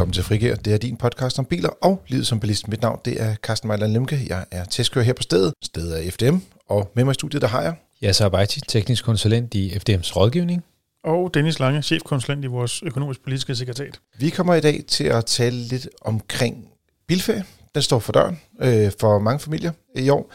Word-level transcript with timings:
Velkommen 0.00 0.14
til 0.14 0.24
Frigær. 0.24 0.54
Det 0.54 0.72
er 0.72 0.78
din 0.78 0.96
podcast 0.96 1.38
om 1.38 1.44
biler 1.44 1.68
og 1.68 2.02
livet 2.08 2.26
som 2.26 2.40
bilist. 2.40 2.68
Mit 2.68 2.82
navn 2.82 3.00
det 3.04 3.22
er 3.22 3.34
Carsten 3.34 3.66
Mejland 3.66 3.92
Lemke. 3.92 4.20
Jeg 4.28 4.44
er 4.50 4.64
testkører 4.64 5.04
her 5.04 5.12
på 5.12 5.22
stedet. 5.22 5.54
Stedet 5.62 6.06
er 6.06 6.10
FDM. 6.10 6.36
Og 6.68 6.90
med 6.94 7.04
mig 7.04 7.10
i 7.10 7.14
studiet, 7.14 7.42
der 7.42 7.48
har 7.48 7.62
jeg... 7.62 7.74
Jeg 8.02 8.08
er 8.08 8.24
Abajti, 8.24 8.60
teknisk 8.68 9.04
konsulent 9.04 9.54
i 9.54 9.70
FDM's 9.70 10.16
rådgivning. 10.16 10.64
Og 11.04 11.34
Dennis 11.34 11.58
Lange, 11.58 11.82
chefkonsulent 11.82 12.44
i 12.44 12.46
vores 12.46 12.82
økonomisk-politiske 12.82 13.54
sekretariat. 13.54 14.00
Vi 14.18 14.30
kommer 14.30 14.54
i 14.54 14.60
dag 14.60 14.84
til 14.88 15.04
at 15.04 15.26
tale 15.26 15.56
lidt 15.56 15.88
omkring 16.00 16.68
bilferie. 17.08 17.44
Den 17.74 17.82
står 17.82 17.98
for 17.98 18.12
døren 18.12 18.40
øh, 18.60 18.92
for 19.00 19.18
mange 19.18 19.40
familier 19.40 19.72
i 19.96 20.08
år. 20.08 20.32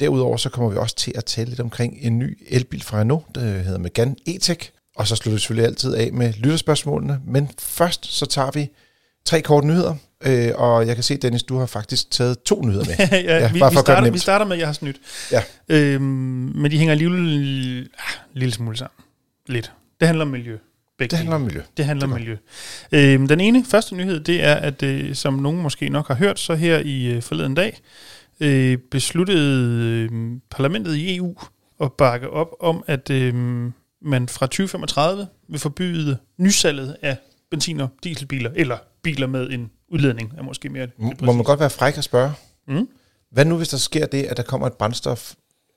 Derudover 0.00 0.36
så 0.36 0.48
kommer 0.48 0.70
vi 0.70 0.76
også 0.76 0.96
til 0.96 1.12
at 1.14 1.24
tale 1.24 1.48
lidt 1.48 1.60
omkring 1.60 1.98
en 2.00 2.18
ny 2.18 2.38
elbil 2.48 2.82
fra 2.82 3.00
Renault, 3.00 3.24
der 3.34 3.40
hedder 3.40 3.78
Megane 3.78 4.16
E-Tech. 4.28 4.70
Og 4.96 5.06
så 5.06 5.16
slutter 5.16 5.34
vi 5.34 5.40
selvfølgelig 5.40 5.68
altid 5.68 5.94
af 5.94 6.12
med 6.12 6.32
lytterspørgsmålene. 6.32 7.20
Men 7.26 7.50
først 7.58 8.06
så 8.06 8.26
tager 8.26 8.50
vi 8.50 8.70
tre 9.26 9.42
korte 9.42 9.66
nyheder. 9.66 9.94
Øh, 10.26 10.52
og 10.54 10.86
jeg 10.86 10.94
kan 10.94 11.02
se, 11.02 11.16
Dennis, 11.16 11.42
du 11.42 11.58
har 11.58 11.66
faktisk 11.66 12.10
taget 12.10 12.42
to 12.42 12.62
nyheder 12.62 12.84
med. 12.84 12.94
ja, 13.10 13.38
ja, 13.38 13.48
vi, 13.48 13.52
vi, 13.52 13.58
starter, 13.58 14.10
vi 14.10 14.18
starter 14.18 14.46
med, 14.46 14.56
at 14.56 14.60
jeg 14.60 14.68
har 14.68 14.72
snydt. 14.72 14.96
Ja. 15.32 15.42
Øhm, 15.68 16.02
men 16.54 16.70
de 16.70 16.78
hænger 16.78 16.92
alligevel 16.92 17.18
en 17.18 17.88
ah, 17.98 18.14
lille 18.34 18.54
smule 18.54 18.76
sammen. 18.76 19.04
Lidt. 19.46 19.72
Det 20.00 20.08
handler 20.08 20.24
om 20.24 20.30
miljø. 20.30 20.58
Begge 20.98 21.10
det 21.10 21.18
handler 21.18 21.34
om 21.34 21.40
miljø. 21.40 21.60
Det 21.76 21.84
handler 21.84 22.06
om 22.06 22.12
miljø. 22.12 22.36
Øhm, 22.92 23.28
den 23.28 23.40
ene 23.40 23.64
første 23.64 23.94
nyhed, 23.94 24.20
det 24.20 24.44
er, 24.44 24.54
at 24.54 24.82
øh, 24.82 25.14
som 25.14 25.34
nogen 25.34 25.62
måske 25.62 25.88
nok 25.88 26.08
har 26.08 26.14
hørt, 26.14 26.40
så 26.40 26.54
her 26.54 26.78
i 26.78 27.06
øh, 27.06 27.22
forleden 27.22 27.54
dag 27.54 27.80
øh, 28.40 28.78
besluttede 28.90 30.08
øh, 30.12 30.30
parlamentet 30.50 30.96
i 30.96 31.16
EU 31.16 31.36
at 31.80 31.92
bakke 31.92 32.30
op 32.30 32.48
om, 32.60 32.84
at 32.86 33.10
øh, 33.10 33.34
man 34.02 34.28
fra 34.28 34.46
2035 34.46 35.26
vil 35.48 35.60
forbyde 35.60 36.18
nysalget 36.38 36.96
af 37.02 37.16
benzin- 37.54 37.80
og 37.80 37.88
dieselbiler, 38.04 38.50
eller 38.56 38.78
biler 39.02 39.26
med 39.26 39.50
en 39.50 39.70
udledning, 39.88 40.32
er 40.38 40.42
måske 40.42 40.68
mere 40.68 40.86
det 40.86 41.20
Må 41.22 41.32
man 41.32 41.44
godt 41.44 41.60
være 41.60 41.70
fræk 41.70 41.98
at 41.98 42.04
spørge? 42.04 42.32
Mm? 42.68 42.88
Hvad 43.32 43.44
nu, 43.44 43.56
hvis 43.56 43.68
der 43.68 43.76
sker 43.76 44.06
det, 44.06 44.22
at 44.22 44.36
der 44.36 44.42
kommer 44.42 44.66
et 44.66 44.72
brændstof 44.72 45.32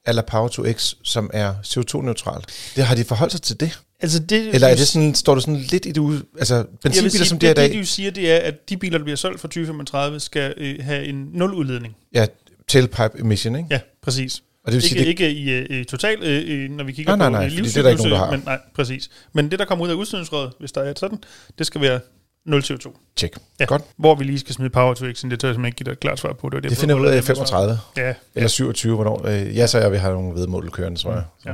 eller 0.08 0.22
Power 0.22 0.48
to 0.48 0.72
X, 0.72 0.94
som 1.03 1.30
er 1.33 1.53
CO2-neutralt? 1.53 2.73
Det, 2.75 2.86
har 2.86 2.95
de 2.95 3.03
forholdt 3.03 3.31
sig 3.31 3.42
til 3.42 3.59
det? 3.59 3.80
Altså 4.00 4.20
det 4.20 4.55
Eller 4.55 4.67
er 4.67 4.75
det 4.75 4.88
sådan, 4.88 5.16
står 5.16 5.36
du 5.36 5.42
sådan 5.42 5.55
lidt 5.55 5.86
i 5.86 5.92
det 5.92 5.98
ude, 5.98 6.23
altså 6.39 6.66
benzinbiler 6.81 7.09
sige, 7.09 7.25
som 7.25 7.39
det, 7.39 7.42
det 7.42 7.48
er 7.48 7.52
i 7.66 7.67
dag? 7.67 7.78
Det, 7.78 7.81
de 7.81 7.86
siger, 7.86 8.11
det 8.11 8.31
er, 8.31 8.38
at 8.38 8.70
de 8.70 8.78
biler, 8.78 8.98
der 8.98 9.03
bliver 9.03 9.17
solgt 9.17 9.42
fra 9.42 9.48
2035, 9.48 10.20
skal 10.20 10.53
øh, 10.58 10.75
have 10.81 11.05
en 11.05 11.30
nul 11.33 11.53
udledning. 11.53 11.95
Ja, 12.14 12.25
tailpipe 12.67 13.20
emission, 13.20 13.55
ikke? 13.55 13.67
Ja, 13.72 13.80
præcis. 14.02 14.44
Og 14.68 14.73
det 14.73 14.82
vil 14.82 14.90
sige, 14.90 15.06
ikke, 15.06 15.23
det... 15.23 15.30
ikke 15.30 15.70
i, 15.70 15.80
uh, 15.80 15.86
total, 15.86 16.18
uh, 16.18 16.76
når 16.76 16.84
vi 16.84 16.92
kigger 16.92 17.16
nej, 17.16 17.28
på 17.28 17.32
nej, 17.32 17.50
nej, 17.50 17.62
det 17.64 17.78
er 17.78 17.82
der 17.82 17.90
ikke 17.90 18.02
nogen, 18.02 18.12
der 18.12 18.18
har. 18.18 18.32
Men, 18.32 18.44
nej, 18.46 18.60
præcis. 18.76 19.10
Men 19.34 19.52
det, 19.52 19.60
der 19.60 19.66
kommer 19.66 19.86
ud 19.86 19.90
af 19.90 19.94
udstødningsrødet, 19.94 20.52
hvis 20.60 20.72
der 20.72 20.82
er 20.82 20.94
sådan, 20.98 21.18
det 21.58 21.68
skal 21.68 21.82
være 21.82 22.00
0 22.48 22.62
CO2. 22.62 23.14
Tjek. 23.16 23.38
Ja. 23.59 23.66
Godt. 23.66 23.81
Hvor 23.98 24.16
vi 24.16 24.23
lige 24.23 24.40
skal 24.40 24.56
smide 24.56 24.70
power 24.70 24.94
to 24.94 25.06
x, 25.06 25.08
det 25.08 25.14
tør 25.14 25.28
jeg 25.30 25.40
simpelthen 25.40 25.66
ikke 25.66 25.76
give 25.76 25.86
dig 25.86 25.92
et 25.92 26.00
klart 26.00 26.20
svar 26.20 26.34
på. 26.34 26.50
Det, 26.50 26.64
det, 26.64 26.70
det 26.70 26.80
finder 26.80 26.95
ud 26.95 27.06
af 27.06 27.23
35. 27.23 27.80
Ja. 27.98 28.14
Eller 28.36 28.48
27, 28.48 28.95
hvornår. 28.95 29.28
Øh, 29.28 29.58
ja, 29.58 29.67
så 29.67 29.80
jeg 29.80 29.92
vil 29.92 30.00
have 30.00 30.14
nogle 30.14 30.39
vedmål 30.39 30.70
kørende, 30.72 31.00
tror 31.00 31.12
jeg. 31.12 31.23
Ja. 31.45 31.54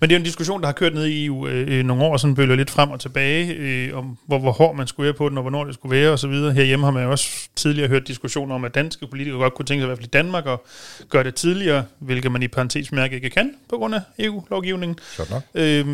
Men 0.00 0.10
det 0.10 0.16
er 0.16 0.18
en 0.18 0.24
diskussion, 0.24 0.60
der 0.60 0.66
har 0.66 0.72
kørt 0.72 0.94
ned 0.94 1.06
i 1.06 1.26
EU 1.26 1.46
øh, 1.48 1.78
øh, 1.78 1.84
nogle 1.84 2.04
år, 2.04 2.16
sådan 2.16 2.34
bølger 2.34 2.56
lidt 2.56 2.70
frem 2.70 2.90
og 2.90 3.00
tilbage, 3.00 3.54
øh, 3.54 3.98
om 3.98 4.18
hvor, 4.26 4.38
hvor 4.38 4.52
hård 4.52 4.76
man 4.76 4.86
skulle 4.86 5.04
være 5.04 5.14
på 5.14 5.28
den, 5.28 5.38
og 5.38 5.42
hvornår 5.42 5.64
det 5.64 5.74
skulle 5.74 5.96
være 5.96 6.10
osv. 6.10 6.30
Herhjemme 6.30 6.86
har 6.86 6.90
man 6.92 7.06
også 7.06 7.48
tidligere 7.56 7.88
hørt 7.88 8.08
diskussioner 8.08 8.54
om, 8.54 8.64
at 8.64 8.74
danske 8.74 9.06
politikere 9.06 9.38
godt 9.38 9.54
kunne 9.54 9.66
tænke 9.66 9.80
sig, 9.80 9.86
i 9.86 9.88
hvert 9.88 9.98
fald 9.98 10.06
i 10.06 10.10
Danmark, 10.10 10.46
at 10.46 10.58
gøre 11.08 11.24
det 11.24 11.34
tidligere, 11.34 11.84
hvilket 11.98 12.32
man 12.32 12.42
i 12.42 12.48
parentes 12.48 12.92
mærke 12.92 13.14
ikke 13.14 13.30
kan, 13.30 13.54
på 13.68 13.76
grund 13.76 13.94
af 13.94 14.00
EU-lovgivningen. 14.18 14.98
Øhm, 15.54 15.86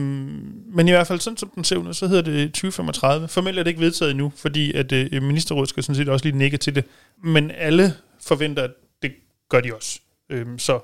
men 0.67 0.89
i 0.89 0.91
hvert 0.91 1.07
fald 1.07 1.21
sådan 1.21 1.37
som 1.37 1.51
den 1.55 1.65
ser 1.65 1.77
ud, 1.77 1.95
så 1.95 2.07
hedder 2.07 2.23
det 2.23 2.53
2035. 2.53 3.29
Formelt 3.29 3.59
er 3.59 3.63
det 3.63 3.71
ikke 3.71 3.81
vedtaget 3.81 4.11
endnu, 4.11 4.33
fordi 4.39 4.73
at 4.75 4.93
øh, 4.93 5.23
ministerrådet 5.23 5.69
skal 5.69 5.83
sådan 5.83 5.95
set 5.95 6.09
også 6.09 6.25
lige 6.25 6.39
nikke 6.39 6.57
til 6.57 6.75
det. 6.75 6.85
Men 7.25 7.51
alle 7.51 7.95
forventer, 8.27 8.63
at 8.63 8.71
det 9.03 9.13
gør 9.49 9.61
de 9.61 9.75
også. 9.75 10.01
Øhm, 10.31 10.59
så 10.59 10.81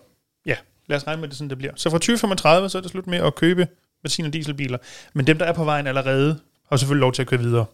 ja, 0.46 0.56
lad 0.86 0.96
os 0.96 1.06
regne 1.06 1.20
med 1.20 1.28
det, 1.28 1.36
sådan 1.36 1.50
det 1.50 1.58
bliver. 1.58 1.72
Så 1.76 1.90
fra 1.90 1.98
2035, 1.98 2.68
så 2.68 2.78
er 2.78 2.82
det 2.82 2.90
slut 2.90 3.06
med 3.06 3.18
at 3.18 3.34
købe 3.34 3.68
benzin- 4.02 4.26
og 4.26 4.32
dieselbiler. 4.32 4.78
Men 5.14 5.26
dem, 5.26 5.38
der 5.38 5.44
er 5.46 5.52
på 5.52 5.64
vejen 5.64 5.86
allerede, 5.86 6.38
har 6.68 6.76
selvfølgelig 6.76 7.00
lov 7.00 7.12
til 7.12 7.22
at 7.22 7.28
køre 7.28 7.40
videre. 7.40 7.64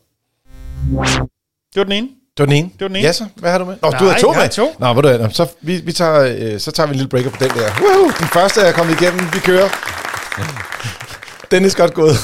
Det 1.74 1.76
var 1.76 1.84
den 1.84 1.92
ene. 1.92 2.08
Det 2.08 2.38
var 2.38 2.44
den 2.46 2.54
ene? 2.54 2.68
Det 2.72 2.80
var 2.80 2.88
den 2.88 2.96
ene. 2.96 3.06
Ja, 3.06 3.12
så. 3.12 3.26
Hvad 3.36 3.50
har 3.50 3.58
du 3.58 3.64
med? 3.64 3.76
Nå, 3.82 3.90
Nej, 3.90 3.98
du 3.98 4.04
har 4.04 4.18
to 4.18 4.32
med. 4.32 4.48
to. 4.48 4.76
Nå, 4.78 4.92
hvor 4.92 5.02
du 5.02 5.28
Så, 5.32 5.48
vi, 5.60 5.76
vi 5.76 5.92
tager, 5.92 6.52
øh, 6.54 6.60
så 6.60 6.70
tager 6.72 6.86
vi 6.86 6.90
en 6.90 6.96
lille 6.96 7.08
breaker 7.08 7.30
på 7.30 7.36
den 7.40 7.50
der. 7.50 7.70
Woohoo! 7.80 8.04
Den 8.18 8.28
første 8.32 8.60
er 8.60 8.72
kommet 8.72 9.00
igennem. 9.00 9.20
Vi 9.20 9.38
kører. 9.38 9.68
Den 11.50 11.64
er 11.64 11.76
godt 11.76 11.94
gået. 11.94 12.14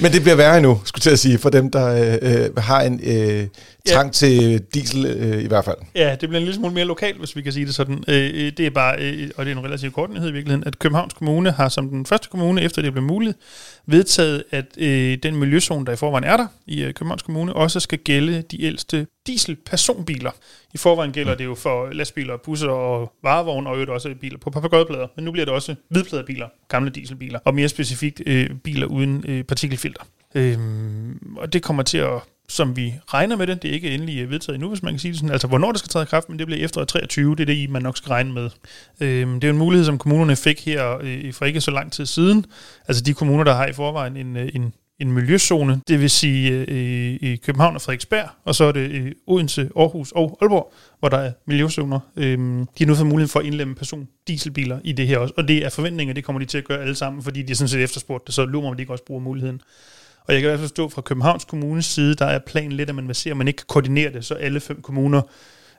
Men 0.00 0.12
det 0.12 0.22
bliver 0.22 0.36
værre 0.36 0.60
nu, 0.60 0.80
skulle 0.84 1.10
jeg 1.10 1.18
sige, 1.18 1.38
for 1.38 1.50
dem, 1.50 1.70
der 1.70 2.18
øh, 2.22 2.44
øh, 2.44 2.56
har 2.56 2.80
en 2.80 3.00
øh, 3.02 3.46
trang 3.88 4.06
ja. 4.06 4.12
til 4.12 4.62
diesel 4.74 5.06
øh, 5.06 5.42
i 5.42 5.46
hvert 5.46 5.64
fald. 5.64 5.76
Ja, 5.94 6.16
det 6.20 6.28
bliver 6.28 6.40
en 6.40 6.44
lille 6.44 6.54
smule 6.54 6.74
mere 6.74 6.84
lokalt, 6.84 7.18
hvis 7.18 7.36
vi 7.36 7.42
kan 7.42 7.52
sige 7.52 7.66
det 7.66 7.74
sådan. 7.74 8.04
Øh, 8.08 8.30
øh, 8.34 8.52
det 8.56 8.60
er 8.66 8.70
bare, 8.70 8.96
øh, 9.00 9.30
og 9.36 9.44
det 9.44 9.52
er 9.52 9.56
en 9.56 9.64
relativt 9.64 9.94
kort 9.94 10.10
nyhed 10.10 10.28
i 10.28 10.32
virkeligheden, 10.32 10.66
at 10.66 10.78
Københavns 10.78 11.14
Kommune 11.14 11.50
har 11.50 11.68
som 11.68 11.88
den 11.88 12.06
første 12.06 12.28
kommune, 12.30 12.62
efter 12.62 12.82
det 12.82 12.92
blev 12.92 13.04
muligt, 13.04 13.38
vedtaget, 13.86 14.44
at 14.50 14.66
øh, 14.78 15.18
den 15.22 15.36
miljøzone, 15.36 15.86
der 15.86 15.92
i 15.92 15.96
forvejen 15.96 16.24
er 16.24 16.36
der 16.36 16.46
i 16.66 16.82
øh, 16.82 16.94
Københavns 16.94 17.22
Kommune, 17.22 17.52
også 17.52 17.80
skal 17.80 17.98
gælde 17.98 18.42
de 18.42 18.62
ældste 18.62 19.06
dieselpersonbiler. 19.26 20.30
I 20.74 20.78
forvejen 20.78 21.12
gælder 21.12 21.32
mm. 21.32 21.38
det 21.38 21.44
jo 21.44 21.54
for 21.54 21.92
lastbiler, 21.92 22.36
busser 22.36 22.68
og 22.68 23.12
varevogne, 23.22 23.68
og 23.68 23.74
øvrigt 23.74 23.90
også 23.90 24.14
biler 24.20 24.38
på 24.38 24.50
papagøjplader. 24.50 25.06
Men 25.16 25.24
nu 25.24 25.32
bliver 25.32 25.44
det 25.44 25.54
også 25.54 25.74
hvidpladebiler, 25.88 26.48
gamle 26.68 26.90
dieselbiler, 26.90 27.38
og 27.44 27.54
mere 27.54 27.68
specifikt 27.68 28.22
øh, 28.26 28.50
biler 28.64 28.86
uden 28.86 29.24
øh, 29.28 29.44
partikelfilter. 29.44 30.02
Øhm, 30.34 31.36
og 31.36 31.52
det 31.52 31.62
kommer 31.62 31.82
til 31.82 31.98
at 31.98 32.20
som 32.48 32.76
vi 32.76 32.94
regner 33.06 33.36
med 33.36 33.46
det. 33.46 33.62
Det 33.62 33.68
er 33.68 33.72
ikke 33.72 33.90
endelig 33.90 34.18
øh, 34.22 34.30
vedtaget 34.30 34.54
endnu, 34.54 34.68
hvis 34.68 34.82
man 34.82 34.92
kan 34.92 34.98
sige 34.98 35.12
det 35.12 35.18
sådan. 35.18 35.32
Altså, 35.32 35.46
hvornår 35.46 35.72
det 35.72 35.78
skal 35.78 35.88
træde 35.88 36.02
i 36.02 36.06
kraft, 36.06 36.28
men 36.28 36.38
det 36.38 36.46
bliver 36.46 36.64
efter 36.64 36.84
23. 36.84 37.30
Det 37.36 37.40
er 37.40 37.46
det, 37.46 37.70
man 37.70 37.82
nok 37.82 37.96
skal 37.96 38.08
regne 38.08 38.32
med. 38.32 38.50
Øhm, 39.00 39.40
det 39.40 39.48
er 39.48 39.52
en 39.52 39.58
mulighed, 39.58 39.84
som 39.84 39.98
kommunerne 39.98 40.36
fik 40.36 40.64
her 40.64 40.98
øh, 41.02 41.32
for 41.32 41.44
ikke 41.44 41.60
så 41.60 41.70
lang 41.70 41.92
tid 41.92 42.06
siden. 42.06 42.46
Altså 42.88 43.02
de 43.02 43.14
kommuner, 43.14 43.44
der 43.44 43.54
har 43.54 43.66
i 43.66 43.72
forvejen 43.72 44.16
en, 44.16 44.36
øh, 44.36 44.50
en, 44.54 44.72
en 44.98 45.12
miljøzone, 45.12 45.80
det 45.88 46.00
vil 46.00 46.10
sige 46.10 46.64
øh, 46.68 47.18
i 47.20 47.36
København 47.36 47.74
og 47.74 47.82
Frederiksberg, 47.82 48.28
og 48.44 48.54
så 48.54 48.64
er 48.64 48.72
det 48.72 48.90
øh, 48.90 49.12
Odense, 49.26 49.70
Aarhus 49.76 50.12
og 50.12 50.38
Aalborg, 50.40 50.72
hvor 50.98 51.08
der 51.08 51.18
er 51.18 51.32
miljøzoner. 51.46 52.00
Øhm, 52.16 52.66
de 52.66 52.84
har 52.84 52.86
nu 52.86 52.94
fået 52.94 53.08
mulighed 53.08 53.28
for 53.28 53.40
at 53.40 53.46
indlemme 53.46 53.74
person 53.74 54.08
dieselbiler 54.28 54.78
i 54.84 54.92
det 54.92 55.06
her 55.06 55.18
også, 55.18 55.34
og 55.36 55.48
det 55.48 55.64
er 55.64 55.70
forventninger, 55.70 56.14
det 56.14 56.24
kommer 56.24 56.40
de 56.40 56.46
til 56.46 56.58
at 56.58 56.64
gøre 56.64 56.80
alle 56.80 56.94
sammen, 56.94 57.22
fordi 57.22 57.42
de 57.42 57.52
er 57.52 57.56
sådan 57.56 57.68
set 57.68 57.82
efterspurgt 57.82 58.26
det, 58.26 58.34
så 58.34 58.44
lurer 58.44 58.62
man, 58.62 58.70
om 58.70 58.76
de 58.76 58.82
ikke 58.82 58.92
også 58.92 59.04
bruger 59.04 59.20
muligheden. 59.20 59.60
Og 60.28 60.34
jeg 60.34 60.40
kan 60.40 60.48
i 60.48 60.50
hvert 60.50 60.58
fald 60.58 60.68
forstå 60.68 60.88
fra 60.88 61.02
Københavns 61.02 61.44
Kommunes 61.44 61.86
side, 61.86 62.14
der 62.14 62.26
er 62.26 62.38
planen 62.46 62.72
lidt, 62.72 62.88
at 62.88 62.94
man 62.94 63.06
vil 63.06 63.14
se, 63.14 63.34
man 63.34 63.48
ikke 63.48 63.56
kan 63.56 63.66
koordinere 63.68 64.12
det, 64.12 64.24
så 64.24 64.34
alle 64.34 64.60
fem 64.60 64.82
kommuner, 64.82 65.22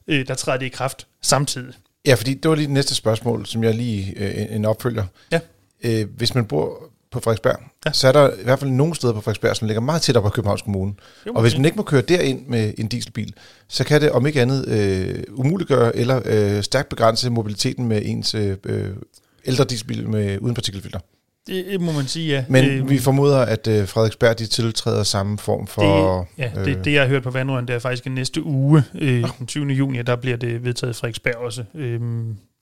øh, 0.07 0.27
der 0.27 0.35
træder 0.35 0.57
det 0.57 0.65
i 0.65 0.69
kraft 0.69 1.07
samtidig. 1.21 1.73
Ja, 2.05 2.15
fordi 2.15 2.33
det 2.33 2.49
var 2.49 2.55
lige 2.55 2.65
det 2.65 2.73
næste 2.73 2.95
spørgsmål, 2.95 3.45
som 3.45 3.63
jeg 3.63 3.75
lige 3.75 4.13
øh, 4.17 4.55
en 4.55 4.65
opfølger. 4.65 5.03
Ja. 5.31 5.39
Øh, 5.83 6.07
hvis 6.17 6.35
man 6.35 6.45
bor 6.45 6.91
på 7.11 7.19
Frederiksberg, 7.19 7.59
ja. 7.85 7.91
så 7.91 8.07
er 8.07 8.11
der 8.11 8.29
i 8.33 8.43
hvert 8.43 8.59
fald 8.59 8.71
nogle 8.71 8.95
steder 8.95 9.13
på 9.13 9.21
Frederiksberg, 9.21 9.55
som 9.55 9.67
ligger 9.67 9.81
meget 9.81 10.01
tættere 10.01 10.23
på 10.23 10.29
Københavns 10.29 10.61
Kommune. 10.61 10.93
Jo, 11.27 11.33
og 11.33 11.41
hvis 11.41 11.55
man 11.55 11.65
ikke 11.65 11.77
må 11.77 11.83
køre 11.83 12.01
derind 12.01 12.47
med 12.47 12.73
en 12.77 12.87
dieselbil, 12.87 13.33
så 13.67 13.83
kan 13.83 14.01
det 14.01 14.11
om 14.11 14.27
ikke 14.27 14.41
andet 14.41 14.67
øh, 14.67 15.23
umuliggøre 15.31 15.95
eller 15.95 16.21
øh, 16.25 16.63
stærkt 16.63 16.89
begrænse 16.89 17.29
mobiliteten 17.29 17.87
med 17.87 18.01
ens 18.05 18.35
øh, 18.35 18.57
øh 18.63 18.89
ældre 19.47 19.63
dieselbil 19.63 20.09
med, 20.09 20.37
uden 20.39 20.55
partikelfilter. 20.55 20.99
Det 21.47 21.81
må 21.81 21.91
man 21.91 22.07
sige, 22.07 22.27
ja. 22.27 22.45
Men 22.49 22.65
øh, 22.65 22.89
vi 22.89 22.97
formoder, 22.97 23.37
at 23.37 23.67
øh, 23.67 23.87
Frederiksberg 23.87 24.39
de 24.39 24.45
tiltræder 24.45 25.03
samme 25.03 25.37
form 25.37 25.67
for... 25.67 25.81
Det, 26.19 26.43
ja, 26.43 26.51
øh, 26.59 26.65
det, 26.65 26.85
det 26.85 26.93
jeg 26.93 27.01
har 27.01 27.09
hørt 27.09 27.23
på 27.23 27.31
Vandrøren, 27.31 27.67
det 27.67 27.75
er 27.75 27.79
faktisk 27.79 28.05
næste 28.05 28.43
uge, 28.43 28.83
øh, 28.95 29.23
oh. 29.23 29.29
den 29.39 29.47
20. 29.47 29.65
juni, 29.73 30.01
der 30.01 30.15
bliver 30.15 30.37
det 30.37 30.63
vedtaget 30.63 30.93
i 30.93 30.99
Frederiksberg 30.99 31.35
også. 31.35 31.63
Øh, 31.75 31.99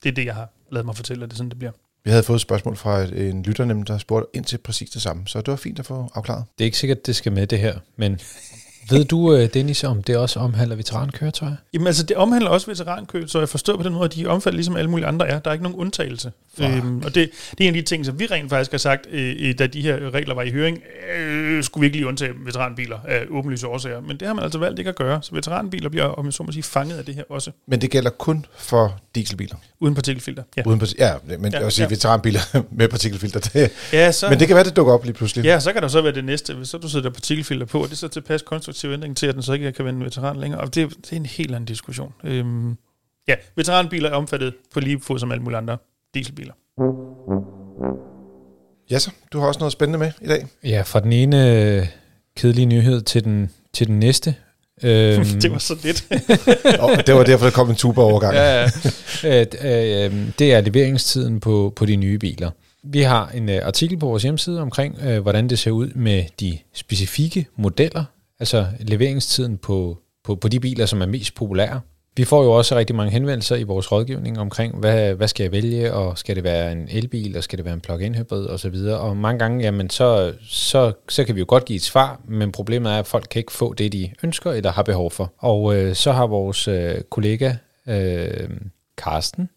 det 0.02 0.08
er 0.08 0.14
det, 0.14 0.24
jeg 0.24 0.34
har 0.34 0.48
lavet 0.72 0.86
mig 0.86 0.96
fortælle, 0.96 1.24
at 1.24 1.30
det 1.30 1.34
er 1.34 1.36
sådan, 1.36 1.50
det 1.50 1.58
bliver. 1.58 1.72
Vi 2.04 2.10
havde 2.10 2.22
fået 2.22 2.36
et 2.36 2.40
spørgsmål 2.40 2.76
fra 2.76 3.02
en 3.02 3.42
lytter, 3.42 3.64
nemlig, 3.64 3.88
der 3.88 3.98
spurgte 3.98 4.26
ind 4.34 4.44
til 4.44 4.58
præcis 4.58 4.90
det 4.90 5.02
samme, 5.02 5.22
så 5.26 5.38
det 5.38 5.48
var 5.48 5.56
fint 5.56 5.78
at 5.78 5.86
få 5.86 6.10
afklaret. 6.14 6.44
Det 6.58 6.64
er 6.64 6.66
ikke 6.66 6.78
sikkert, 6.78 7.06
det 7.06 7.16
skal 7.16 7.32
med 7.32 7.46
det 7.46 7.58
her, 7.58 7.74
men 7.96 8.20
ved 8.90 9.04
du, 9.04 9.34
øh, 9.34 9.54
Dennis, 9.54 9.84
om 9.84 10.02
det 10.02 10.16
også 10.16 10.40
omhandler 10.40 10.76
veterankøretøjer? 10.76 11.56
Jamen 11.74 11.86
altså, 11.86 12.02
det 12.02 12.16
omhandler 12.16 12.50
også 12.50 12.66
veterankøretøjer. 12.66 13.42
Jeg 13.42 13.48
forstår 13.48 13.76
på 13.76 13.82
den 13.82 13.92
måde, 13.92 14.04
at 14.04 14.14
de 14.14 14.26
omfatter 14.26 14.56
ligesom 14.56 14.76
alle 14.76 14.90
mulige 14.90 15.06
andre 15.06 15.28
er. 15.28 15.38
Der 15.38 15.50
er 15.50 15.52
ikke 15.52 15.62
nogen 15.62 15.78
undtagelse. 15.78 16.32
Øhm, 16.60 16.98
og 16.98 17.14
det, 17.14 17.30
det 17.58 17.64
er 17.64 17.68
en 17.68 17.76
af 17.76 17.82
de 17.82 17.82
ting, 17.82 18.06
som 18.06 18.18
vi 18.18 18.26
rent 18.26 18.50
faktisk 18.50 18.70
har 18.70 18.78
sagt, 18.78 19.06
øh, 19.10 19.54
da 19.58 19.66
de 19.66 19.80
her 19.82 20.14
regler 20.14 20.34
var 20.34 20.42
i 20.42 20.50
høring, 20.50 20.78
øh, 21.16 21.64
skulle 21.64 21.80
vi 21.80 21.86
ikke 21.86 21.96
lige 21.96 22.06
undtage 22.06 22.32
veteranbiler 22.44 22.98
af 23.08 23.24
åbenlyse 23.30 23.66
årsager. 23.66 24.00
Men 24.00 24.16
det 24.16 24.26
har 24.28 24.34
man 24.34 24.44
altså 24.44 24.58
valgt 24.58 24.78
ikke 24.78 24.88
at 24.88 24.96
gøre. 24.96 25.22
Så 25.22 25.34
veteranbiler 25.34 25.88
bliver, 25.88 26.04
om 26.04 26.24
jeg 26.24 26.32
så 26.32 26.42
må 26.42 26.52
sige, 26.52 26.62
fanget 26.62 26.98
af 26.98 27.04
det 27.04 27.14
her 27.14 27.22
også. 27.28 27.50
Men 27.66 27.80
det 27.80 27.90
gælder 27.90 28.10
kun 28.10 28.46
for 28.58 29.00
dieselbiler? 29.14 29.56
Uden 29.80 29.94
partikelfilter, 29.94 30.42
ja. 30.56 30.62
Uden 30.66 30.80
parti- 30.82 30.94
ja, 30.98 31.14
men 31.38 31.52
ja, 31.52 31.64
også 31.64 31.82
ja. 31.82 31.88
veteranbiler 31.88 32.40
med 32.78 32.88
partikelfilter. 32.88 33.40
Det, 33.40 33.70
ja, 33.92 34.12
så, 34.12 34.28
men 34.30 34.40
det 34.40 34.46
kan 34.46 34.54
være, 34.56 34.64
det 34.64 34.76
dukker 34.76 34.92
op 34.92 35.04
lige 35.04 35.14
pludselig. 35.14 35.44
Ja, 35.44 35.60
så 35.60 35.72
kan 35.72 35.82
der 35.82 35.88
så 35.88 36.02
være 36.02 36.12
det 36.12 36.24
næste. 36.24 36.54
Hvis 36.54 36.68
så 36.68 36.78
du 36.78 36.88
sætter 36.88 37.10
partikelfilter 37.10 37.66
på, 37.66 37.78
og 37.78 37.84
det 37.84 37.92
er 37.92 37.96
så 37.96 38.08
tilpas 38.08 38.42
konstruktiv 38.42 38.90
ændring 38.90 39.16
til, 39.16 39.26
at 39.26 39.34
den 39.34 39.42
så 39.42 39.52
ikke 39.52 39.72
kan 39.72 39.84
være 39.84 39.94
en 39.94 40.04
veteran 40.04 40.36
længere. 40.36 40.60
Og 40.60 40.74
det, 40.74 40.90
det 40.90 41.12
er 41.12 41.16
en 41.16 41.26
helt 41.26 41.50
anden 41.50 41.64
diskussion. 41.64 42.12
Øhm, 42.24 42.76
ja, 43.28 43.34
veteranbiler 43.56 44.10
er 44.10 44.14
omfattet 44.14 44.54
på 44.74 44.80
lige 44.80 45.00
fod 45.00 45.18
som 45.18 45.32
alle 45.32 45.42
mulige 45.42 45.58
andre 45.58 45.76
dieselbiler. 46.14 46.52
Ja 48.90 48.98
så, 48.98 49.10
du 49.32 49.38
har 49.38 49.46
også 49.46 49.58
noget 49.58 49.72
spændende 49.72 49.98
med 49.98 50.12
i 50.20 50.26
dag. 50.26 50.46
Ja, 50.64 50.82
fra 50.82 51.00
den 51.00 51.12
ene 51.12 51.50
øh, 51.52 51.86
kedelige 52.36 52.66
nyhed 52.66 53.02
til 53.02 53.24
den, 53.24 53.50
til 53.72 53.86
den 53.86 53.98
næste. 53.98 54.34
Øhm, 54.82 55.24
det 55.24 55.52
var 55.52 55.58
så 55.58 55.76
lidt. 55.82 56.06
Og 56.84 57.06
det 57.06 57.14
var 57.14 57.24
derfor, 57.24 57.46
der 57.46 57.52
kom 57.52 57.70
en 57.70 57.76
tuba-overgang. 57.76 58.34
ja, 58.36 58.70
ja. 59.22 59.40
Øh, 59.40 59.46
øh, 59.62 60.28
det 60.38 60.54
er 60.54 60.60
leveringstiden 60.60 61.40
på, 61.40 61.72
på 61.76 61.86
de 61.86 61.96
nye 61.96 62.18
biler. 62.18 62.50
Vi 62.84 63.00
har 63.00 63.28
en 63.28 63.48
øh, 63.48 63.66
artikel 63.66 63.98
på 63.98 64.06
vores 64.06 64.22
hjemmeside 64.22 64.60
omkring, 64.60 64.98
øh, 65.04 65.22
hvordan 65.22 65.48
det 65.48 65.58
ser 65.58 65.70
ud 65.70 65.88
med 65.88 66.24
de 66.40 66.58
specifikke 66.72 67.46
modeller, 67.56 68.04
altså 68.40 68.66
leveringstiden 68.80 69.58
på, 69.58 69.98
på, 70.24 70.34
på 70.34 70.48
de 70.48 70.60
biler, 70.60 70.86
som 70.86 71.02
er 71.02 71.06
mest 71.06 71.34
populære. 71.34 71.80
Vi 72.16 72.24
får 72.24 72.44
jo 72.44 72.52
også 72.52 72.76
rigtig 72.76 72.96
mange 72.96 73.12
henvendelser 73.12 73.56
i 73.56 73.62
vores 73.62 73.92
rådgivning 73.92 74.38
omkring, 74.38 74.76
hvad, 74.76 75.14
hvad 75.14 75.28
skal 75.28 75.44
jeg 75.44 75.52
vælge, 75.52 75.92
og 75.92 76.18
skal 76.18 76.36
det 76.36 76.44
være 76.44 76.72
en 76.72 76.88
elbil, 76.90 77.36
og 77.36 77.44
skal 77.44 77.56
det 77.56 77.64
være 77.64 77.74
en 77.74 77.80
plug-in 77.80 78.14
hybrid 78.14 78.46
osv. 78.46 78.74
Og 78.74 79.16
mange 79.16 79.38
gange, 79.38 79.64
jamen, 79.64 79.90
så, 79.90 80.34
så, 80.48 80.92
så 81.08 81.24
kan 81.24 81.34
vi 81.34 81.40
jo 81.40 81.46
godt 81.48 81.64
give 81.64 81.76
et 81.76 81.82
svar, 81.82 82.20
men 82.28 82.52
problemet 82.52 82.92
er, 82.92 82.98
at 82.98 83.06
folk 83.06 83.26
kan 83.30 83.40
ikke 83.40 83.52
få 83.52 83.74
det, 83.74 83.92
de 83.92 84.10
ønsker 84.22 84.52
eller 84.52 84.72
har 84.72 84.82
behov 84.82 85.10
for. 85.10 85.32
Og 85.38 85.76
øh, 85.76 85.94
så 85.94 86.12
har 86.12 86.26
vores 86.26 86.68
øh, 86.68 87.00
kollega 87.10 87.54
øh, 87.88 88.50
Karsten 88.98 89.48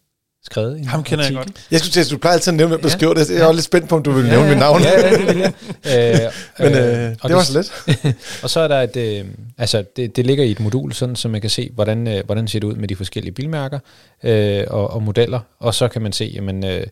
skrevet 0.44 0.78
en 0.78 0.84
Ham 0.84 1.02
kender 1.04 1.24
jeg 1.24 1.36
artikel. 1.36 1.52
godt. 1.54 1.66
Jeg 1.70 1.80
skulle 1.80 2.00
at 2.04 2.10
du 2.10 2.18
plejer 2.18 2.34
altid 2.34 2.52
at 2.52 2.56
nævne, 2.56 2.68
hvem 2.68 2.80
der 2.80 2.88
Ja. 2.88 2.96
skriver 2.96 3.14
det. 3.14 3.30
Jeg 3.30 3.38
er 3.38 3.44
også 3.44 3.54
lidt 3.56 3.64
spændt 3.64 3.88
på, 3.88 3.96
om 3.96 4.02
du 4.02 4.10
vil 4.10 4.24
nævne 4.24 4.48
mit 4.48 4.58
navn. 4.58 4.82
Ja, 4.82 5.00
ja, 5.00 5.16
det 5.16 5.26
vil 5.26 5.36
jeg. 5.84 6.32
Øh, 6.58 6.64
Men 6.64 6.74
øh, 6.78 7.16
og 7.20 7.28
det 7.28 7.36
var 7.36 7.42
så 7.42 7.52
let. 7.52 8.14
og 8.42 8.50
så 8.50 8.60
er 8.60 8.68
der 8.68 8.80
et, 8.82 8.96
øh, 8.96 9.24
altså 9.58 9.84
det, 9.96 10.16
det 10.16 10.26
ligger 10.26 10.44
i 10.44 10.50
et 10.50 10.60
modul, 10.60 10.92
sådan, 10.92 11.16
så 11.16 11.28
man 11.28 11.40
kan 11.40 11.50
se, 11.50 11.70
hvordan, 11.74 12.06
øh, 12.08 12.24
hvordan 12.26 12.48
ser 12.48 12.60
det 12.60 12.66
ud 12.66 12.74
med 12.74 12.88
de 12.88 12.96
forskellige 12.96 13.32
bilmærker 13.32 13.78
øh, 14.24 14.64
og, 14.68 14.90
og 14.90 15.02
modeller, 15.02 15.40
og 15.58 15.74
så 15.74 15.88
kan 15.88 16.02
man 16.02 16.12
se, 16.12 16.32
jamen, 16.34 16.64
øh, 16.64 16.86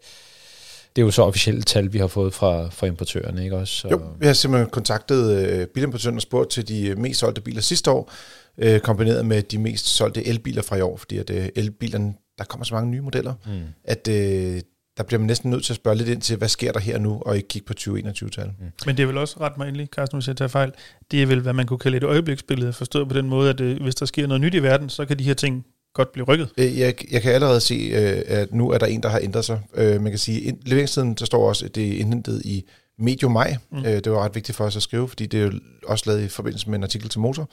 det 0.96 1.02
er 1.02 1.06
jo 1.06 1.10
så 1.10 1.22
officielle 1.22 1.62
tal, 1.62 1.93
vi 1.93 1.98
har 1.98 2.06
fået 2.06 2.34
fra, 2.34 2.69
fra 2.70 2.87
importørerne, 2.87 3.44
ikke 3.44 3.56
også? 3.56 3.75
Så, 3.75 3.88
Jo, 3.90 4.00
jeg 4.20 4.28
har 4.28 4.34
simpelthen 4.34 4.70
kontaktet 4.70 5.31
øh, 5.48 5.66
bilimportøren 5.66 6.16
og 6.16 6.22
spurgt 6.22 6.50
til 6.50 6.69
de 6.69 6.87
øh, 6.87 6.98
mest 6.98 7.20
solgte 7.20 7.40
biler 7.40 7.60
sidste 7.62 7.90
år, 7.90 8.12
øh, 8.58 8.81
kombineret 8.81 9.26
med 9.26 9.43
de 9.43 9.58
mest 9.58 9.87
solgte 9.87 10.26
elbiler 10.28 10.62
fra 10.62 10.76
i 10.76 10.81
år, 10.81 10.96
fordi 10.96 11.19
at 11.19 11.31
øh, 11.31 11.48
elbilerne, 11.56 12.14
der 12.38 12.44
kommer 12.44 12.65
så 12.65 12.75
mange 12.75 12.91
nye 12.91 13.00
modeller, 13.00 13.35
Mm. 13.47 13.61
at 13.85 14.09
øh, 14.09 14.61
der 14.97 15.03
bliver 15.03 15.19
man 15.19 15.27
næsten 15.27 15.50
nødt 15.50 15.65
til 15.65 15.73
at 15.73 15.77
spørge 15.77 15.97
lidt 15.97 16.09
ind 16.09 16.21
til, 16.21 16.37
hvad 16.37 16.49
sker 16.49 16.73
der 16.73 16.81
her 16.81 16.99
nu, 16.99 17.23
og 17.27 17.37
ikke 17.37 17.49
kigge 17.49 17.67
på 17.67 17.73
2021-tallet. 17.81 18.55
Men 18.87 18.97
det 18.97 19.03
er 19.03 19.06
vel 19.06 19.19
også 19.19 19.37
ret 19.41 19.59
mig 19.59 19.69
endelig, 19.69 19.88
Carsten, 19.88 20.19
hvis 20.19 20.29
jeg 20.29 20.37
tager 20.37 20.49
fejl. 20.49 20.73
Det 21.11 21.23
er 21.23 21.27
vel, 21.27 21.41
hvad 21.41 21.53
man 21.53 21.67
kunne 21.67 21.79
kalde 21.79 21.97
et 21.97 22.03
øjebliksbillede, 22.05 22.73
forstået 22.73 23.09
på 23.09 23.15
den 23.17 23.29
måde, 23.29 23.50
at 23.50 23.61
øh, 23.61 23.83
hvis 23.83 23.94
der 23.94 24.06
sker 24.06 24.27
noget 24.27 24.41
nyt 24.41 24.55
i 24.55 24.62
verden, 24.62 24.88
så 24.88 25.05
kan 25.05 25.19
de 25.19 25.25
her 25.25 25.35
ting 25.35 25.67
godt 25.94 26.12
blive 26.12 26.25
rykket. 26.25 26.49
Øh, 26.59 26.79
Jeg, 26.79 26.94
jeg 27.12 27.23
kan 27.23 27.33
allerede 27.33 27.61
se, 27.61 27.75
øh, 27.75 28.23
at 28.27 28.55
nu 28.55 28.71
er 28.71 28.79
der 28.79 28.87
en, 28.87 29.03
der 29.03 29.09
har 29.09 29.19
ændret 29.23 29.44
sig. 29.44 29.61
Øh, 29.75 30.00
Man 30.00 30.12
kan 30.12 30.19
sige, 30.19 30.41
ind- 30.41 30.59
leveringstiden, 30.67 31.15
der 31.15 31.25
står 31.25 31.49
også, 31.49 31.65
at 31.65 31.75
det 31.75 31.89
er 31.89 31.99
indhentet 32.00 32.43
i 32.44 32.65
medio 32.99 33.29
maj. 33.29 33.56
Mm. 33.71 33.77
Mm. 33.79 33.82
Det 33.85 34.12
var 34.12 34.25
ret 34.25 34.35
vigtigt 34.35 34.56
for 34.56 34.65
os 34.65 34.77
at 34.77 34.82
skrive, 34.82 35.09
fordi 35.09 35.27
det 35.27 35.41
er 35.41 35.44
jo 35.44 35.53
også 35.87 36.05
lavet 36.06 36.23
i 36.25 36.29
forbindelse 36.29 36.71
med 36.71 36.79
en 36.79 36.82
artikel 36.82 37.09
til 37.09 37.21
Motor, 37.21 37.50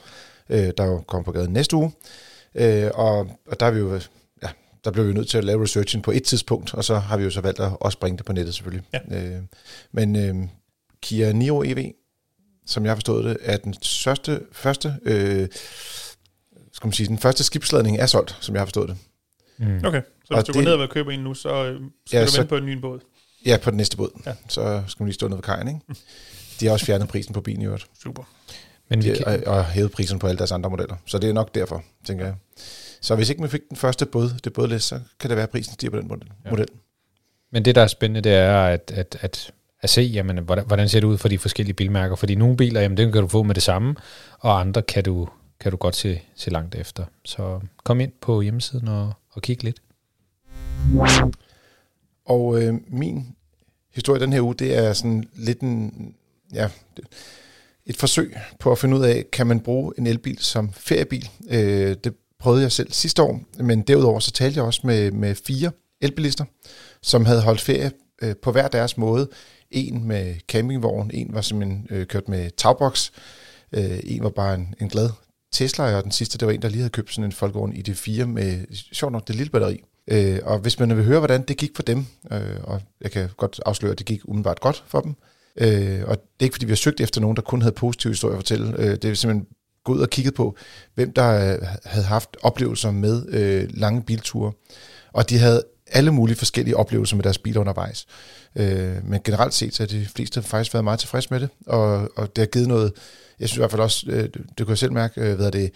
øh, 0.50 0.70
der 0.78 0.84
jo 0.84 1.00
kommer 1.00 1.24
på 1.24 1.32
gaden 1.32 1.52
næste 1.52 1.76
uge. 1.76 1.92
Øh, 2.54 2.90
Og, 2.94 3.18
og 3.46 3.60
der 3.60 3.66
er 3.66 3.70
vi 3.70 3.78
jo, 3.78 4.00
der 4.84 4.90
blev 4.90 5.08
vi 5.08 5.12
nødt 5.12 5.28
til 5.28 5.38
at 5.38 5.44
lave 5.44 5.62
researchen 5.62 6.02
på 6.02 6.10
et 6.10 6.22
tidspunkt, 6.22 6.74
og 6.74 6.84
så 6.84 6.98
har 6.98 7.16
vi 7.16 7.24
jo 7.24 7.30
så 7.30 7.40
valgt 7.40 7.60
at 7.60 7.72
også 7.80 7.98
bringe 7.98 8.16
det 8.18 8.26
på 8.26 8.32
nettet 8.32 8.54
selvfølgelig. 8.54 8.86
Ja. 9.10 9.22
Øh, 9.36 9.42
Men 9.92 10.16
øh, 10.16 10.48
Kia 11.02 11.32
Niro 11.32 11.62
EV, 11.62 11.90
som 12.66 12.84
jeg 12.84 12.90
har 12.90 12.96
forstået 12.96 13.24
det, 13.24 13.36
er 13.40 13.56
den 13.56 13.74
største, 13.82 14.40
første, 14.52 14.94
øh, 15.02 15.48
skal 16.72 16.86
man 16.86 16.92
sige, 16.92 17.06
den 17.06 17.18
første 17.18 17.44
skibsladning 17.44 17.96
er 17.98 18.06
solgt, 18.06 18.36
som 18.40 18.54
jeg 18.54 18.60
har 18.60 18.66
forstået 18.66 18.88
det. 18.88 18.96
Mm. 19.58 19.84
Okay, 19.84 20.02
så 20.24 20.34
Og 20.34 20.36
hvis 20.40 20.44
du 20.44 20.52
går 20.52 20.60
det- 20.60 20.64
ned 20.64 20.72
og 20.72 20.78
vil 20.80 20.88
købe 20.88 21.14
en 21.14 21.20
nu, 21.20 21.34
så 21.34 21.48
øh, 21.64 21.80
skal 22.06 22.18
Ja, 22.18 22.26
du 22.26 22.30
vente 22.36 22.48
på 22.48 22.56
en 22.56 22.66
ny 22.66 22.72
båd. 22.80 23.00
Ja, 23.46 23.56
på 23.62 23.70
den 23.70 23.76
næste 23.76 23.96
båd. 23.96 24.10
Ja. 24.26 24.32
Så 24.48 24.82
skal 24.88 25.02
man 25.02 25.06
lige 25.08 25.14
stå 25.14 25.28
nede 25.28 25.36
ved 25.36 25.42
kajen, 25.42 25.68
ikke? 25.68 25.80
De 26.60 26.66
har 26.66 26.72
også 26.72 26.86
fjernet 26.86 27.08
prisen 27.08 27.32
på 27.34 27.40
bilen 27.40 27.62
i 27.62 27.64
øvrigt. 27.64 27.86
Super. 28.02 28.22
Men 28.90 29.04
vi 29.04 29.14
kan, 29.14 29.26
og, 29.26 29.54
og 29.56 29.64
hævet 29.66 29.90
prisen 29.90 30.18
på 30.18 30.26
alle 30.26 30.38
deres 30.38 30.52
andre 30.52 30.70
modeller. 30.70 30.96
Så 31.06 31.18
det 31.18 31.28
er 31.28 31.32
nok 31.32 31.54
derfor, 31.54 31.84
tænker 32.04 32.24
jeg. 32.24 32.34
Så 33.04 33.14
hvis 33.14 33.30
ikke 33.30 33.40
man 33.40 33.50
fik 33.50 33.60
den 33.68 33.76
første 33.76 34.06
båd, 34.06 34.30
det 34.44 34.52
bådlæs, 34.52 34.84
så 34.84 35.00
kan 35.20 35.30
det 35.30 35.36
være, 35.36 35.42
at 35.42 35.50
prisen 35.50 35.74
stiger 35.74 35.90
på 35.90 35.96
den 35.96 36.08
model. 36.08 36.30
Ja. 36.44 36.50
Model. 36.50 36.68
Men 37.52 37.64
det, 37.64 37.74
der 37.74 37.82
er 37.82 37.86
spændende, 37.86 38.20
det 38.20 38.32
er 38.32 38.64
at, 38.64 38.92
at, 38.94 39.18
at, 39.20 39.52
at 39.80 39.90
se, 39.90 40.02
jamen, 40.02 40.38
hvordan, 40.38 40.66
hvordan 40.66 40.88
ser 40.88 41.00
det 41.00 41.06
ud 41.06 41.18
for 41.18 41.28
de 41.28 41.38
forskellige 41.38 41.74
bilmærker. 41.74 42.16
Fordi 42.16 42.34
nogle 42.34 42.56
biler, 42.56 42.80
jamen, 42.80 42.96
dem 42.96 43.12
kan 43.12 43.22
du 43.22 43.28
få 43.28 43.42
med 43.42 43.54
det 43.54 43.62
samme, 43.62 43.94
og 44.38 44.60
andre 44.60 44.82
kan 44.82 45.04
du, 45.04 45.28
kan 45.60 45.70
du 45.70 45.76
godt 45.76 45.96
se, 45.96 46.20
se 46.34 46.50
langt 46.50 46.74
efter. 46.74 47.04
Så 47.24 47.60
kom 47.84 48.00
ind 48.00 48.12
på 48.20 48.40
hjemmesiden 48.40 48.88
og, 48.88 49.12
og 49.30 49.42
kig 49.42 49.64
lidt. 49.64 49.82
Og 52.26 52.62
øh, 52.62 52.74
min 52.86 53.36
historie 53.94 54.20
den 54.20 54.32
her 54.32 54.40
uge, 54.40 54.54
det 54.54 54.78
er 54.78 54.92
sådan 54.92 55.24
lidt 55.34 55.60
en, 55.60 56.14
ja, 56.54 56.68
et 57.86 57.96
forsøg 57.96 58.36
på 58.60 58.72
at 58.72 58.78
finde 58.78 58.96
ud 58.96 59.04
af, 59.04 59.24
kan 59.32 59.46
man 59.46 59.60
bruge 59.60 59.92
en 59.98 60.06
elbil 60.06 60.38
som 60.38 60.72
feriebil? 60.72 61.28
Øh, 61.50 61.96
det 62.04 62.14
prøvede 62.44 62.62
jeg 62.62 62.72
selv 62.72 62.92
sidste 62.92 63.22
år, 63.22 63.40
men 63.58 63.82
derudover 63.82 64.20
så 64.20 64.30
talte 64.30 64.58
jeg 64.58 64.64
også 64.64 64.80
med, 64.84 65.10
med 65.10 65.34
fire 65.34 65.70
elbilister, 66.00 66.44
som 67.02 67.24
havde 67.24 67.42
holdt 67.42 67.60
ferie 67.60 67.90
øh, 68.22 68.34
på 68.42 68.52
hver 68.52 68.68
deres 68.68 68.96
måde. 68.96 69.28
En 69.70 70.08
med 70.08 70.34
campingvogn, 70.48 71.10
en 71.14 71.34
var 71.34 71.40
simpelthen 71.40 71.86
øh, 71.90 72.06
kørt 72.06 72.28
med 72.28 72.50
tagboks, 72.56 73.12
øh, 73.72 73.98
en 74.04 74.22
var 74.22 74.30
bare 74.30 74.54
en, 74.54 74.74
en 74.80 74.88
glad 74.88 75.10
Tesla, 75.52 75.96
og 75.96 76.04
den 76.04 76.12
sidste, 76.12 76.38
det 76.38 76.46
var 76.46 76.52
en, 76.52 76.62
der 76.62 76.68
lige 76.68 76.78
havde 76.78 76.90
købt 76.90 77.14
sådan 77.14 77.24
en 77.24 77.32
Folkevogn 77.32 77.72
ID4 77.72 78.24
med, 78.24 78.64
sjovt 78.92 79.12
nok, 79.12 79.28
det 79.28 79.36
lille 79.36 79.50
batteri. 79.50 79.80
Øh, 80.08 80.38
og 80.42 80.58
hvis 80.58 80.78
man 80.78 80.96
vil 80.96 81.04
høre, 81.04 81.18
hvordan 81.18 81.42
det 81.42 81.56
gik 81.56 81.70
for 81.76 81.82
dem, 81.82 82.06
øh, 82.32 82.56
og 82.62 82.80
jeg 83.00 83.10
kan 83.10 83.28
godt 83.36 83.60
afsløre, 83.66 83.92
at 83.92 83.98
det 83.98 84.06
gik 84.06 84.20
umiddelbart 84.24 84.60
godt 84.60 84.84
for 84.86 85.00
dem, 85.00 85.14
øh, 85.56 86.02
og 86.06 86.16
det 86.16 86.40
er 86.40 86.44
ikke, 86.44 86.54
fordi 86.54 86.66
vi 86.66 86.72
har 86.72 86.76
søgt 86.76 87.00
efter 87.00 87.20
nogen, 87.20 87.36
der 87.36 87.42
kun 87.42 87.62
havde 87.62 87.74
positive 87.74 88.10
historier 88.10 88.36
at 88.36 88.38
fortælle. 88.38 88.78
Øh, 88.78 88.96
det 88.96 89.04
er 89.04 89.14
simpelthen 89.14 89.46
gået 89.84 89.96
ud 89.96 90.02
og 90.02 90.10
kigget 90.10 90.34
på, 90.34 90.56
hvem 90.94 91.12
der 91.12 91.52
øh, 91.52 91.58
havde 91.84 92.06
haft 92.06 92.36
oplevelser 92.42 92.90
med 92.90 93.26
øh, 93.28 93.68
lange 93.70 94.02
bilture. 94.02 94.52
Og 95.12 95.30
de 95.30 95.38
havde 95.38 95.62
alle 95.86 96.10
mulige 96.10 96.36
forskellige 96.36 96.76
oplevelser 96.76 97.16
med 97.16 97.22
deres 97.24 97.38
biler 97.38 97.60
undervejs. 97.60 98.06
Øh, 98.56 99.04
men 99.04 99.20
generelt 99.24 99.54
set, 99.54 99.74
så 99.74 99.82
har 99.82 99.88
de 99.88 100.06
fleste 100.06 100.42
faktisk 100.42 100.74
været 100.74 100.84
meget 100.84 100.98
tilfredse 101.00 101.28
med 101.30 101.40
det, 101.40 101.48
og, 101.66 102.10
og 102.16 102.36
det 102.36 102.42
har 102.42 102.46
givet 102.46 102.68
noget, 102.68 102.92
jeg 103.40 103.48
synes 103.48 103.56
i 103.56 103.60
hvert 103.60 103.70
fald 103.70 103.82
også, 103.82 104.06
øh, 104.08 104.22
det 104.24 104.56
kan 104.56 104.68
jeg 104.68 104.78
selv 104.78 104.92
mærke, 104.92 105.20
øh, 105.20 105.36
hvad 105.36 105.52
det, 105.52 105.70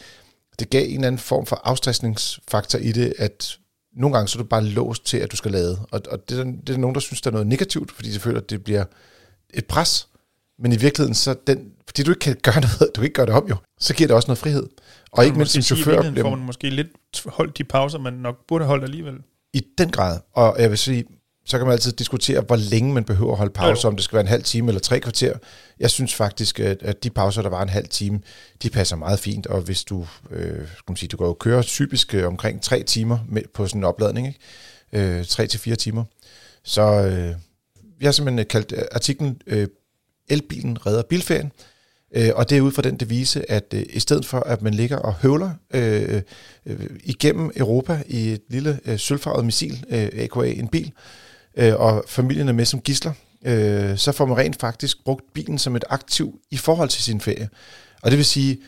det 0.59 0.71
gav 0.71 0.85
en 0.85 0.95
eller 0.95 1.07
anden 1.07 1.19
form 1.19 1.47
for 1.47 1.61
afstressningsfaktor 1.65 2.79
i 2.79 2.93
det, 2.93 3.15
at 3.19 3.59
nogle 3.97 4.17
gange 4.17 4.29
så 4.29 4.39
er 4.39 4.43
du 4.43 4.49
bare 4.49 4.65
låst 4.65 5.07
til, 5.07 5.17
at 5.17 5.33
du 5.33 5.37
skal 5.37 5.51
lade. 5.51 5.79
Og, 5.91 6.01
og 6.11 6.29
det, 6.29 6.39
er, 6.39 6.45
det 6.45 6.75
er 6.75 6.79
nogen, 6.79 6.95
der 6.95 7.01
synes, 7.01 7.21
der 7.21 7.31
er 7.31 7.33
noget 7.33 7.47
negativt, 7.47 7.93
fordi 7.93 8.13
de 8.13 8.21
føler, 8.21 8.41
at 8.41 8.51
det 8.51 8.65
bliver 8.65 8.85
et 9.55 9.67
pres. 9.67 10.09
Men 10.59 10.73
i 10.73 10.77
virkeligheden, 10.77 11.15
så 11.15 11.35
den, 11.47 11.73
fordi 11.87 12.03
du 12.03 12.11
ikke 12.11 12.21
kan 12.21 12.37
gøre 12.43 12.61
noget, 12.67 12.81
du 12.81 13.01
kan 13.01 13.05
ikke 13.05 13.15
gøre 13.15 13.27
det 13.27 13.35
om 13.35 13.49
jo, 13.49 13.57
så 13.81 13.95
giver 13.95 14.07
det 14.07 14.17
også 14.17 14.29
noget 14.29 14.39
frihed. 14.39 14.67
Og 15.13 15.25
ikke 15.25 15.37
mindst 15.37 15.53
som 15.53 15.63
chauffør 15.63 16.11
bliver 16.11 16.25
får 16.25 16.37
man 16.37 16.47
måske 16.47 16.71
lidt 16.71 16.89
holdt 17.27 17.59
de 17.59 17.65
pauser, 17.65 17.99
man 17.99 18.13
nok 18.13 18.37
burde 18.49 18.65
have 18.65 18.69
holdt 18.69 18.85
alligevel. 18.85 19.15
i 19.53 19.63
den 19.79 19.91
grad. 19.91 20.21
Og 20.33 20.57
jeg 20.59 20.71
vil 20.71 20.79
sige, 20.79 21.05
så 21.49 21.59
kan 21.59 21.67
man 21.67 21.73
altid 21.73 21.93
diskutere, 21.93 22.41
hvor 22.41 22.57
længe 22.57 22.93
man 22.95 23.05
behøver 23.05 23.33
at 23.33 23.39
holde 23.39 23.53
pause, 23.53 23.85
Jo, 23.85 23.89
om 23.89 23.97
det 23.97 24.05
skal 24.05 24.17
være 24.17 24.21
en 24.21 24.29
halv 24.29 24.43
time 24.43 24.69
eller 24.69 24.81
tre 24.81 25.01
kvarter. 25.01 25.33
Jeg 25.81 25.91
synes 25.91 26.15
faktisk, 26.15 26.61
at, 26.61 27.05
de 27.05 27.11
pauser, 27.11 27.43
der 27.43 27.49
var 27.49 27.63
en 27.63 27.69
halv 27.69 27.89
time, 27.89 28.21
de 28.63 28.71
passer 28.71 28.97
meget 28.97 29.19
fint. 29.19 29.47
Og 29.47 29.61
hvis 29.61 29.85
du, 29.85 30.07
øh, 30.31 30.69
skal 30.69 30.85
man 30.89 30.97
sige, 30.97 31.09
du 31.09 31.17
går 31.17 31.27
jo 31.27 31.33
køre 31.33 31.63
typisk 31.63 32.15
øh, 32.15 32.27
omkring 32.27 32.63
tre 32.63 32.83
timer 32.83 33.19
med, 33.29 33.43
på 33.55 33.67
sådan 33.67 33.81
en 33.81 33.85
opladning, 33.85 34.27
ikke? 34.27 35.19
Øh, 35.19 35.25
tre 35.25 35.47
til 35.47 35.61
fire 35.61 35.77
timer. 35.77 36.05
Så 36.65 36.83
øh, 36.83 37.35
vi 37.99 38.05
har 38.05 38.13
simpelthen 38.13 38.47
kaldt 38.47 38.73
øh, 38.73 38.83
artiklen 38.93 39.43
øh, 39.47 39.69
Elbilen 40.31 40.87
redder 40.87 41.03
bilferien. 41.03 41.53
Øh, 42.17 42.31
og 42.35 42.51
det 42.51 42.59
er 42.59 42.63
ud 42.63 42.73
fra 42.73 42.83
den 42.83 42.97
devise, 42.97 43.51
at 43.51 43.75
øh, 43.75 43.83
i 43.91 44.01
stedet 44.01 44.27
for, 44.27 44.41
at 44.41 44.63
man 44.63 44.75
ligger 44.75 44.97
og 44.97 45.15
høvler 45.15 45.51
øh, 45.75 46.23
øh, 46.67 46.87
igennem 47.05 47.51
Europa 47.57 48.03
i 48.07 48.29
et 48.29 48.43
lille 48.51 48.81
øh, 48.85 48.99
sølvfarvet 48.99 49.45
missil, 49.45 49.85
øh, 49.91 50.09
AKA 50.13 50.51
en 50.53 50.69
bil, 50.69 50.93
øh, 51.57 51.75
og 51.77 52.05
familien 52.07 52.49
er 52.49 52.53
med 52.53 52.65
som 52.65 52.81
gisler, 52.81 53.13
øh, 53.45 53.97
så 53.97 54.13
får 54.13 54.27
man 54.27 54.37
rent 54.37 54.61
faktisk 54.61 55.05
brugt 55.05 55.25
bilen 55.35 55.59
som 55.59 55.77
et 55.77 55.85
aktiv 55.91 56.41
i 56.51 56.57
forhold 56.57 56.89
til 56.89 57.03
sin 57.03 57.21
ferie. 57.21 57.49
Og 58.03 58.11
det 58.11 58.19
vil 58.19 58.27
sige, 58.27 58.59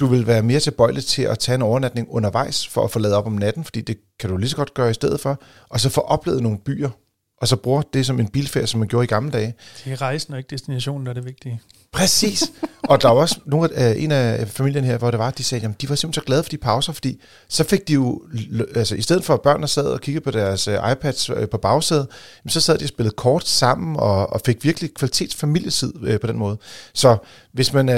du 0.00 0.06
vil 0.06 0.26
være 0.26 0.42
mere 0.42 0.60
tilbøjelig 0.60 1.04
til 1.04 1.22
at 1.22 1.38
tage 1.38 1.54
en 1.54 1.62
overnatning 1.62 2.06
undervejs 2.10 2.68
for 2.68 2.84
at 2.84 2.90
få 2.90 2.98
lavet 2.98 3.16
op 3.16 3.26
om 3.26 3.32
natten, 3.32 3.64
fordi 3.64 3.80
det 3.80 3.96
kan 4.18 4.30
du 4.30 4.36
lige 4.36 4.50
så 4.50 4.56
godt 4.56 4.74
gøre 4.74 4.90
i 4.90 4.94
stedet 4.94 5.20
for, 5.20 5.42
og 5.68 5.80
så 5.80 5.88
få 5.88 6.00
oplevet 6.00 6.42
nogle 6.42 6.58
byer, 6.58 6.90
og 7.42 7.48
så 7.48 7.56
bruger 7.56 7.82
det 7.82 8.06
som 8.06 8.20
en 8.20 8.28
bilferie, 8.28 8.66
som 8.66 8.80
man 8.80 8.88
gjorde 8.88 9.04
i 9.04 9.06
gamle 9.06 9.30
dage. 9.30 9.54
Det 9.84 9.92
er 9.92 10.02
rejsen 10.02 10.32
og 10.32 10.38
ikke 10.38 10.50
destinationen, 10.50 11.06
der 11.06 11.10
er 11.10 11.14
det 11.14 11.24
vigtige. 11.24 11.60
Præcis. 11.92 12.52
og 12.82 13.02
der 13.02 13.08
var 13.08 13.20
også 13.20 13.40
nogle 13.46 13.74
af, 13.74 13.94
en 13.98 14.10
af 14.10 14.48
familien 14.48 14.84
her, 14.84 14.98
hvor 14.98 15.10
det 15.10 15.18
var, 15.18 15.30
de 15.30 15.44
sagde, 15.44 15.66
at 15.66 15.80
de 15.80 15.88
var 15.88 15.94
simpelthen 15.94 16.22
så 16.22 16.26
glade 16.26 16.42
for 16.42 16.50
de 16.50 16.58
pauser, 16.58 16.92
fordi 16.92 17.20
så 17.48 17.64
fik 17.64 17.88
de 17.88 17.92
jo, 17.92 18.22
altså 18.74 18.94
i 18.94 19.02
stedet 19.02 19.24
for 19.24 19.34
at 19.34 19.40
børnene 19.40 19.68
sad 19.68 19.84
og 19.84 20.00
kiggede 20.00 20.24
på 20.24 20.30
deres 20.30 20.68
uh, 20.68 20.74
iPads 20.92 21.30
uh, 21.30 21.48
på 21.50 21.58
bagsædet, 21.58 22.06
så 22.48 22.60
sad 22.60 22.78
de 22.78 22.84
og 22.84 22.88
spillede 22.88 23.14
kort 23.14 23.48
sammen 23.48 23.96
og, 23.96 24.32
og 24.32 24.40
fik 24.46 24.64
virkelig 24.64 24.94
kvalitetsfamiliesid 24.94 26.18
på 26.18 26.26
den 26.26 26.38
måde. 26.38 26.58
Så 26.94 27.16
hvis 27.52 27.72
man 27.72 27.88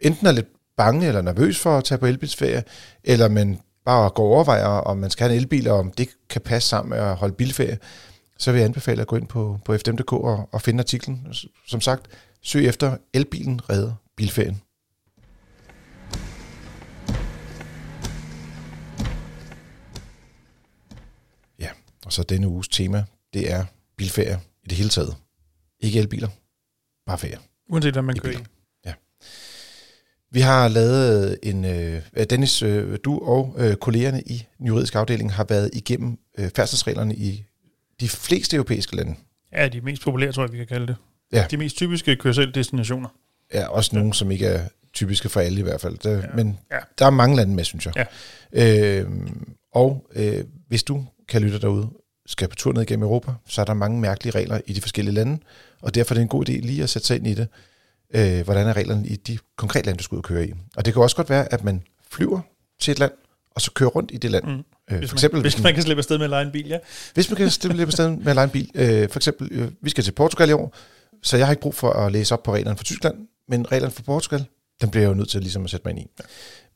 enten 0.00 0.26
er 0.26 0.32
lidt 0.32 0.48
bange 0.76 1.06
eller 1.06 1.22
nervøs 1.22 1.58
for 1.58 1.78
at 1.78 1.84
tage 1.84 1.98
på 1.98 2.06
elbilsferie, 2.06 2.62
eller 3.04 3.28
man 3.28 3.58
bare 3.84 4.10
går 4.10 4.24
og 4.24 4.30
overvejer, 4.30 4.66
om 4.66 4.96
man 4.96 5.10
skal 5.10 5.24
have 5.24 5.36
en 5.36 5.40
elbil, 5.40 5.68
og 5.68 5.78
om 5.78 5.90
det 5.90 6.08
kan 6.30 6.40
passe 6.40 6.68
sammen 6.68 6.90
med 6.90 6.98
at 6.98 7.16
holde 7.16 7.34
bilferie, 7.34 7.78
så 8.38 8.52
vil 8.52 8.58
jeg 8.58 8.66
anbefale 8.66 9.00
at 9.00 9.06
gå 9.06 9.16
ind 9.16 9.26
på, 9.26 9.58
på 9.64 9.78
fdm.dk 9.78 10.12
og, 10.12 10.48
og 10.52 10.62
finde 10.62 10.80
artiklen. 10.80 11.26
Som 11.66 11.80
sagt, 11.80 12.06
søg 12.42 12.66
efter 12.66 12.96
Elbilen 13.12 13.70
redder 13.70 13.94
bilferien. 14.16 14.60
Ja, 21.58 21.68
og 22.06 22.12
så 22.12 22.22
denne 22.22 22.48
uges 22.48 22.68
tema, 22.68 23.04
det 23.34 23.52
er 23.52 23.64
bilferie 23.96 24.40
i 24.64 24.68
det 24.68 24.76
hele 24.78 24.88
taget. 24.88 25.16
Ikke 25.80 25.98
elbiler, 25.98 26.28
bare 27.06 27.18
ferie. 27.18 27.38
Uanset 27.68 27.92
hvad 27.92 28.02
man 28.02 28.16
kører 28.16 28.40
Ja. 28.84 28.92
Vi 30.30 30.40
har 30.40 30.68
lavet 30.68 31.38
en... 31.42 31.64
Øh, 31.64 32.02
øh, 32.16 32.26
Dennis, 32.30 32.62
øh, 32.62 32.98
du 33.04 33.18
og 33.18 33.54
øh, 33.58 33.76
kollegerne 33.76 34.22
i 34.22 34.46
den 34.58 34.66
juridiske 34.66 34.98
afdeling 34.98 35.32
har 35.32 35.44
været 35.44 35.70
igennem 35.72 36.18
øh, 36.38 36.50
færdselsreglerne 36.56 37.14
i 37.14 37.44
de 38.00 38.08
fleste 38.08 38.56
europæiske 38.56 38.96
lande. 38.96 39.14
Ja, 39.52 39.68
de 39.68 39.80
mest 39.80 40.02
populære, 40.02 40.32
tror 40.32 40.42
jeg, 40.42 40.52
vi 40.52 40.56
kan 40.56 40.66
kalde 40.66 40.86
det. 40.86 40.96
Ja. 41.32 41.46
De 41.50 41.56
mest 41.56 41.76
typiske 41.76 42.16
kørsel-destinationer. 42.16 43.08
Ja, 43.54 43.68
også 43.68 43.96
nogle, 43.96 44.14
som 44.14 44.30
ikke 44.30 44.46
er 44.46 44.68
typiske 44.92 45.28
for 45.28 45.40
alle 45.40 45.58
i 45.58 45.62
hvert 45.62 45.80
fald. 45.80 45.98
Det, 45.98 46.22
ja. 46.22 46.26
Men 46.36 46.58
Ja. 46.72 46.78
der 46.98 47.06
er 47.06 47.10
mange 47.10 47.36
lande 47.36 47.54
med, 47.54 47.64
synes 47.64 47.86
jeg. 47.86 48.06
Ja. 48.52 49.00
Øh, 49.00 49.10
og 49.72 50.06
øh, 50.14 50.44
hvis 50.68 50.82
du 50.82 51.04
kan 51.28 51.42
lytte 51.42 51.60
derude, 51.60 51.88
skal 52.26 52.48
på 52.48 52.56
tur 52.56 52.72
ned 52.72 52.82
igennem 52.82 53.02
Europa, 53.02 53.32
så 53.46 53.60
er 53.60 53.64
der 53.64 53.74
mange 53.74 54.00
mærkelige 54.00 54.34
regler 54.38 54.60
i 54.66 54.72
de 54.72 54.80
forskellige 54.80 55.14
lande, 55.14 55.38
og 55.82 55.94
derfor 55.94 56.14
er 56.14 56.16
det 56.16 56.22
en 56.22 56.28
god 56.28 56.48
idé 56.48 56.52
lige 56.52 56.82
at 56.82 56.90
sætte 56.90 57.06
sig 57.08 57.16
ind 57.16 57.26
i 57.26 57.34
det. 57.34 57.48
Øh, 58.14 58.44
hvordan 58.44 58.66
er 58.66 58.72
reglerne 58.76 59.06
i 59.06 59.16
de 59.16 59.38
konkrete 59.56 59.86
lande, 59.86 59.98
du 59.98 60.04
skal 60.04 60.14
ud 60.16 60.20
og 60.20 60.24
køre 60.24 60.46
i? 60.48 60.52
Og 60.76 60.84
det 60.84 60.92
kan 60.94 61.02
også 61.02 61.16
godt 61.16 61.30
være, 61.30 61.52
at 61.52 61.64
man 61.64 61.82
flyver 62.10 62.40
til 62.80 62.92
et 62.92 62.98
land, 62.98 63.12
og 63.54 63.60
så 63.60 63.70
kører 63.70 63.90
rundt 63.90 64.10
i 64.14 64.16
det 64.16 64.30
land. 64.30 64.44
Mm. 64.44 64.64
Øh, 64.90 64.98
Hvis, 64.98 65.10
for 65.10 65.16
eksempel, 65.16 65.38
man, 65.38 65.42
hvis 65.42 65.62
man 65.62 65.74
kan 65.74 65.82
slippe 65.82 66.00
afsted 66.00 66.18
med 66.18 66.24
at 66.24 66.30
lege 66.30 66.44
en 66.44 66.52
bil, 66.52 66.68
ja. 66.68 66.78
hvis 67.14 67.30
man 67.30 67.36
kan 67.36 67.50
stille 67.50 67.86
på 67.86 67.92
stedet 67.92 68.18
med 68.18 68.26
at 68.26 68.34
lege 68.34 68.44
en 68.44 68.50
bil. 68.50 68.70
Øh, 68.74 69.08
for 69.08 69.18
eksempel, 69.18 69.48
øh, 69.50 69.68
vi 69.82 69.90
skal 69.90 70.04
til 70.04 70.12
Portugal 70.12 70.48
i 70.48 70.52
år, 70.52 70.76
så 71.22 71.36
jeg 71.36 71.46
har 71.46 71.52
ikke 71.52 71.62
brug 71.62 71.74
for 71.74 71.90
at 71.90 72.12
læse 72.12 72.34
op 72.34 72.42
på 72.42 72.54
reglerne 72.54 72.76
for 72.76 72.84
Tyskland, 72.84 73.14
men 73.48 73.72
reglerne 73.72 73.92
for 73.92 74.02
Portugal, 74.02 74.44
dem 74.80 74.90
bliver 74.90 75.02
jeg 75.02 75.08
jo 75.08 75.14
nødt 75.14 75.28
til 75.28 75.40
ligesom 75.40 75.64
at 75.64 75.70
sætte 75.70 75.88
mig 75.88 75.90
ind 75.90 76.00
i. 76.00 76.22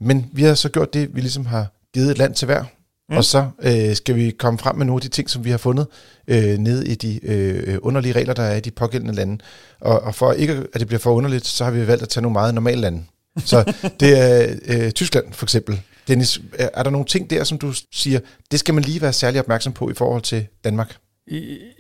Men 0.00 0.30
vi 0.32 0.42
har 0.42 0.54
så 0.54 0.68
gjort 0.68 0.94
det, 0.94 1.14
vi 1.14 1.20
ligesom 1.20 1.46
har 1.46 1.66
givet 1.94 2.10
et 2.10 2.18
land 2.18 2.34
til 2.34 2.46
hver, 2.46 2.64
mm. 3.08 3.16
og 3.16 3.24
så 3.24 3.50
øh, 3.62 3.96
skal 3.96 4.14
vi 4.14 4.30
komme 4.30 4.58
frem 4.58 4.76
med 4.76 4.86
nogle 4.86 4.98
af 4.98 5.02
de 5.02 5.08
ting, 5.08 5.30
som 5.30 5.44
vi 5.44 5.50
har 5.50 5.58
fundet 5.58 5.86
øh, 6.28 6.58
nede 6.58 6.88
i 6.88 6.94
de 6.94 7.20
øh, 7.26 7.78
underlige 7.82 8.12
regler, 8.12 8.34
der 8.34 8.42
er 8.42 8.56
i 8.56 8.60
de 8.60 8.70
pågældende 8.70 9.14
lande. 9.14 9.38
Og, 9.80 10.00
og 10.00 10.14
for 10.14 10.32
ikke 10.32 10.52
at 10.74 10.80
det 10.80 10.86
bliver 10.86 11.00
for 11.00 11.12
underligt, 11.12 11.46
så 11.46 11.64
har 11.64 11.70
vi 11.70 11.86
valgt 11.86 12.02
at 12.02 12.08
tage 12.08 12.22
nogle 12.22 12.32
meget 12.32 12.54
normale 12.54 12.80
lande. 12.80 13.04
Så 13.44 13.72
det 14.00 14.18
er 14.18 14.56
øh, 14.66 14.90
Tyskland 14.90 15.32
for 15.32 15.46
eksempel. 15.46 15.80
Dennis, 16.08 16.40
er, 16.58 16.68
er 16.74 16.82
der 16.82 16.90
nogle 16.90 17.06
ting 17.06 17.30
der, 17.30 17.44
som 17.44 17.58
du 17.58 17.72
siger, 17.92 18.20
det 18.50 18.60
skal 18.60 18.74
man 18.74 18.84
lige 18.84 19.00
være 19.00 19.12
særlig 19.12 19.40
opmærksom 19.40 19.72
på 19.72 19.90
i 19.90 19.94
forhold 19.94 20.22
til 20.22 20.46
Danmark? 20.64 20.96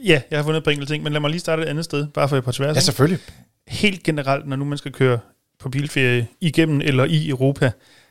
Ja, 0.04 0.22
jeg 0.30 0.38
har 0.38 0.42
fundet 0.42 0.58
et 0.58 0.64
par 0.64 0.70
enkelte 0.70 0.92
ting, 0.92 1.02
men 1.02 1.12
lad 1.12 1.20
mig 1.20 1.30
lige 1.30 1.40
starte 1.40 1.62
et 1.62 1.66
andet 1.66 1.84
sted, 1.84 2.06
bare 2.06 2.28
for 2.28 2.36
et 2.36 2.44
par 2.44 2.52
tværs. 2.52 2.76
Ja, 2.76 2.80
selvfølgelig. 2.80 3.18
Helt 3.68 4.02
generelt, 4.02 4.48
når 4.48 4.56
nu 4.56 4.64
man 4.64 4.78
skal 4.78 4.92
køre 4.92 5.18
på 5.58 5.68
bilferie 5.68 6.26
igennem 6.40 6.80
eller 6.80 7.04
i 7.04 7.28
Europa, 7.28 7.70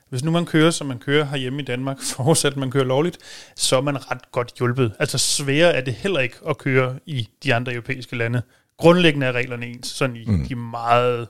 hvis 0.09 0.23
nu 0.23 0.31
man 0.31 0.45
kører, 0.45 0.71
som 0.71 0.87
man 0.87 0.99
kører 0.99 1.25
herhjemme 1.25 1.61
i 1.61 1.65
Danmark, 1.65 2.01
forudsat 2.15 2.51
at 2.51 2.57
man 2.57 2.71
kører 2.71 2.83
lovligt, 2.83 3.17
så 3.55 3.77
er 3.77 3.81
man 3.81 4.11
ret 4.11 4.31
godt 4.31 4.53
hjulpet. 4.57 4.93
Altså 4.99 5.17
sværere 5.17 5.73
er 5.73 5.81
det 5.81 5.93
heller 5.93 6.19
ikke 6.19 6.35
at 6.49 6.57
køre 6.57 6.99
i 7.05 7.29
de 7.43 7.53
andre 7.53 7.73
europæiske 7.73 8.15
lande. 8.15 8.41
Grundlæggende 8.77 9.27
er 9.27 9.31
reglerne 9.31 9.65
ens, 9.65 9.87
sådan 9.87 10.15
i 10.15 10.25
mm. 10.25 10.47
de 10.47 10.55
meget 10.55 11.27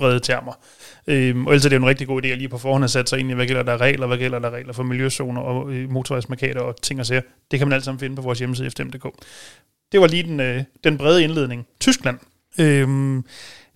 brede 0.00 0.20
termer. 0.20 0.52
Øhm, 1.06 1.46
og 1.46 1.52
ellers 1.52 1.64
er 1.64 1.68
det 1.68 1.76
jo 1.76 1.82
en 1.82 1.88
rigtig 1.88 2.06
god 2.06 2.24
idé 2.24 2.28
at 2.28 2.38
lige 2.38 2.48
på 2.48 2.58
forhånd 2.58 2.82
have 2.82 2.88
sat 2.88 3.08
sig 3.08 3.18
ind 3.18 3.30
i, 3.30 3.34
hvad 3.34 3.46
gælder 3.46 3.62
der 3.62 3.80
regler, 3.80 4.06
hvad 4.06 4.18
gælder 4.18 4.38
der 4.38 4.50
regler 4.50 4.72
for 4.72 4.82
miljøzoner 4.82 5.40
og 5.40 5.72
øh, 5.72 5.90
motorvejsmarkader 5.90 6.60
og 6.60 6.82
ting 6.82 7.00
og 7.00 7.06
sager. 7.06 7.22
Det 7.50 7.58
kan 7.58 7.68
man 7.68 7.74
alt 7.74 7.84
sammen 7.84 8.00
finde 8.00 8.16
på 8.16 8.22
vores 8.22 8.38
hjemmeside 8.38 8.70
fdm.dk. 8.70 9.06
Det 9.92 10.00
var 10.00 10.06
lige 10.06 10.22
den, 10.22 10.40
øh, 10.40 10.62
den 10.84 10.98
brede 10.98 11.24
indledning. 11.24 11.66
Tyskland. 11.80 12.18
Øhm, 12.58 13.24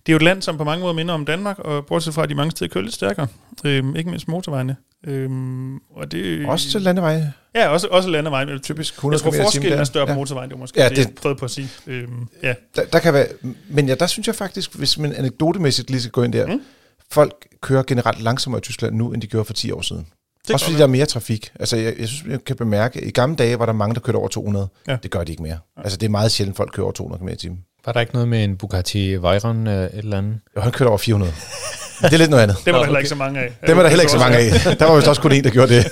det 0.05 0.11
er 0.11 0.13
jo 0.13 0.15
et 0.17 0.21
land, 0.21 0.41
som 0.41 0.57
på 0.57 0.63
mange 0.63 0.81
måder 0.81 0.93
minder 0.93 1.13
om 1.13 1.25
Danmark, 1.25 1.59
og 1.59 1.85
bortset 1.85 2.13
fra, 2.13 2.23
at 2.23 2.29
de 2.29 2.35
mange 2.35 2.51
steder 2.51 2.69
kører 2.69 2.83
lidt 2.83 2.95
stærkere. 2.95 3.27
Øhm, 3.65 3.95
ikke 3.95 4.09
mindst 4.09 4.27
motorvejene. 4.27 4.75
Øhm, 5.07 5.75
og 5.75 6.11
det, 6.11 6.45
Også 6.45 6.69
til 6.71 6.81
landeveje. 6.81 7.33
Ja, 7.55 7.67
også, 7.67 7.87
også 7.91 8.09
landeveje. 8.09 8.45
men 8.45 8.59
Typisk 8.59 8.93
Jeg 8.93 8.97
100 8.99 9.23
tror, 9.23 9.31
forskellen 9.43 9.79
er 9.79 9.83
større 9.83 10.05
på 10.05 10.11
Ja. 10.11 10.17
motorvejen, 10.17 10.49
det 10.49 10.55
var 10.55 10.59
måske 10.59 10.79
Ja, 10.79 10.83
ja, 10.83 10.89
det, 10.89 10.97
det- 10.97 11.05
jeg 11.05 11.13
prøvede 11.21 11.39
på 11.39 11.45
at 11.45 11.51
sige. 11.51 11.69
Øhm, 11.87 12.27
ja. 12.43 12.53
Der, 12.75 12.85
der 12.85 12.99
kan 12.99 13.13
være, 13.13 13.27
men 13.69 13.87
ja, 13.87 13.95
der 13.95 14.07
synes 14.07 14.27
jeg 14.27 14.35
faktisk, 14.35 14.75
hvis 14.75 14.97
man 14.97 15.13
anekdotemæssigt 15.13 15.89
lige 15.89 16.01
skal 16.01 16.11
gå 16.11 16.23
ind 16.23 16.33
der, 16.33 16.47
Mm. 16.47 16.61
folk 17.11 17.47
kører 17.61 17.83
generelt 17.83 18.21
langsommere 18.21 18.59
i 18.59 18.61
Tyskland 18.61 18.95
nu, 18.95 19.11
end 19.13 19.21
de 19.21 19.27
gjorde 19.27 19.45
for 19.45 19.53
10 19.53 19.71
år 19.71 19.81
siden. 19.81 20.07
Det 20.47 20.53
Også 20.53 20.65
fordi 20.65 20.77
der 20.77 20.83
er 20.83 20.87
mere 20.87 21.05
trafik. 21.05 21.51
Altså, 21.59 21.77
jeg, 21.77 21.93
jeg 21.99 22.07
synes, 22.07 22.31
jeg 22.31 22.43
kan 22.43 22.55
bemærke, 22.55 22.99
at 23.01 23.07
i 23.07 23.11
gamle 23.11 23.35
dage 23.35 23.59
var 23.59 23.65
der 23.65 23.73
mange, 23.73 23.95
der 23.95 23.99
kørte 24.01 24.15
over 24.17 24.27
200. 24.27 24.67
Ja. 24.87 24.97
Det 25.03 25.11
gør 25.11 25.23
de 25.23 25.31
ikke 25.31 25.43
mere. 25.43 25.57
Altså, 25.77 25.97
det 25.97 26.05
er 26.05 26.09
meget 26.09 26.31
sjældent, 26.31 26.57
folk 26.57 26.71
kører 26.73 26.83
over 26.85 26.93
200 26.93 27.19
km 27.21 27.27
i 27.27 27.35
timen. 27.35 27.59
Var 27.85 27.91
der 27.93 27.99
ikke 27.99 28.13
noget 28.13 28.27
med 28.27 28.43
en 28.43 28.57
Bugatti 28.57 29.15
Veyron 29.15 29.67
øh, 29.67 29.83
et 29.83 29.89
eller 29.93 30.17
andet? 30.17 30.39
Jo, 30.55 30.61
han 30.61 30.71
kørte 30.71 30.89
over 30.89 30.97
400. 30.97 31.33
Men 32.01 32.09
det 32.09 32.13
er 32.13 32.17
lidt 32.17 32.29
noget 32.29 32.43
andet. 32.43 32.57
Det 32.65 32.73
var 32.73 32.79
der 32.79 32.85
heller 32.85 32.99
ikke 32.99 33.09
så 33.09 33.15
mange 33.15 33.39
af. 33.39 33.57
Dem 33.67 33.77
er 33.77 33.81
der 33.81 33.89
heller 33.89 34.01
ikke 34.01 34.11
så 34.11 34.19
mange 34.19 34.37
af. 34.37 34.77
Der 34.77 34.85
var 34.85 34.95
vist 34.95 35.07
også 35.07 35.21
kun 35.21 35.31
en, 35.31 35.43
der 35.43 35.49
gjorde 35.49 35.75
det. 35.75 35.85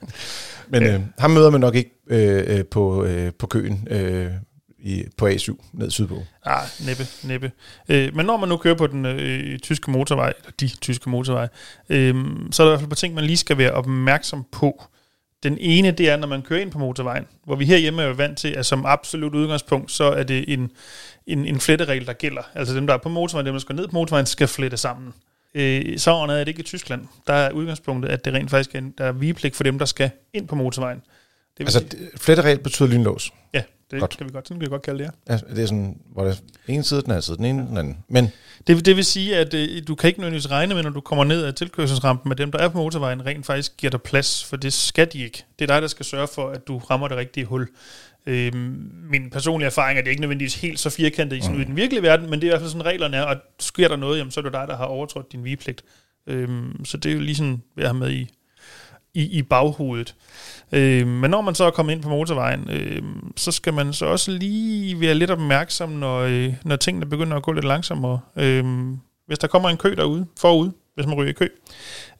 Men 0.72 0.82
øh, 0.82 1.00
ham 1.18 1.30
møder 1.30 1.50
man 1.50 1.60
nok 1.60 1.74
ikke 1.74 1.90
øh, 2.10 2.58
øh, 2.58 2.64
på, 2.64 3.04
øh, 3.04 3.32
på 3.38 3.46
køen 3.46 3.88
øh, 3.90 4.30
i, 4.78 5.04
på 5.18 5.28
A7 5.28 5.70
ned 5.72 5.90
sydpå. 5.90 6.22
Ah, 6.44 6.62
næppe, 6.86 7.06
næppe. 7.24 7.52
Øh, 7.88 8.16
men 8.16 8.26
når 8.26 8.36
man 8.36 8.48
nu 8.48 8.56
kører 8.56 8.74
på 8.74 8.86
den 8.86 9.06
øh, 9.06 9.58
tyske 9.58 9.90
motorvej, 9.90 10.32
eller 10.38 10.50
de 10.60 10.68
tyske 10.68 11.10
motorveje, 11.10 11.48
øh, 11.88 12.14
så 12.50 12.62
er 12.62 12.66
der 12.66 12.72
i 12.72 12.76
hvert 12.76 12.80
fald 12.80 12.86
et 12.86 12.90
par 12.90 12.94
ting, 12.94 13.14
man 13.14 13.24
lige 13.24 13.36
skal 13.36 13.58
være 13.58 13.72
opmærksom 13.72 14.44
på. 14.52 14.82
Den 15.42 15.58
ene, 15.60 15.90
det 15.90 16.10
er, 16.10 16.16
når 16.16 16.28
man 16.28 16.42
kører 16.42 16.60
ind 16.60 16.70
på 16.70 16.78
motorvejen, 16.78 17.24
hvor 17.44 17.56
vi 17.56 17.64
herhjemme 17.64 18.02
er 18.02 18.06
jo 18.06 18.12
vant 18.12 18.38
til, 18.38 18.48
at 18.48 18.66
som 18.66 18.86
absolut 18.86 19.34
udgangspunkt, 19.34 19.90
så 19.90 20.04
er 20.04 20.22
det 20.22 20.52
en, 20.52 20.70
en, 21.28 21.46
en 21.46 21.60
fletteregel, 21.60 22.06
der 22.06 22.12
gælder. 22.12 22.42
Altså 22.54 22.74
dem, 22.74 22.86
der 22.86 22.94
er 22.94 22.98
på 22.98 23.08
motorvejen, 23.08 23.46
dem, 23.46 23.54
der 23.54 23.60
skal 23.60 23.74
ned 23.76 23.86
på 23.88 23.92
motorvejen, 23.94 24.26
skal 24.26 24.48
flette 24.48 24.76
sammen. 24.76 25.12
Øh, 25.54 25.98
så 25.98 26.10
er 26.10 26.26
det 26.26 26.48
ikke 26.48 26.60
i 26.60 26.64
Tyskland. 26.64 27.06
Der 27.26 27.32
er 27.32 27.50
udgangspunktet, 27.50 28.10
at 28.10 28.24
det 28.24 28.34
rent 28.34 28.50
faktisk 28.50 28.74
er, 28.74 28.78
en, 28.78 28.94
der 28.98 29.04
er 29.04 29.12
vigepligt 29.12 29.56
for 29.56 29.64
dem, 29.64 29.78
der 29.78 29.86
skal 29.86 30.10
ind 30.34 30.48
på 30.48 30.54
motorvejen. 30.54 30.98
Det 31.58 31.64
Altså, 31.64 31.78
sige, 31.78 31.90
det- 31.90 32.20
fletteregel 32.20 32.58
betyder 32.58 32.88
lynlås. 32.88 33.32
ja, 33.54 33.62
det 33.90 34.00
godt. 34.00 34.16
kan 34.16 34.26
vi 34.26 34.32
godt, 34.32 34.48
sådan 34.48 34.60
kan 34.60 34.66
vi 34.66 34.70
godt 34.70 34.82
kalde 34.82 34.98
det, 34.98 35.04
ja. 35.28 35.32
Altså, 35.32 35.46
det 35.54 35.58
er 35.62 35.66
sådan, 35.66 35.98
hvor 36.12 36.24
der 36.24 36.30
er 36.30 36.34
en 36.68 36.82
side, 36.82 37.02
den 37.02 37.10
anden 37.10 37.22
side, 37.22 37.36
den 37.36 37.44
ene, 37.44 37.66
den 37.66 37.76
anden. 37.76 37.96
Men 38.08 38.28
Det, 38.66 38.86
det 38.86 38.96
vil 38.96 39.04
sige, 39.04 39.36
at 39.36 39.54
øh, 39.54 39.82
du 39.88 39.94
kan 39.94 40.08
ikke 40.08 40.20
nødvendigvis 40.20 40.50
regne 40.50 40.74
med, 40.74 40.82
når 40.82 40.90
du 40.90 41.00
kommer 41.00 41.24
ned 41.24 41.44
af 41.44 41.54
tilkørselsrampen, 41.54 42.32
at 42.32 42.38
dem, 42.38 42.52
der 42.52 42.58
er 42.58 42.68
på 42.68 42.78
motorvejen, 42.78 43.26
rent 43.26 43.46
faktisk 43.46 43.76
giver 43.76 43.90
dig 43.90 44.02
plads, 44.02 44.44
for 44.44 44.56
det 44.56 44.72
skal 44.72 45.08
de 45.12 45.18
ikke. 45.24 45.44
Det 45.58 45.70
er 45.70 45.74
dig, 45.74 45.82
der 45.82 45.88
skal 45.88 46.06
sørge 46.06 46.28
for, 46.34 46.48
at 46.50 46.68
du 46.68 46.78
rammer 46.78 47.08
det 47.08 47.16
rigtige 47.16 47.44
hul. 47.46 47.68
Øhm, 48.28 48.90
min 49.10 49.30
personlige 49.30 49.66
erfaring 49.66 49.96
er, 49.96 50.00
at 50.00 50.04
det 50.04 50.10
ikke 50.10 50.20
nødvendigvis 50.20 50.54
helt 50.54 50.80
så 50.80 50.90
firkantet 50.90 51.36
i, 51.36 51.40
sådan, 51.40 51.56
mm. 51.56 51.62
i 51.62 51.64
den 51.64 51.76
virkelige 51.76 52.02
verden, 52.02 52.30
men 52.30 52.40
det 52.40 52.46
er 52.46 52.48
i 52.48 52.52
hvert 52.52 52.60
fald 52.60 52.70
sådan 52.70 52.86
reglerne 52.86 53.16
er, 53.16 53.22
og 53.22 53.36
sker 53.60 53.88
der 53.88 53.96
noget, 53.96 54.18
jamen, 54.18 54.30
så 54.30 54.40
er 54.40 54.42
det 54.42 54.52
dig, 54.52 54.64
der 54.68 54.76
har 54.76 54.84
overtrådt 54.84 55.32
din 55.32 55.44
vigepligt. 55.44 55.84
Øhm, 56.26 56.84
så 56.84 56.96
det 56.96 57.10
er 57.10 57.14
jo 57.14 57.20
lige 57.20 57.34
sådan, 57.34 57.62
hvad 57.74 57.84
jeg 57.84 57.88
har 57.88 57.98
med 57.98 58.10
i, 58.10 58.28
i, 59.14 59.38
i 59.38 59.42
baghovedet. 59.42 60.14
Øh, 60.72 61.06
men 61.06 61.30
når 61.30 61.40
man 61.40 61.54
så 61.54 61.64
er 61.64 61.70
kommet 61.70 61.92
ind 61.92 62.02
på 62.02 62.08
motorvejen, 62.08 62.70
øh, 62.70 63.02
så 63.36 63.52
skal 63.52 63.74
man 63.74 63.92
så 63.92 64.06
også 64.06 64.30
lige 64.30 65.00
være 65.00 65.14
lidt 65.14 65.30
opmærksom, 65.30 65.90
når, 65.90 66.20
øh, 66.20 66.54
når 66.64 66.76
tingene 66.76 67.06
begynder 67.06 67.36
at 67.36 67.42
gå 67.42 67.52
lidt 67.52 67.64
langsommere. 67.64 68.20
Øh, 68.36 68.64
hvis 69.26 69.38
der 69.38 69.46
kommer 69.46 69.68
en 69.68 69.76
kø 69.76 69.94
derude, 69.96 70.26
forud, 70.40 70.70
hvis 70.94 71.06
man 71.06 71.14
ryger 71.14 71.30
i 71.30 71.32
kø, 71.32 71.48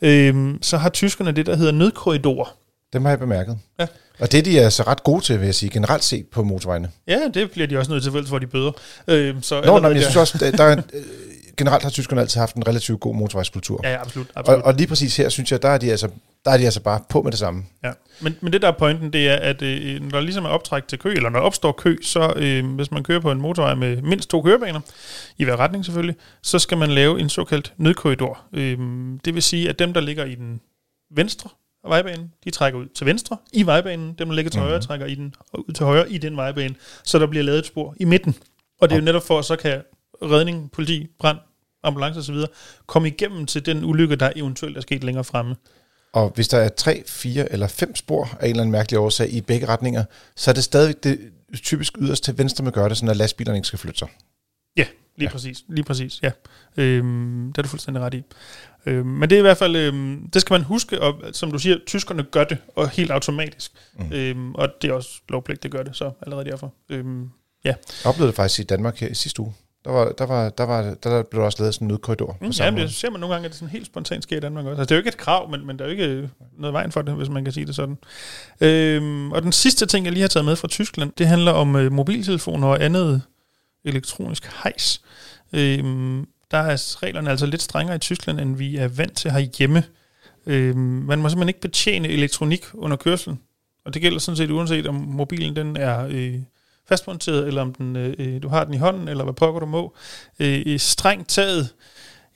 øh, 0.00 0.55
så 0.62 0.77
har 0.77 0.88
tyskerne 0.88 1.33
det, 1.33 1.47
der 1.47 1.57
hedder 1.57 1.73
nødkorridorer. 1.73 2.57
dem 2.93 3.03
har 3.03 3.11
jeg 3.11 3.19
bemærket. 3.19 3.59
Ja. 3.81 3.87
Og 4.20 4.32
det 4.32 4.44
de 4.44 4.58
er 4.58 4.68
så 4.68 4.82
ret 4.82 5.02
gode 5.04 5.25
til, 5.25 5.38
vil 5.40 5.44
jeg 5.44 5.54
sige, 5.54 5.70
generelt 5.70 6.04
set 6.04 6.26
på 6.26 6.42
motorvejene. 6.42 6.90
Ja, 7.08 7.20
det 7.34 7.50
bliver 7.50 7.66
de 7.66 7.78
også 7.78 7.90
nødt 7.92 8.02
til, 8.02 8.12
ellers 8.12 8.28
får 8.30 8.38
de 8.38 8.46
bøder. 8.46 8.72
Øh, 9.08 9.34
så 9.42 9.60
Nå, 9.60 9.78
nej, 9.78 9.88
jeg 9.88 9.94
der- 9.96 10.02
synes 10.02 10.16
også, 10.16 10.44
at 10.46 10.58
der 10.58 10.64
er, 10.64 10.76
øh, 10.94 11.02
generelt 11.56 11.82
har 11.82 11.90
tyskerne 11.90 12.20
altid 12.20 12.40
haft 12.40 12.56
en 12.56 12.68
relativt 12.68 13.00
god 13.00 13.14
motorvejskultur. 13.14 13.80
Ja, 13.84 13.90
ja, 13.90 14.00
absolut. 14.00 14.26
Og, 14.34 14.38
absolut. 14.40 14.62
og 14.62 14.75
lige 14.75 14.87
præcis 14.87 15.16
her, 15.16 15.28
synes 15.28 15.52
jeg, 15.52 15.62
der 15.62 15.68
er 15.68 15.78
de 15.78 15.90
altså, 15.90 16.08
der 16.44 16.50
er 16.50 16.56
de 16.58 16.64
altså 16.64 16.80
bare 16.80 17.00
på 17.10 17.22
med 17.22 17.30
det 17.32 17.38
samme. 17.38 17.64
Ja. 17.84 17.92
Men, 18.20 18.37
men 18.40 18.52
det 18.52 18.62
der 18.62 18.68
er 18.68 18.72
pointen, 18.78 19.12
det 19.12 19.28
er, 19.28 19.37
at 19.37 19.62
øh, 19.62 20.00
når 20.00 20.08
der 20.10 20.20
ligesom 20.20 20.44
er 20.44 20.48
optræk 20.48 20.88
til 20.88 20.98
kø, 20.98 21.12
eller 21.12 21.30
når 21.30 21.38
der 21.38 21.46
opstår 21.46 21.72
kø, 21.72 21.96
så 22.02 22.32
øh, 22.37 22.66
hvis 22.75 22.90
man 22.90 23.02
kører 23.02 23.20
på 23.20 23.30
en 23.32 23.40
motorvej 23.40 23.75
med 23.75 24.02
mindst 24.02 24.30
to 24.30 24.42
kørebaner, 24.42 24.80
i 25.38 25.44
hver 25.44 25.56
retning 25.56 25.84
selvfølgelig, 25.84 26.16
så 26.42 26.58
skal 26.58 26.78
man 26.78 26.90
lave 26.90 27.20
en 27.20 27.28
såkaldt 27.28 27.72
nødkorridor. 27.76 28.38
Øh, 28.52 28.78
det 29.25 29.34
vil 29.34 29.42
sige, 29.42 29.68
at 29.68 29.78
dem, 29.78 29.92
der 29.92 30.00
ligger 30.00 30.25
i 30.25 30.34
den 30.34 30.60
venstre 31.16 31.50
af 31.88 32.04
vejbanen, 32.04 32.33
de 32.45 32.50
trækker 32.50 32.80
ud 32.80 32.87
til 32.95 33.07
venstre 33.07 33.37
i 33.52 33.66
vejbanen. 33.66 34.14
Dem, 34.18 34.28
der 34.28 34.35
ligger 34.35 34.50
til 34.50 34.61
højre, 34.61 34.80
trækker 34.80 35.07
i 35.07 35.14
den, 35.14 35.35
ud 35.54 35.73
til 35.73 35.87
højre 35.87 36.11
i 36.11 36.18
den 36.18 36.37
vejbane. 36.37 36.75
Så 37.04 37.18
der 37.18 37.26
bliver 37.26 37.45
lavet 37.45 37.59
et 37.59 37.66
spor 37.66 37.95
i 38.00 38.04
midten. 38.04 38.35
Og 38.80 38.88
det 38.88 38.97
er 38.97 39.00
jo 39.00 39.04
netop 39.04 39.23
for, 39.23 39.38
at 39.38 39.45
så 39.45 39.57
kan 39.57 39.83
redning, 40.23 40.71
politi, 40.71 41.07
brand, 41.18 41.38
ambulance 41.83 42.21
osv. 42.21 42.37
komme 42.87 43.09
igennem 43.09 43.47
til 43.47 43.66
den 43.66 43.85
ulykke, 43.85 44.16
der 44.16 44.33
eventuelt 44.37 44.76
er 44.76 44.80
sket 44.80 45.04
længere 45.04 45.25
fremme. 45.25 45.57
Og 46.12 46.33
hvis 46.35 46.49
der 46.49 46.59
er 46.59 46.68
tre, 46.68 47.02
fire 47.07 47.52
eller 47.52 47.68
fem 47.68 47.97
spor 47.97 48.25
af 48.40 48.45
en 48.45 48.50
eller 48.50 48.62
anden 48.62 48.73
mærkelig 48.73 48.99
årsag 48.99 49.33
i 49.33 49.40
begge 49.40 49.66
retninger, 49.66 50.04
så 50.37 50.50
er 50.50 50.54
det 50.54 50.64
stadigvæk 50.64 51.04
det 51.04 51.18
typisk 51.62 51.99
yderst 51.99 52.25
til 52.25 52.38
venstre, 52.38 52.64
man 52.64 52.73
gør 52.73 52.88
det, 52.88 52.97
sådan 52.97 53.11
at 53.11 53.16
lastbilerne 53.16 53.59
ikke 53.59 53.66
skal 53.66 53.78
flytte 53.78 53.99
sig. 53.99 54.09
Ja, 54.76 54.87
lige 55.16 55.28
ja. 55.28 55.33
præcis. 55.33 55.64
Lige 55.68 55.85
præcis, 55.85 56.23
ja. 56.23 56.30
Øhm, 56.76 57.52
det 57.52 57.59
er 57.59 57.62
du 57.62 57.68
fuldstændig 57.68 58.02
ret 58.02 58.14
i. 58.14 58.23
Øhm, 58.87 59.06
men 59.06 59.30
det 59.30 59.37
er 59.37 59.38
i 59.38 59.42
hvert 59.42 59.56
fald, 59.56 59.76
øhm, 59.76 60.30
det 60.32 60.40
skal 60.40 60.54
man 60.54 60.62
huske, 60.62 61.02
og 61.02 61.14
som 61.32 61.52
du 61.52 61.58
siger, 61.58 61.76
tyskerne 61.87 62.23
gør 62.23 62.44
det, 62.44 62.58
og 62.76 62.88
helt 62.88 63.11
automatisk. 63.11 63.73
Mm. 63.99 64.12
Øhm, 64.12 64.54
og 64.54 64.68
det 64.82 64.90
er 64.90 64.94
også 64.94 65.11
lovpligt, 65.28 65.62
det 65.62 65.70
gør 65.70 65.82
det 65.82 65.97
så 65.97 66.11
allerede 66.23 66.50
derfor. 66.50 66.73
Øhm, 66.88 67.23
ja. 67.64 67.75
Jeg 68.04 68.11
oplevede 68.11 68.28
det 68.28 68.37
faktisk 68.37 68.61
i 68.61 68.62
Danmark 68.62 68.99
her 69.00 69.08
i 69.08 69.14
sidste 69.14 69.40
uge. 69.40 69.54
Der, 69.85 69.90
var, 69.90 70.12
der, 70.12 70.26
var, 70.26 70.49
der, 70.49 70.64
var, 70.64 70.94
der, 71.02 71.23
blev 71.23 71.40
der 71.40 71.47
også 71.47 71.62
lavet 71.62 71.75
sådan 71.75 71.85
en 71.85 71.88
nødkorridor. 71.88 72.37
Mm, 72.40 72.49
ja, 72.49 72.70
det 72.70 72.94
ser 72.94 73.11
man 73.11 73.20
nogle 73.20 73.35
gange, 73.35 73.44
at 73.44 73.50
det 73.50 73.58
sådan 73.58 73.73
helt 73.73 73.87
spontant 73.87 74.23
sker 74.23 74.37
i 74.37 74.40
Danmark 74.40 74.66
også. 74.66 74.80
Altså, 74.80 74.85
det 74.85 74.90
er 74.90 74.97
jo 74.97 75.00
ikke 75.00 75.08
et 75.08 75.16
krav, 75.16 75.50
men, 75.50 75.66
men 75.66 75.78
der 75.78 75.85
er 75.85 75.88
jo 75.88 75.92
ikke 75.92 76.30
noget 76.58 76.73
vejen 76.73 76.92
for 76.92 77.02
det, 77.02 77.14
hvis 77.14 77.28
man 77.28 77.44
kan 77.44 77.52
sige 77.52 77.66
det 77.66 77.75
sådan. 77.75 77.99
Øhm, 78.61 79.32
og 79.32 79.42
den 79.42 79.52
sidste 79.52 79.87
ting, 79.87 80.04
jeg 80.04 80.12
lige 80.12 80.20
har 80.20 80.28
taget 80.28 80.44
med 80.44 80.56
fra 80.56 80.68
Tyskland, 80.68 81.12
det 81.18 81.26
handler 81.26 81.52
om 81.52 81.76
øh, 81.76 81.92
mobiltelefoner 81.92 82.68
og 82.68 82.85
andet 82.85 83.23
elektronisk 83.85 84.50
hejs. 84.62 85.02
Øhm, 85.52 86.26
der 86.50 86.59
er 86.59 87.02
reglerne 87.02 87.31
altså 87.31 87.47
lidt 87.47 87.62
strengere 87.62 87.97
i 87.97 87.99
Tyskland, 87.99 88.40
end 88.40 88.57
vi 88.57 88.76
er 88.76 88.88
vant 88.88 89.17
til 89.17 89.31
herhjemme. 89.31 89.85
Øh, 90.47 90.76
man 90.76 91.19
må 91.19 91.28
simpelthen 91.28 91.49
ikke 91.49 91.61
betjene 91.61 92.09
elektronik 92.09 92.64
under 92.75 92.97
kørselen. 92.97 93.40
Og 93.85 93.95
det 93.95 94.02
gælder 94.02 94.19
sådan 94.19 94.37
set 94.37 94.50
uanset 94.50 94.87
om 94.87 94.95
mobilen 94.95 95.57
den 95.57 95.76
er 95.76 96.07
øh, 96.11 96.35
fastmonteret, 96.88 97.47
eller 97.47 97.62
om 97.62 97.75
den, 97.75 97.97
øh, 97.97 98.14
øh 98.19 98.43
du 98.43 98.49
har 98.49 98.64
den 98.64 98.75
i 98.75 98.76
hånden, 98.76 99.09
eller 99.09 99.25
hvad 99.25 99.35
pokker 99.35 99.61
du 99.61 99.67
må. 99.67 99.97
Øh, 100.38 100.62
øh 100.67 100.78
strengt 100.78 101.28
taget, 101.28 101.75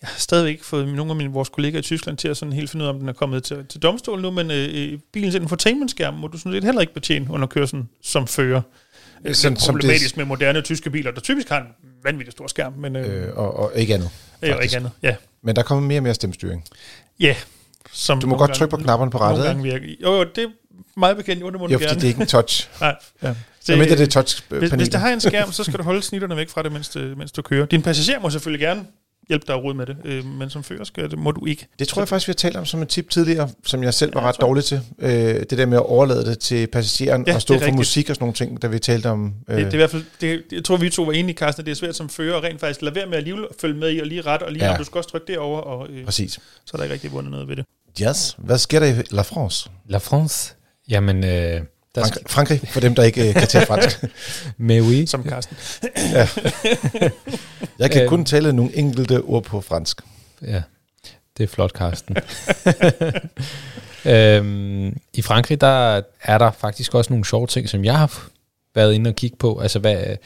jeg 0.02 0.09
har 0.09 0.19
stadigvæk 0.19 0.52
ikke 0.52 0.64
fået 0.64 0.88
nogle 0.88 1.11
af 1.11 1.16
mine, 1.16 1.33
vores 1.33 1.49
kollegaer 1.49 1.78
i 1.78 1.83
Tyskland 1.83 2.16
til 2.16 2.28
at 2.28 2.37
sådan 2.37 2.52
helt 2.52 2.71
finde 2.71 2.83
ud 2.83 2.88
af, 2.88 2.92
om 2.92 2.99
den 2.99 3.09
er 3.09 3.12
kommet 3.12 3.45
til, 3.45 3.66
til 3.66 3.83
domstolen 3.83 4.23
nu, 4.23 4.31
men 4.31 4.50
øh, 4.50 4.69
øh 4.75 4.99
bilens 5.12 5.35
infotainmentskærm 5.35 6.14
må 6.14 6.26
du 6.26 6.38
sådan 6.38 6.52
set 6.52 6.64
heller 6.64 6.81
ikke 6.81 6.95
betjene 6.95 7.31
under 7.31 7.47
kørselen 7.47 7.88
som 8.02 8.26
fører. 8.26 8.62
Øh, 9.25 9.29
det 9.35 9.45
er 9.45 9.55
som 9.55 9.73
problematisk 9.73 10.11
det- 10.11 10.17
med 10.17 10.25
moderne 10.25 10.61
tyske 10.61 10.91
biler, 10.91 11.11
der 11.11 11.21
typisk 11.21 11.49
har 11.49 11.59
en 11.61 11.67
vanvittig 12.05 12.33
stor 12.33 12.47
skærm, 12.47 12.73
men 12.73 12.97
øh, 12.97 13.29
Øh, 13.29 13.37
og, 13.37 13.57
og 13.59 13.73
ikke 13.75 13.95
andet. 13.95 14.11
øh, 14.43 14.57
og 14.57 14.62
ikke 14.62 14.76
andet. 14.76 14.91
Ja, 15.02 15.14
Men 15.43 15.57
der 15.57 15.62
kommer 15.62 15.87
mere 15.88 15.99
og 15.99 16.02
mere 16.02 16.14
stemmestyring. 16.14 16.64
ja. 17.21 17.37
Som 17.93 18.21
Du 18.21 18.26
må 18.26 18.37
godt 18.37 18.49
gange- 18.49 18.59
trykke 18.59 18.71
på 18.71 18.76
knapperne 18.76 19.11
på 19.11 19.19
rattet, 19.19 19.45
Nogle 19.45 19.71
gange 19.71 19.81
virker. 19.81 19.97
Jo, 20.02 20.12
jo, 20.17 20.25
det 20.35 20.45
er 20.45 20.49
meget 21.00 21.17
bekendt, 21.17 21.43
jo, 21.43 21.50
det 21.50 21.61
må 21.61 21.67
du 21.67 21.71
Ja, 21.71 21.76
fordi 21.76 21.85
gerne. 21.85 22.00
det 22.00 22.05
er 22.05 22.09
ikke 22.09 22.21
en 22.21 22.26
touch. 22.26 22.69
Nej. 22.81 22.95
Ja. 23.23 23.29
Det- 23.29 23.37
Så 23.61 23.76
mindre 23.76 23.97
det 23.97 24.00
er 24.00 24.07
touch 24.07 24.43
hvis, 24.49 24.71
hvis 24.71 24.88
der 24.88 24.99
har 24.99 25.09
en 25.11 25.21
skærm, 25.21 25.52
så 25.52 25.64
skal 25.64 25.79
du 25.79 25.83
holde 25.83 26.02
snitterne 26.02 26.37
væk 26.37 26.49
fra 26.49 26.62
det, 26.62 26.73
mens, 26.73 26.88
det, 26.88 27.19
mens 27.19 27.33
du 27.33 27.43
kører. 27.43 27.67
Din 27.67 27.83
passager 27.83 28.21
må 28.21 28.31
selvfølgelig 28.31 28.61
gerne 28.67 28.85
hjælpe 29.29 29.45
dig 29.47 29.55
at 29.55 29.76
med 29.76 29.87
det, 29.87 29.97
øh, 30.05 30.25
men 30.25 30.50
som 30.50 30.62
fører 30.64 30.85
skal 30.85 31.11
det, 31.11 31.19
må 31.19 31.31
du 31.31 31.47
ikke. 31.47 31.67
Det 31.79 31.88
tror 31.88 32.02
jeg 32.02 32.09
faktisk, 32.09 32.29
vi 32.29 32.31
har 32.31 32.35
talt 32.35 32.57
om 32.57 32.67
som 32.67 32.83
et 32.83 32.88
tip 32.88 33.11
tidligere, 33.11 33.49
som 33.64 33.83
jeg 33.83 33.95
selv 33.95 34.14
var 34.14 34.21
Ja, 34.23 34.29
ret 34.29 34.41
dårlig 34.41 34.64
til. 34.64 34.81
Øh, 34.99 35.11
det 35.11 35.50
der 35.50 35.67
med 35.67 35.76
at 35.76 35.83
overlade 35.87 36.25
det 36.25 36.38
til 36.38 36.67
passageren 36.67 37.25
Ja, 37.26 37.35
og 37.35 37.43
stå 37.43 37.55
for 37.55 37.61
rigtigt. 37.61 37.76
musik 37.76 38.11
og 38.11 38.17
sådan 38.17 38.23
nogle 38.25 38.35
ting, 38.35 38.62
da 38.62 38.67
vi 38.67 38.79
talte 38.79 39.07
om... 39.11 39.35
Øh, 39.49 39.57
Det, 39.57 39.64
det 39.64 39.71
er 39.71 39.75
i 39.75 39.76
hvert 39.76 39.91
fald, 39.91 40.05
det, 40.21 40.43
jeg 40.52 40.64
tror, 40.64 40.76
vi 40.76 40.91
to 40.91 41.02
var 41.02 41.12
enige, 41.12 41.37
Carsten, 41.37 41.62
at 41.62 41.67
det 41.67 41.73
er 41.73 41.76
svært 41.76 41.97
som 41.97 42.09
fører 42.09 42.37
at 42.37 42.43
rent 42.43 42.61
faktisk 42.61 42.83
lade 42.83 42.95
være 42.95 43.07
med 43.07 43.19
at 43.19 43.25
følge 43.61 43.75
med 43.79 43.93
i 43.95 43.99
og 44.00 44.07
lige 44.07 44.21
ret, 44.23 44.43
og 44.43 44.52
lige 44.52 44.64
Ja. 44.64 44.73
ja. 44.73 44.79
du 44.79 44.85
skal 44.85 44.99
også 44.99 45.11
trykke 45.11 45.26
derover 45.33 45.61
og 45.61 45.88
øh, 45.91 46.05
Præcis. 46.05 46.33
så 46.33 46.71
er 46.73 46.76
der 46.76 46.83
ikke 46.83 46.93
rigtig 46.95 47.12
vundet 47.12 47.31
noget 47.31 47.49
ved 47.49 47.57
det. 47.57 47.64
Yes. 48.02 48.35
Hvad 48.38 48.59
sker 48.59 48.81
der 48.81 48.87
i 48.87 49.02
La 49.11 49.23
France? 49.23 49.71
La 49.88 49.99
France. 49.99 50.55
Jamen, 50.88 51.25
øh, 51.25 51.61
der 51.94 52.04
Frankrig, 52.26 52.61
for 52.68 52.80
dem, 52.80 52.94
der 52.94 53.02
ikke 53.02 53.28
øh, 53.28 53.34
kan 53.34 53.49
tale 53.49 53.66
fransk. 53.66 54.04
mais 54.68 54.80
oui. 54.82 55.06
Som 55.06 55.25
Carsten. 55.28 55.56
Jeg 57.78 57.90
kan 57.90 58.00
Øhm. 58.02 58.08
kun 58.08 58.25
tale 58.25 58.52
nogle 58.52 58.76
enkelte 58.76 59.22
ord 59.22 59.42
på 59.44 59.61
fransk. 59.61 60.00
Ja, 60.42 60.62
det 61.38 61.44
er 61.44 61.49
flot, 61.49 61.72
Karsten. 61.72 62.16
øhm, 64.12 64.96
I 65.14 65.22
Frankrig, 65.22 65.61
der 65.61 66.02
er 66.22 66.38
der 66.38 66.50
faktisk 66.50 66.94
også 66.94 67.12
nogle 67.12 67.25
sjove 67.25 67.46
ting, 67.46 67.68
som 67.68 67.84
jeg 67.84 67.99
har 67.99 68.28
været 68.75 68.94
inde 68.94 69.08
og 69.11 69.16
kigge 69.16 69.37
på. 69.37 69.58
Altså 69.58 69.78
hvad, 69.78 70.16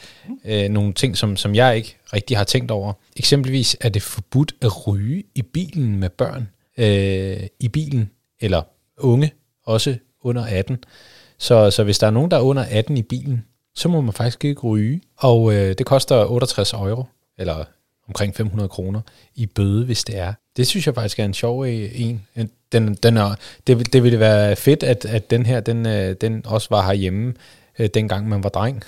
øh, 0.45 0.69
nogle 0.69 0.93
ting, 0.93 1.17
som, 1.17 1.37
som 1.37 1.55
jeg 1.55 1.75
ikke 1.77 1.97
rigtig 2.13 2.37
har 2.37 2.43
tænkt 2.43 2.71
over. 2.71 2.93
Eksempelvis 3.15 3.77
er 3.81 3.89
det 3.89 4.01
forbudt 4.01 4.53
at 4.61 4.87
ryge 4.87 5.23
i 5.35 5.41
bilen 5.41 5.95
med 5.99 6.09
børn. 6.09 6.49
Øh, 6.77 7.47
I 7.59 7.67
bilen, 7.67 8.11
eller 8.41 8.61
unge, 8.97 9.31
også 9.65 9.95
under 10.21 10.45
18. 10.45 10.77
Så, 11.39 11.71
så 11.71 11.83
hvis 11.83 11.99
der 11.99 12.07
er 12.07 12.11
nogen, 12.11 12.31
der 12.31 12.37
er 12.37 12.41
under 12.41 12.65
18 12.69 12.97
i 12.97 13.01
bilen, 13.01 13.45
så 13.75 13.89
må 13.89 14.01
man 14.01 14.13
faktisk 14.13 14.45
ikke 14.45 14.61
ryge. 14.61 15.01
Og 15.17 15.53
øh, 15.53 15.75
det 15.77 15.85
koster 15.85 16.25
68 16.25 16.73
euro, 16.73 17.03
eller 17.39 17.63
omkring 18.07 18.35
500 18.35 18.69
kroner 18.69 19.01
i 19.35 19.45
bøde, 19.45 19.85
hvis 19.85 20.03
det 20.03 20.17
er. 20.17 20.33
Det 20.57 20.67
synes 20.67 20.85
jeg 20.87 20.95
faktisk 20.95 21.19
er 21.19 21.25
en 21.25 21.33
sjov 21.33 21.65
øh, 21.65 21.89
en. 22.01 22.21
Den, 22.71 22.93
den 22.95 23.17
er, 23.17 23.35
det, 23.67 23.77
vil- 23.79 23.93
det 23.93 24.03
ville 24.03 24.19
være 24.19 24.55
fedt, 24.55 24.83
at, 24.83 25.05
at 25.05 25.29
den 25.29 25.45
her, 25.45 25.59
den, 25.59 25.85
øh, 25.85 26.15
den 26.21 26.41
også 26.45 26.67
var 26.71 26.85
herhjemme, 26.85 27.33
øh, 27.79 27.89
dengang 27.93 28.29
man 28.29 28.43
var 28.43 28.49
dreng. 28.49 28.83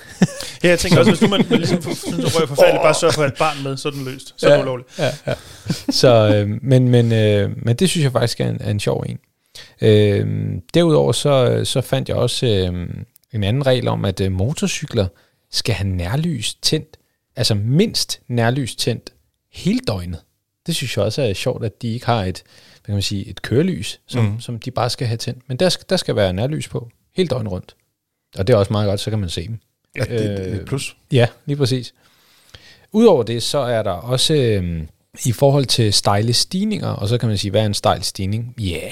Ja, 0.64 0.70
jeg 0.70 0.80
tænker 0.80 1.00
også, 1.00 1.12
hvis 1.12 1.22
nu 1.22 1.28
man, 1.28 1.46
man 1.50 1.60
ligesom 1.60 1.82
synes, 1.82 2.04
at 2.36 2.40
røg 2.40 2.48
forfærdeligt, 2.48 2.82
bare 2.84 2.94
sørge 2.94 3.14
for 3.14 3.24
at 3.24 3.32
et 3.32 3.38
barn 3.40 3.64
med, 3.64 3.78
så 3.78 3.88
er 3.88 3.92
den 3.92 4.06
løst. 4.06 4.34
Så 4.38 4.46
er 4.48 4.50
det 4.52 4.58
Ja. 4.58 4.62
ulovligt. 4.64 5.00
Ja, 5.00 5.10
ja. 5.28 5.34
Så, 5.90 6.36
øh, 6.36 6.50
men, 6.62 6.88
men, 6.90 7.12
øh, 7.14 7.50
men 7.66 7.76
det 7.76 7.90
synes 7.90 8.04
jeg 8.04 8.12
faktisk 8.12 8.40
er 8.42 8.50
en, 8.50 8.58
er 8.62 8.72
en 8.72 8.80
sjov 8.80 9.04
en. 9.10 9.20
Øh, 9.82 10.52
derudover 10.74 11.12
så, 11.12 11.62
så 11.66 11.82
fandt 11.82 12.10
jeg 12.10 12.18
også 12.18 12.46
øh, 12.46 12.90
en 13.34 13.44
anden 13.44 13.66
regel 13.66 13.88
om, 13.88 14.06
at 14.06 14.22
øh, 14.22 14.32
motorcykler 14.32 15.08
skal 15.52 15.76
have 15.76 15.90
nærlys 15.90 16.54
tændt, 16.54 16.98
altså 17.36 17.56
mindst 17.56 18.22
nærlys 18.28 18.76
tændt 18.76 19.14
hele 19.54 19.80
døgnet. 19.88 20.20
Det 20.68 20.76
synes 20.76 20.98
jeg 20.98 21.06
også 21.06 21.22
er 21.22 21.34
sjovt, 21.34 21.66
at 21.66 21.82
de 21.82 21.88
ikke 21.94 22.06
har 22.06 22.24
et, 22.26 22.44
hvad 22.74 22.86
kan 22.86 22.94
man 22.94 23.02
sige, 23.02 23.28
et 23.28 23.42
kørelys, 23.42 24.00
som, 24.08 24.26
mm. 24.26 24.40
som 24.40 24.60
de 24.60 24.72
bare 24.72 24.90
skal 24.90 25.08
have 25.08 25.18
tændt. 25.18 25.44
Men 25.48 25.58
der, 25.58 25.70
skal- 25.70 25.86
der 25.90 25.98
skal 25.98 26.16
være 26.16 26.34
nærlys 26.34 26.68
på 26.68 26.90
hele 27.16 27.28
døgnet 27.28 27.52
rundt. 27.52 27.76
Og 28.38 28.48
det 28.48 28.54
er 28.54 28.58
også 28.58 28.74
meget 28.74 28.88
godt, 28.88 29.00
så 29.00 29.10
kan 29.10 29.20
man 29.20 29.30
se 29.30 29.48
dem. 29.48 29.60
Ja, 29.98 30.02
det, 30.02 30.10
det 30.10 30.40
er 30.40 30.48
Øh, 30.48 30.56
et 30.56 30.66
plus. 30.66 30.98
Ja, 31.12 31.28
lige 31.46 31.58
præcis. 31.58 31.94
Udover 32.92 33.24
det, 33.24 33.44
så 33.44 33.58
er 33.58 33.84
der 33.84 33.92
også 33.92 34.34
øh, 34.34 34.84
i 35.26 35.32
forhold 35.32 35.66
til 35.66 35.94
stejle 35.94 36.34
stigninger, 36.34 36.88
og 36.88 37.08
så 37.08 37.18
kan 37.18 37.30
man 37.30 37.38
sige, 37.38 37.52
hvad 37.52 37.62
er 37.62 37.66
en 37.66 37.74
stejl 37.74 38.04
stigning? 38.04 38.56
Ja, 38.60 38.64
yeah, 38.64 38.92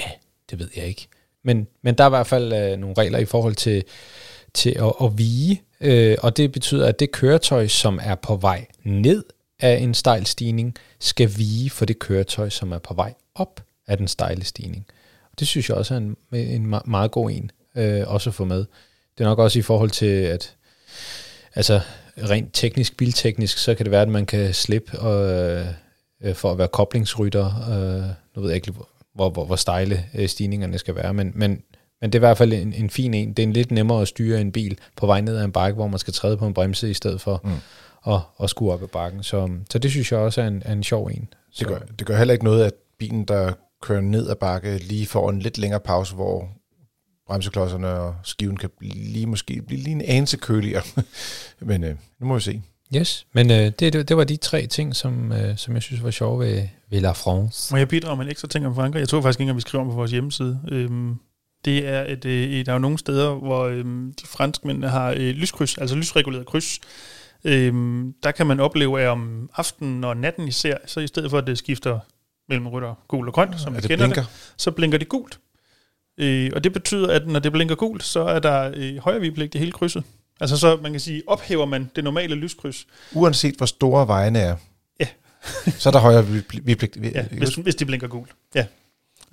det 0.50 0.58
ved 0.58 0.68
jeg 0.76 0.86
ikke. 0.86 1.08
Men, 1.44 1.66
men 1.82 1.94
der 1.94 2.04
er 2.04 2.08
i 2.08 2.10
hvert 2.10 2.26
fald 2.26 2.52
øh, 2.52 2.78
nogle 2.78 2.94
regler 2.98 3.18
i 3.18 3.24
forhold 3.24 3.54
til, 3.54 3.84
til 4.54 4.70
at, 4.70 4.92
at 5.02 5.18
vige, 5.18 5.62
øh, 5.80 6.16
og 6.22 6.36
det 6.36 6.52
betyder, 6.52 6.86
at 6.86 7.00
det 7.00 7.12
køretøj, 7.12 7.66
som 7.66 8.00
er 8.02 8.14
på 8.14 8.36
vej 8.36 8.66
ned 8.82 9.24
af 9.60 9.76
en 9.76 9.94
stejl 9.94 10.26
stigning, 10.26 10.74
skal 11.00 11.30
vige 11.36 11.70
for 11.70 11.84
det 11.84 11.98
køretøj, 11.98 12.48
som 12.48 12.72
er 12.72 12.78
på 12.78 12.94
vej 12.94 13.14
op 13.34 13.64
af 13.86 13.96
den 13.96 14.08
stejle 14.08 14.44
stigning. 14.44 14.86
Og 15.32 15.38
det 15.38 15.48
synes 15.48 15.68
jeg 15.68 15.76
også 15.76 15.94
er 15.94 15.98
en, 15.98 16.16
en 16.32 16.74
meget 16.84 17.10
god 17.10 17.30
en 17.30 17.50
øh, 17.74 18.02
også 18.06 18.30
at 18.30 18.34
få 18.34 18.44
med. 18.44 18.58
Det 19.18 19.24
er 19.24 19.28
nok 19.28 19.38
også 19.38 19.58
i 19.58 19.62
forhold 19.62 19.90
til, 19.90 20.06
at 20.06 20.56
altså 21.54 21.80
rent 22.18 22.50
teknisk, 22.52 22.96
bilteknisk, 22.96 23.58
så 23.58 23.74
kan 23.74 23.84
det 23.86 23.90
være, 23.90 24.02
at 24.02 24.08
man 24.08 24.26
kan 24.26 24.54
slippe 24.54 24.98
og, 24.98 25.30
øh, 25.30 26.34
for 26.34 26.52
at 26.52 26.58
være 26.58 26.68
koblingsrytter. 26.68 27.46
Øh, 27.46 28.14
nu 28.34 28.42
ved 28.42 28.50
jeg 28.50 28.56
ikke, 28.56 28.72
hvor, 29.18 29.30
hvor, 29.30 29.44
hvor 29.44 29.56
stejle 29.56 30.04
øh, 30.14 30.28
stigningerne 30.28 30.78
skal 30.78 30.94
være, 30.94 31.14
men, 31.14 31.32
men, 31.34 31.62
men 32.00 32.12
det 32.12 32.14
er 32.14 32.18
i 32.18 32.26
hvert 32.26 32.38
fald 32.38 32.52
en, 32.52 32.72
en 32.72 32.90
fin 32.90 33.14
en. 33.14 33.28
Det 33.28 33.38
er 33.38 33.46
en 33.46 33.52
lidt 33.52 33.70
nemmere 33.70 34.02
at 34.02 34.08
styre 34.08 34.40
en 34.40 34.52
bil 34.52 34.78
på 34.96 35.06
vej 35.06 35.20
ned 35.20 35.36
ad 35.36 35.44
en 35.44 35.52
bakke, 35.52 35.74
hvor 35.74 35.86
man 35.88 35.98
skal 35.98 36.14
træde 36.14 36.36
på 36.36 36.46
en 36.46 36.54
bremse 36.54 36.90
i 36.90 36.94
stedet 36.94 37.20
for 37.20 37.40
Mm. 37.44 38.12
at, 38.12 38.20
at 38.42 38.50
skue 38.50 38.72
op 38.72 38.82
ad 38.82 38.88
bakken. 38.88 39.22
Så, 39.22 39.50
så 39.70 39.78
det 39.78 39.90
synes 39.90 40.12
jeg 40.12 40.20
også 40.20 40.42
er 40.42 40.46
en, 40.46 40.62
er 40.64 40.72
en 40.72 40.82
sjov 40.82 41.06
en. 41.06 41.28
Så, 41.50 41.58
Det 41.58 41.66
gør, 41.66 41.78
det 41.98 42.06
gør 42.06 42.16
heller 42.16 42.32
ikke 42.32 42.44
noget, 42.44 42.64
at 42.64 42.72
bilen, 42.98 43.24
der 43.24 43.52
kører 43.82 44.00
ned 44.00 44.30
ad 44.30 44.36
bakke, 44.36 44.78
lige 44.78 45.06
får 45.06 45.30
en 45.30 45.38
lidt 45.38 45.58
længere 45.58 45.80
pause, 45.80 46.14
hvor 46.14 46.48
bremseklodserne 47.26 47.88
og 47.88 48.14
skiven 48.24 48.56
kan 48.56 48.70
blive, 48.78 48.94
lige 48.94 49.26
måske 49.26 49.62
blive 49.66 49.80
lige 49.80 49.94
en 49.94 50.02
anelse 50.02 50.36
køligere. 50.36 50.82
Men 51.60 51.84
øh, 51.84 51.96
nu 52.20 52.26
må 52.26 52.34
vi 52.34 52.40
se. 52.40 52.62
Yes, 52.96 53.26
men 53.32 53.50
øh, 53.50 53.72
det, 53.78 54.08
det, 54.08 54.16
var 54.16 54.24
de 54.24 54.36
tre 54.36 54.66
ting, 54.66 54.96
som, 54.96 55.32
øh, 55.32 55.56
som 55.56 55.74
jeg 55.74 55.82
synes 55.82 56.02
var 56.02 56.10
sjove 56.10 56.40
ved, 56.40 56.68
ved 56.90 57.00
La 57.00 57.12
France. 57.12 57.74
Må 57.74 57.78
jeg 57.78 57.88
bidrage 57.88 58.16
med 58.16 58.24
en 58.24 58.30
ekstra 58.30 58.48
ting 58.48 58.66
om 58.66 58.74
Frankrig? 58.74 59.00
Jeg 59.00 59.08
tror 59.08 59.20
faktisk 59.20 59.40
ikke, 59.40 59.50
at 59.50 59.56
vi 59.56 59.60
skriver 59.60 59.84
om 59.84 59.90
på 59.90 59.96
vores 59.96 60.10
hjemmeside. 60.10 60.60
Øhm, 60.70 61.14
det 61.64 61.88
er, 61.88 62.00
at 62.00 62.24
øh, 62.24 62.66
der 62.66 62.72
er 62.72 62.78
nogle 62.78 62.98
steder, 62.98 63.34
hvor 63.34 63.64
øhm, 63.64 64.14
de 64.22 64.26
franskmændene 64.26 64.88
har 64.88 65.10
øh, 65.10 65.16
lyskryds, 65.18 65.78
altså 65.78 65.96
lysreguleret 65.96 66.46
kryds. 66.46 66.80
Øhm, 67.44 68.14
der 68.22 68.30
kan 68.30 68.46
man 68.46 68.60
opleve, 68.60 69.00
at 69.00 69.08
om 69.08 69.50
aftenen 69.54 70.04
og 70.04 70.16
natten 70.16 70.48
især, 70.48 70.76
så 70.86 71.00
i 71.00 71.06
stedet 71.06 71.30
for, 71.30 71.38
at 71.38 71.46
det 71.46 71.58
skifter 71.58 71.98
mellem 72.48 72.66
rødt 72.66 72.84
og 72.84 72.98
gul 73.08 73.28
og 73.28 73.34
grønt, 73.34 73.60
som 73.60 73.76
vi 73.76 73.80
kender 73.80 73.96
blinker. 73.96 74.22
det, 74.22 74.54
så 74.56 74.70
blinker 74.70 74.98
det 74.98 75.08
gult. 75.08 75.38
Øh, 76.18 76.50
og 76.54 76.64
det 76.64 76.72
betyder, 76.72 77.12
at 77.12 77.26
når 77.26 77.40
det 77.40 77.52
blinker 77.52 77.74
gult, 77.74 78.02
så 78.02 78.20
er 78.20 78.38
der 78.38 78.72
øh, 78.74 78.96
højre 78.96 79.20
vigepligt 79.20 79.54
i 79.54 79.58
hele 79.58 79.72
krydset. 79.72 80.04
Altså 80.40 80.56
så, 80.56 80.78
man 80.82 80.90
kan 80.92 81.00
sige, 81.00 81.22
ophæver 81.26 81.64
man 81.66 81.90
det 81.96 82.04
normale 82.04 82.34
lyskryds, 82.34 82.86
Uanset 83.12 83.54
hvor 83.54 83.66
store 83.66 84.06
vejene 84.08 84.38
er, 84.38 84.56
Ja. 85.00 85.06
så 85.78 85.88
er 85.88 85.90
der 85.90 85.98
højere 86.00 86.22
vipl- 86.22 86.60
vipligt. 86.62 86.96
ja, 87.14 87.24
hvis, 87.38 87.54
hvis 87.54 87.74
de 87.74 87.84
blinker 87.84 88.08
gult. 88.08 88.30
Ja. 88.54 88.64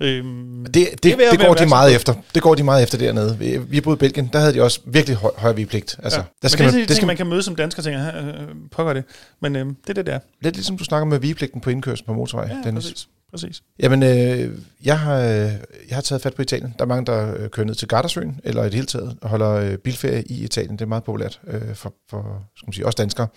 Øhm, 0.00 0.64
Det, 0.64 0.74
det, 0.74 0.90
Det 0.92 1.02
det, 1.02 1.10
jeg 1.10 1.18
det 1.32 1.40
går 1.40 1.54
de 1.54 1.66
meget 1.66 1.94
efter. 1.94 2.14
Det 2.34 2.42
går 2.42 2.54
de 2.54 2.62
meget 2.62 2.82
efter 2.82 2.98
dernede. 2.98 3.38
Vi, 3.38 3.58
vi 3.58 3.80
boede 3.80 3.96
i 3.96 3.98
Belgien, 3.98 4.30
der 4.32 4.38
havde 4.38 4.54
de 4.54 4.62
også 4.62 4.80
virkelig 4.84 5.16
høj, 5.16 5.30
høj 5.36 5.52
vigepligt. 5.52 5.96
Altså, 6.02 6.18
ja. 6.18 6.24
der 6.24 6.30
Men 6.42 6.48
skal 6.50 6.66
det 6.66 6.72
er 6.72 6.78
man, 6.78 6.88
det 6.88 6.96
skal 6.96 7.06
man 7.06 7.16
kan 7.16 7.26
møde 7.26 7.42
som 7.42 7.56
dansker 7.56 7.82
tænker, 7.82 8.16
øh, 8.16 8.48
pokker 8.70 8.92
det. 8.92 9.04
Men 9.40 9.56
øh, 9.56 9.66
det 9.66 9.74
er 9.88 9.92
det 9.92 10.06
der. 10.06 10.18
Lidt 10.42 10.56
ligesom 10.56 10.78
du 10.78 10.84
snakker 10.84 11.04
med 11.06 11.18
vigepligten 11.18 11.60
på 11.60 11.70
indkørsel 11.70 12.06
på 12.06 12.12
motorvej, 12.12 12.46
Ja, 12.50 12.56
Dennis. 12.64 12.84
præcis. 12.84 13.08
Præcis. 13.36 13.62
Jamen, 13.78 14.02
øh, 14.02 14.58
jeg, 14.84 14.98
har, 14.98 15.20
øh, 15.20 15.52
jeg 15.88 15.96
har 15.96 16.00
taget 16.00 16.22
fat 16.22 16.34
på 16.34 16.42
Italien. 16.42 16.74
Der 16.78 16.84
er 16.84 16.88
mange, 16.88 17.06
der 17.06 17.34
øh, 17.36 17.50
kører 17.50 17.66
ned 17.66 17.74
til 17.74 17.88
Gardasøen, 17.88 18.40
eller 18.44 18.62
i 18.62 18.64
det 18.64 18.74
hele 18.74 18.86
taget, 18.86 19.16
og 19.20 19.28
holder 19.28 19.50
øh, 19.50 19.78
bilferie 19.78 20.22
i 20.22 20.44
Italien. 20.44 20.72
Det 20.72 20.80
er 20.80 20.86
meget 20.86 21.04
populært 21.04 21.40
øh, 21.46 21.74
for, 21.74 21.94
for 22.10 22.42
skal 22.56 22.66
man 22.66 22.72
sige, 22.72 22.86
os 22.86 22.94
danskere. 22.94 23.28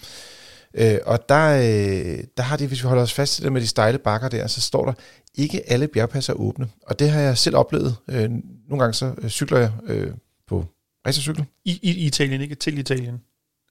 Øh, 0.73 0.97
og 1.05 1.29
der, 1.29 1.57
øh, 1.57 2.23
der 2.37 2.43
har 2.43 2.57
de, 2.57 2.67
hvis 2.67 2.83
vi 2.83 2.87
holder 2.87 3.03
os 3.03 3.13
fast 3.13 3.35
til 3.35 3.43
det 3.43 3.53
med 3.53 3.61
de 3.61 3.67
stejle 3.67 3.97
bakker 3.97 4.29
der, 4.29 4.47
så 4.47 4.61
står 4.61 4.85
der, 4.85 4.93
ikke 5.35 5.69
alle 5.71 5.87
bjergpasser 5.87 6.33
er 6.33 6.37
åbne. 6.37 6.69
Og 6.87 6.99
det 6.99 7.09
har 7.09 7.21
jeg 7.21 7.37
selv 7.37 7.55
oplevet. 7.55 7.95
Øh, 8.07 8.29
nogle 8.69 8.79
gange 8.79 8.93
så 8.93 9.13
øh, 9.17 9.29
cykler 9.29 9.59
jeg 9.59 9.71
øh, 9.83 10.11
på 10.47 10.65
racercykel. 11.07 11.45
I, 11.65 11.79
I, 11.81 12.05
Italien, 12.05 12.41
ikke 12.41 12.55
til 12.55 12.77
Italien, 12.77 13.21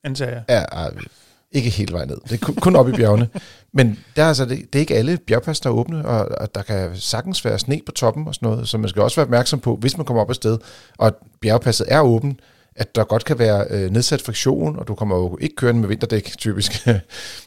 antager 0.04 0.32
jeg. 0.32 0.44
Ja, 0.48 0.64
ah, 0.72 0.92
ikke 1.52 1.70
helt 1.70 1.92
vej 1.92 2.04
ned. 2.04 2.16
Det 2.24 2.32
er 2.32 2.46
kun, 2.46 2.54
kun 2.54 2.76
op 2.76 2.88
i 2.88 2.92
bjergene. 2.92 3.28
Men 3.72 3.98
der 4.16 4.22
er 4.22 4.28
altså, 4.28 4.44
det, 4.44 4.72
det 4.72 4.78
er 4.78 4.80
ikke 4.80 4.94
alle 4.94 5.18
bjergpas, 5.26 5.60
der 5.60 5.70
er 5.70 5.74
åbne, 5.74 6.06
og, 6.06 6.28
og 6.40 6.54
der 6.54 6.62
kan 6.62 6.90
sagtens 6.94 7.44
være 7.44 7.58
sne 7.58 7.80
på 7.86 7.92
toppen 7.92 8.28
og 8.28 8.34
sådan 8.34 8.48
noget, 8.48 8.68
så 8.68 8.78
man 8.78 8.88
skal 8.88 9.02
også 9.02 9.16
være 9.16 9.26
opmærksom 9.26 9.60
på, 9.60 9.76
hvis 9.76 9.96
man 9.96 10.06
kommer 10.06 10.22
op 10.22 10.30
et 10.30 10.36
sted, 10.36 10.58
og 10.98 11.16
bjergpasset 11.40 11.86
er 11.90 12.00
åben, 12.00 12.40
at 12.76 12.94
der 12.94 13.04
godt 13.04 13.24
kan 13.24 13.38
være 13.38 13.66
øh, 13.70 13.90
nedsat 13.90 14.22
friktion, 14.22 14.78
og 14.78 14.88
du 14.88 14.94
kommer 14.94 15.16
jo 15.16 15.38
ikke 15.40 15.56
kørende 15.56 15.80
med 15.80 15.88
vinterdæk, 15.88 16.34
typisk. 16.38 16.88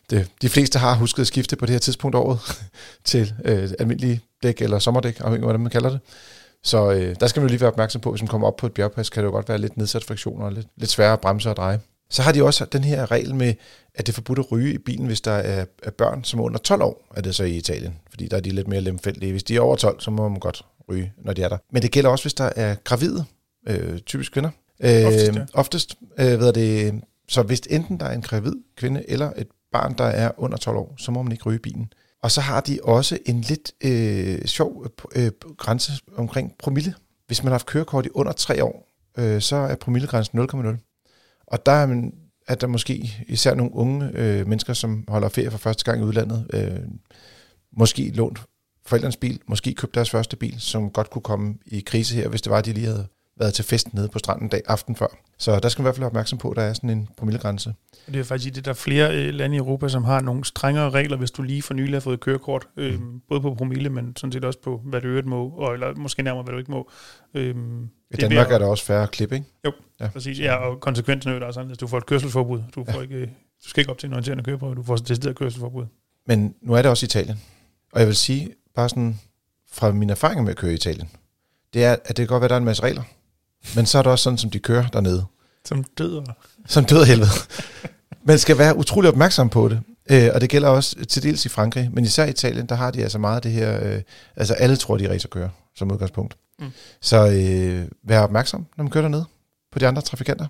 det, 0.10 0.28
de 0.42 0.50
fleste 0.50 0.80
har 0.80 0.96
husket 0.96 1.22
at 1.22 1.28
skifte 1.28 1.56
på 1.56 1.66
det 1.66 1.74
her 1.74 1.80
tidspunkt 1.80 2.16
af 2.16 2.20
året 2.20 2.40
til 3.04 3.34
øh, 3.46 3.70
almindelige 3.80 4.22
dæk 4.44 4.62
eller 4.62 4.80
sommerdæk, 4.80 5.20
afhængig 5.20 5.44
af, 5.44 5.46
hvordan 5.46 5.62
man 5.62 5.72
kalder 5.72 5.90
det. 5.90 6.00
Så 6.64 6.92
øh, 6.92 7.16
der 7.20 7.28
skal 7.28 7.40
man 7.40 7.48
jo 7.48 7.52
lige 7.52 7.62
være 7.62 7.72
opmærksom 7.72 8.02
på, 8.02 8.12
hvis 8.12 8.22
man 8.22 8.28
kommer 8.28 8.48
op 8.48 8.56
på 8.56 8.66
et 8.66 8.74
bjergpas, 8.74 9.10
kan 9.10 9.24
det 9.24 9.28
jo 9.28 9.32
godt 9.32 9.50
være 9.50 9.58
lidt 9.58 9.78
nedsat 9.78 10.04
friktion 10.04 10.42
og 10.42 10.52
lidt, 10.52 10.68
lidt 10.78 10.90
sværere 10.90 11.14
at 11.14 11.22
bremse 11.22 11.50
og 11.50 11.56
dreje. 11.56 11.80
Så 12.12 12.22
har 12.22 12.32
de 12.32 12.44
også 12.44 12.66
den 12.66 12.84
her 12.84 13.12
regel 13.12 13.36
med, 13.36 13.54
at 13.96 14.08
det 14.08 14.14
er 14.14 14.16
forbudt 14.16 14.40
at 14.40 14.52
ryge 14.52 14.74
i 14.74 14.78
bilen, 14.78 15.06
hvis 15.06 15.22
der 15.22 15.32
er, 15.32 15.66
er 15.84 15.92
børn, 15.92 16.24
som 16.24 16.40
er 16.40 16.44
under 16.44 16.60
12 16.60 16.82
år, 16.82 17.08
er 17.16 17.22
det 17.22 17.36
så 17.36 17.44
i 17.44 17.58
Italien. 17.58 17.96
Fordi 18.10 18.28
der 18.28 18.38
er 18.38 18.42
de 18.42 18.50
lidt 18.50 18.68
mere 18.68 18.82
lemfældige. 18.82 19.32
Hvis 19.32 19.44
de 19.44 19.56
er 19.56 19.62
over 19.62 19.76
12, 19.76 20.00
så 20.00 20.12
må 20.12 20.30
man 20.30 20.40
godt 20.40 20.66
ryge, 20.90 21.14
når 21.18 21.34
de 21.34 21.44
er 21.44 21.50
der. 21.50 21.58
Men 21.72 21.82
det 21.82 21.92
gælder 21.92 22.10
også, 22.10 22.24
hvis 22.24 22.34
der 22.34 22.50
er 22.56 22.76
gravide, 22.84 23.26
øh, 23.68 24.00
typisk 24.00 24.34
kvinder. 24.34 24.50
Øh, 24.84 25.06
Oftest, 25.06 25.36
ja. 25.36 25.46
oftest 25.54 25.96
øh, 26.20 26.40
ved 26.40 26.54
det, 26.54 27.02
så 27.30 27.42
hvis 27.42 27.60
enten 27.60 28.00
der 28.00 28.06
er 28.06 28.14
en 28.14 28.22
gravid 28.22 28.54
kvinde 28.78 29.04
eller 29.08 29.32
et 29.38 29.48
barn, 29.72 29.96
der 29.98 30.04
er 30.04 30.32
under 30.38 30.58
12 30.58 30.78
år, 30.78 30.96
så 30.98 31.12
må 31.12 31.22
man 31.22 31.32
ikke 31.32 31.44
ryge 31.44 31.56
i 31.56 31.60
bilen. 31.60 31.94
Og 32.24 32.32
så 32.32 32.42
har 32.42 32.62
de 32.62 32.80
også 32.84 33.18
en 33.26 33.42
lidt 33.42 33.72
øh, 33.84 34.46
sjov 34.46 34.86
øh, 35.16 35.32
grænse 35.58 35.92
omkring 36.16 36.54
promille. 36.60 36.94
Hvis 37.28 37.44
man 37.44 37.48
har 37.48 37.54
haft 37.54 37.66
kørekort 37.66 38.06
i 38.06 38.10
under 38.14 38.32
3 38.32 38.64
år, 38.64 38.88
øh, 39.18 39.42
så 39.42 39.56
er 39.56 39.76
promillegrænsen 39.76 40.40
0,0. 40.40 40.91
Og 41.52 41.66
der 41.66 41.72
er, 41.72 41.86
man, 41.86 42.14
er 42.48 42.56
der 42.56 42.68
måske 42.68 43.26
især 43.28 43.56
nogle 43.56 43.74
unge 43.74 44.12
øh, 44.14 44.48
mennesker, 44.48 44.74
som 44.74 45.04
holder 45.08 45.30
ferie 45.30 45.52
for 45.52 45.58
første 45.58 45.84
gang 45.84 46.02
i 46.02 46.04
udlandet, 46.04 46.48
øh, 46.54 46.80
måske 47.78 48.10
lånt 48.10 48.42
forældrens 48.86 49.18
bil, 49.18 49.40
måske 49.48 49.74
købt 49.74 49.96
deres 49.96 50.10
første 50.10 50.38
bil, 50.38 50.56
som 50.60 50.90
godt 50.90 51.10
kunne 51.10 51.22
komme 51.22 51.56
i 51.66 51.80
krise 51.80 52.16
her, 52.16 52.28
hvis 52.28 52.42
det 52.42 52.52
var, 52.52 52.58
at 52.58 52.66
de 52.66 52.74
lige 52.74 52.86
havde 52.86 53.08
været 53.42 53.54
til 53.54 53.66
fest 53.66 53.94
nede 53.94 54.08
på 54.08 54.20
stranden 54.20 54.48
dag 54.48 54.62
aften 54.68 54.96
før. 54.96 55.08
Så 55.38 55.60
der 55.60 55.70
skal 55.70 55.82
man 55.82 55.84
i 55.84 55.86
hvert 55.86 55.96
fald 55.96 56.02
være 56.02 56.10
opmærksom 56.10 56.38
på, 56.38 56.50
at 56.50 56.56
der 56.56 56.64
er 56.64 56.74
sådan 56.74 56.90
en 56.90 57.10
promillegrænse. 57.18 57.74
Det 58.08 58.16
er 58.16 58.24
faktisk 58.24 58.56
det, 58.56 58.66
der 58.66 58.72
er 58.72 58.76
flere 58.76 59.18
øh, 59.18 59.34
lande 59.34 59.56
i 59.56 59.60
Europa, 59.60 59.90
som 59.90 60.04
har 60.04 60.22
nogle 60.22 60.46
strengere 60.46 60.90
regler, 60.90 61.18
hvis 61.18 61.32
du 61.32 61.42
lige 61.42 61.62
for 61.62 61.74
nylig 61.74 61.94
har 61.94 62.00
fået 62.00 62.20
kørekort. 62.20 62.68
Øh, 62.78 63.00
mm. 63.00 63.22
Både 63.30 63.42
på 63.42 63.54
promille, 63.54 63.90
men 63.90 64.16
sådan 64.16 64.32
set 64.32 64.46
også 64.46 64.60
på, 64.60 64.82
hvad 64.86 65.02
du 65.02 65.08
øvrigt 65.08 65.28
må, 65.28 65.50
og, 65.50 65.74
eller 65.74 65.96
måske 65.96 66.24
nærmere, 66.24 66.44
hvad 66.44 66.52
du 66.52 66.58
ikke 66.58 66.72
må. 66.72 66.90
Øh, 67.34 67.56
I 68.12 68.16
Danmark 68.16 68.52
er 68.52 68.58
der 68.58 68.66
også 68.66 68.86
færre 68.86 69.08
klip, 69.08 69.32
ikke? 69.32 69.46
Jo, 69.66 69.72
ja. 70.00 70.08
præcis. 70.08 70.40
Ja, 70.40 70.56
og 70.56 70.80
konsekvensen 70.80 71.32
er 71.32 71.36
jo 71.36 71.48
også 71.48 71.60
anderledes. 71.60 71.78
Du 71.78 71.88
får 71.88 71.98
et 71.98 72.06
kørselsforbud. 72.06 72.62
Du, 72.76 72.86
får 72.92 72.98
ja. 72.98 73.02
ikke, 73.02 73.26
du 73.66 73.70
skal 73.70 73.82
ikke 73.82 73.92
op 73.92 73.98
til 73.98 74.08
en 74.08 74.14
orienterende 74.14 74.44
køreprøve. 74.44 74.76
Du 74.76 74.84
får 74.84 74.94
et 74.94 75.08
decideret 75.08 75.36
kørselsforbud. 75.36 75.86
Men 76.28 76.56
nu 76.62 76.74
er 76.74 76.82
det 76.82 76.92
også 76.92 77.06
Italien. 77.06 77.42
Og 77.92 78.00
jeg 78.00 78.08
vil 78.08 78.16
sige, 78.16 78.50
bare 78.76 78.90
sådan 78.90 79.20
fra 79.72 79.92
mine 79.92 80.12
erfaringer 80.12 80.44
med 80.44 80.52
at 80.52 80.58
køre 80.58 80.72
i 80.72 80.76
Italien, 80.76 81.10
det 81.74 81.84
er, 81.84 81.92
at 81.92 82.08
det 82.08 82.16
kan 82.16 82.28
godt 82.28 82.42
være, 82.42 82.46
at 82.46 82.50
der 82.50 82.56
er 82.56 82.60
en 82.60 82.66
masse 82.66 82.84
regler. 82.84 83.04
Men 83.76 83.86
så 83.86 83.98
er 83.98 84.02
det 84.02 84.12
også 84.12 84.24
sådan, 84.24 84.38
som 84.38 84.50
de 84.50 84.60
kører 84.60 84.88
dernede. 84.88 85.26
Som 85.66 85.84
døder. 85.84 86.24
Som 86.68 86.86
døder 86.86 87.06
helvede. 87.06 87.30
Man 88.24 88.40
skal 88.40 88.58
være 88.58 88.78
utrolig 88.78 89.10
opmærksom 89.10 89.50
på 89.50 89.70
det. 89.70 89.82
Øh, 90.12 90.30
og 90.34 90.42
det 90.42 90.50
gælder 90.50 90.70
også 90.70 91.06
til 91.06 91.24
dels 91.24 91.46
i 91.46 91.50
Frankrig, 91.50 91.90
men 91.94 92.04
især 92.04 92.26
i 92.26 92.30
Italien, 92.30 92.66
der 92.66 92.76
har 92.76 92.92
de 92.92 93.04
altså 93.04 93.20
meget 93.20 93.36
af 93.36 93.42
det 93.42 93.52
her, 93.52 93.94
øh, 93.94 94.02
altså 94.36 94.54
alle 94.54 94.76
tror, 94.76 94.98
de 94.98 95.10
racerkører 95.10 95.50
som 95.76 95.92
udgangspunkt. 95.92 96.38
Mm. 96.60 96.72
Så 97.02 97.28
øh, 97.28 97.88
vær 98.04 98.20
opmærksom, 98.20 98.66
når 98.78 98.84
man 98.84 98.92
kører 98.92 99.02
dernede 99.02 99.26
på 99.72 99.80
de 99.80 99.88
andre 99.88 100.02
trafikanter. 100.02 100.48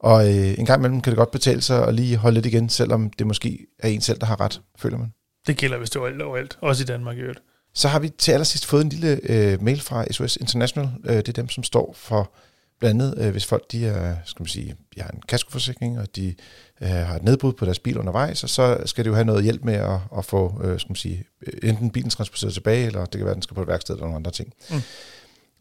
Og 0.00 0.28
øh, 0.28 0.58
en 0.58 0.66
gang 0.66 0.80
imellem 0.80 1.00
kan 1.00 1.10
det 1.10 1.16
godt 1.16 1.30
betale 1.30 1.62
sig 1.62 1.86
at 1.86 1.94
lige 1.94 2.16
holde 2.16 2.34
lidt 2.34 2.46
igen, 2.46 2.68
selvom 2.68 3.10
det 3.10 3.26
måske 3.26 3.66
er 3.78 3.88
en 3.88 4.00
selv, 4.00 4.18
der 4.18 4.26
har 4.26 4.40
ret, 4.40 4.60
føler 4.78 4.98
man. 4.98 5.12
Det 5.46 5.56
gælder, 5.56 5.78
hvis 5.78 5.90
det 5.90 6.00
er 6.00 6.06
alt 6.06 6.22
overalt. 6.22 6.58
Også 6.60 6.82
i 6.82 6.86
Danmark 6.86 7.16
i 7.16 7.20
øvrigt. 7.20 7.40
Så 7.76 7.88
har 7.88 7.98
vi 7.98 8.08
til 8.08 8.32
allersidst 8.32 8.66
fået 8.66 8.82
en 8.84 8.88
lille 8.88 9.20
øh, 9.22 9.62
mail 9.62 9.80
fra 9.80 10.12
SOS 10.12 10.36
International. 10.36 10.88
Øh, 11.04 11.16
det 11.16 11.28
er 11.28 11.32
dem, 11.32 11.48
som 11.48 11.64
står 11.64 11.94
for 11.98 12.32
blandt 12.80 13.02
andet, 13.02 13.18
øh, 13.18 13.30
hvis 13.30 13.46
folk 13.46 13.72
de 13.72 13.86
er, 13.86 14.16
skal 14.24 14.42
man 14.42 14.48
sige, 14.48 14.76
de 14.94 15.00
har 15.00 15.08
en 15.10 15.22
kaskoforsikring, 15.28 15.98
og 15.98 16.16
de 16.16 16.34
øh, 16.80 16.88
har 16.88 17.16
et 17.16 17.22
nedbrud 17.22 17.52
på 17.52 17.64
deres 17.64 17.78
bil 17.78 17.98
undervejs, 17.98 18.42
og 18.42 18.48
så 18.48 18.78
skal 18.84 19.04
de 19.04 19.08
jo 19.08 19.14
have 19.14 19.24
noget 19.24 19.44
hjælp 19.44 19.64
med 19.64 19.74
at, 19.74 19.98
at 20.18 20.24
få, 20.24 20.60
øh, 20.64 20.80
skal 20.80 20.90
man 20.90 20.96
sige, 20.96 21.24
enten 21.62 21.90
bilen 21.90 22.10
transporteret 22.10 22.54
tilbage, 22.54 22.86
eller 22.86 23.00
det 23.00 23.10
kan 23.10 23.20
være, 23.20 23.30
at 23.30 23.34
den 23.34 23.42
skal 23.42 23.54
på 23.54 23.62
et 23.62 23.68
værksted 23.68 23.94
eller 23.94 24.04
nogle 24.04 24.16
andre 24.16 24.30
ting. 24.30 24.52
Mm. 24.70 24.82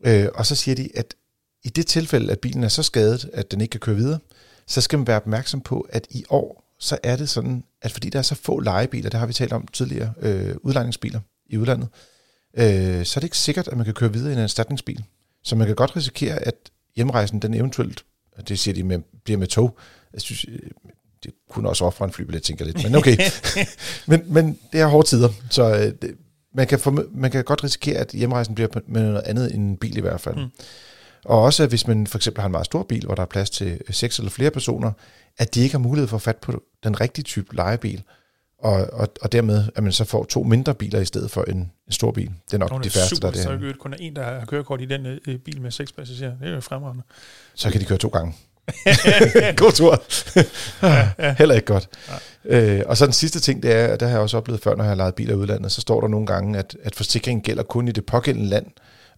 Øh, 0.06 0.28
og 0.36 0.45
så 0.45 0.56
siger 0.56 0.75
de, 0.75 0.89
at 0.95 1.13
i 1.63 1.69
det 1.69 1.88
tilfælde, 1.88 2.32
at 2.32 2.39
bilen 2.39 2.63
er 2.63 2.67
så 2.67 2.84
skadet, 2.84 3.30
at 3.34 3.51
den 3.51 3.62
ikke 3.62 3.71
kan 3.71 3.80
køre 3.80 3.95
videre, 3.95 4.19
så 4.67 4.82
skal 4.82 4.99
man 4.99 5.08
være 5.08 5.17
opmærksom 5.17 5.62
på, 5.62 5.88
at 5.89 6.08
i 6.10 6.25
år, 6.30 6.75
så 6.80 6.97
er 7.04 7.15
det 7.15 7.30
sådan, 7.30 7.63
at 7.82 7.91
fordi 7.91 8.10
der 8.10 8.19
er 8.19 8.23
så 8.23 8.36
få 8.36 8.60
legebiler, 8.60 9.10
det 9.10 9.19
har 9.19 9.28
vi 9.28 9.34
talt 9.34 9.54
om 9.54 9.67
tidligere, 9.67 10.13
øh, 10.21 10.56
udlejningsbiler 10.63 11.19
i 11.56 11.58
udlandet, 11.58 11.88
øh, 12.58 13.06
så 13.06 13.18
er 13.18 13.20
det 13.20 13.24
ikke 13.24 13.38
sikkert, 13.38 13.68
at 13.68 13.78
man 13.78 13.86
kan 13.86 13.94
køre 13.94 14.13
videre 14.13 14.32
i 14.32 14.36
en 14.36 14.39
erstatningsbil. 14.39 15.04
Så 15.44 15.56
man 15.56 15.68
kan 15.68 15.76
godt 15.76 15.96
risikere, 15.96 16.39
at 16.39 16.56
hjemrejsen, 16.96 17.39
den 17.39 17.54
eventuelt, 17.54 18.06
det 18.48 18.60
siger 18.60 18.76
de, 18.76 18.84
med, 18.84 19.00
bliver 19.24 19.38
med 19.38 19.48
tog. 19.48 19.78
Jeg 20.13 20.22
synes, 20.22 20.46
øh, 20.50 20.70
det 21.24 21.34
kunne 21.50 21.70
også 21.70 21.86
ofre 21.86 22.06
en 22.06 22.12
flybillet, 22.12 22.44
tænker 22.44 22.65
jeg 22.65 22.74
lidt, 22.74 22.86
men 22.86 22.96
okay. 22.96 23.18
men, 24.12 24.34
men 24.34 24.60
det 24.72 24.82
er 24.82 24.86
hårde 24.86 25.08
tider, 25.08 25.30
så 25.50 25.76
øh, 25.76 25.94
det, 26.02 26.15
man, 26.56 26.68
kan 26.68 26.80
få, 26.80 27.04
man 27.12 27.32
kan 27.32 27.44
godt 27.44 27.63
risikere, 27.63 27.98
at 27.98 28.12
hjemrejsen 28.12 28.56
bliver 28.56 28.68
med 28.88 29.02
noget 29.02 29.22
andet 29.26 29.56
end 29.56 29.63
en 29.63 29.78
bil 29.78 29.98
i 29.98 30.02
hvert 30.02 30.22
fald. 30.22 30.36
Mm. 30.36 30.50
Og 31.26 31.41
også, 31.41 31.68
hvis 31.68 31.88
man 31.88 32.08
for 32.08 32.18
eksempel 32.18 32.41
har 32.41 32.46
en 32.46 32.52
meget 32.52 32.65
stor 32.65 32.84
bil, 32.84 33.06
hvor 33.06 33.15
der 33.15 33.22
er 33.22 33.28
plads 33.28 33.50
til 33.50 33.82
seks 33.89 34.20
eller 34.20 34.32
flere 34.32 34.52
personer, 34.52 34.91
at 35.38 35.56
de 35.56 35.62
ikke 35.62 35.74
har 35.74 35.80
mulighed 35.80 36.08
for 36.08 36.15
at 36.15 36.22
fatte 36.22 36.41
på 36.41 36.63
den 36.84 37.02
rigtige 37.02 37.24
type 37.24 37.56
lejebil, 37.56 38.04
og, 38.65 38.88
og, 38.93 39.08
og 39.21 39.32
dermed, 39.32 39.63
at 39.75 39.84
man 39.84 39.91
så 39.91 40.06
får 40.06 40.23
to 40.23 40.43
mindre 40.43 40.73
biler 40.73 40.99
i 40.99 41.06
stedet 41.06 41.32
for 41.32 41.43
en, 41.43 41.58
en 41.58 41.71
stor 41.89 42.12
bil. 42.12 42.32
Det 42.45 42.54
er 42.54 42.58
nok 42.58 42.71
Nå, 42.71 42.78
de 42.78 42.89
færreste, 42.89 43.15
super, 43.15 43.21
der 43.21 43.28
er 43.28 43.58
det. 43.58 43.62
Så 43.62 43.67
er 43.67 43.73
kun 43.80 43.93
en, 43.99 44.15
der 44.15 44.23
har 44.23 44.45
kørekort 44.45 44.82
i 44.82 44.86
den 44.86 45.06
øh, 45.06 45.38
bil 45.38 45.62
med 45.62 45.71
seks 45.71 45.91
passagerer. 45.91 46.32
Det 46.41 46.47
er 46.47 46.54
jo 46.54 46.62
fremragende. 46.62 47.04
Så 47.56 47.71
kan 47.71 47.82
de 47.82 47.86
køre 47.86 47.97
to 47.97 48.08
gange. 48.08 48.34
God 49.62 49.71
tur. 49.71 50.04
ja, 50.84 51.10
ja. 51.19 51.36
Heller 51.39 51.56
ikke 51.56 51.67
godt. 51.67 51.89
Ja. 52.45 52.78
Øh, 52.78 52.84
og 52.88 52.97
så 52.97 53.06
den 53.06 53.13
sidste 53.13 53.39
ting, 53.39 53.63
det 53.63 53.71
er, 53.71 53.95
der 53.95 54.06
har 54.06 54.13
jeg 54.13 54.21
også 54.21 54.38
oplevet 54.38 54.62
før, 54.62 54.75
når 54.75 54.84
jeg 54.84 54.89
har 54.89 54.95
lejet 54.95 55.15
biler 55.15 55.34
i 55.34 55.38
udlandet, 55.38 55.71
så 55.71 55.82
står 55.82 56.01
der 56.01 56.08
nogle 56.08 56.28
gange, 56.28 56.60
at, 56.60 56.78
at 56.84 56.95
forsikringen 56.95 57.43
gælder 57.43 57.63
kun 57.63 57.88
i 57.88 57.91
det 57.91 58.06
pågældende 58.06 58.49
land. 58.49 58.65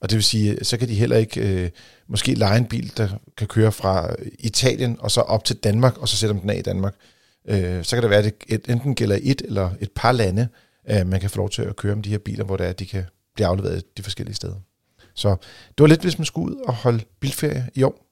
Og 0.01 0.10
det 0.10 0.15
vil 0.15 0.23
sige, 0.23 0.65
så 0.65 0.77
kan 0.77 0.88
de 0.88 0.95
heller 0.95 1.17
ikke 1.17 1.41
øh, 1.41 1.69
måske 2.07 2.33
lege 2.33 2.57
en 2.57 2.65
bil, 2.65 2.93
der 2.97 3.07
kan 3.38 3.47
køre 3.47 3.71
fra 3.71 4.15
Italien 4.39 4.97
og 4.99 5.12
så 5.12 5.21
op 5.21 5.43
til 5.43 5.55
Danmark, 5.55 5.97
og 5.97 6.07
så 6.07 6.17
sætter 6.17 6.39
den 6.39 6.49
af 6.49 6.57
i 6.57 6.62
Danmark. 6.62 6.93
Øh, 7.47 7.83
så 7.83 7.95
kan 7.95 8.03
det 8.03 8.10
være, 8.10 8.19
at 8.19 8.25
det 8.25 8.33
et, 8.47 8.69
enten 8.69 8.95
gælder 8.95 9.19
et 9.23 9.41
eller 9.41 9.71
et 9.79 9.91
par 9.91 10.12
lande, 10.12 10.47
øh, 10.89 11.07
man 11.07 11.19
kan 11.19 11.29
få 11.29 11.38
lov 11.38 11.49
til 11.49 11.62
at 11.62 11.75
køre 11.75 11.95
med 11.95 12.03
de 12.03 12.10
her 12.10 12.17
biler, 12.17 12.43
hvor 12.45 12.57
det 12.57 12.65
er, 12.65 12.69
at 12.69 12.79
de 12.79 12.86
kan 12.86 13.03
blive 13.36 13.47
afleveret 13.47 13.97
de 13.97 14.03
forskellige 14.03 14.36
steder. 14.36 14.55
Så 15.13 15.29
det 15.67 15.81
var 15.81 15.88
lidt, 15.88 16.01
hvis 16.01 16.17
man 16.19 16.25
skulle 16.25 16.55
ud 16.55 16.62
og 16.62 16.73
holde 16.73 17.03
bilferie 17.19 17.69
i 17.75 17.83
år, 17.83 18.05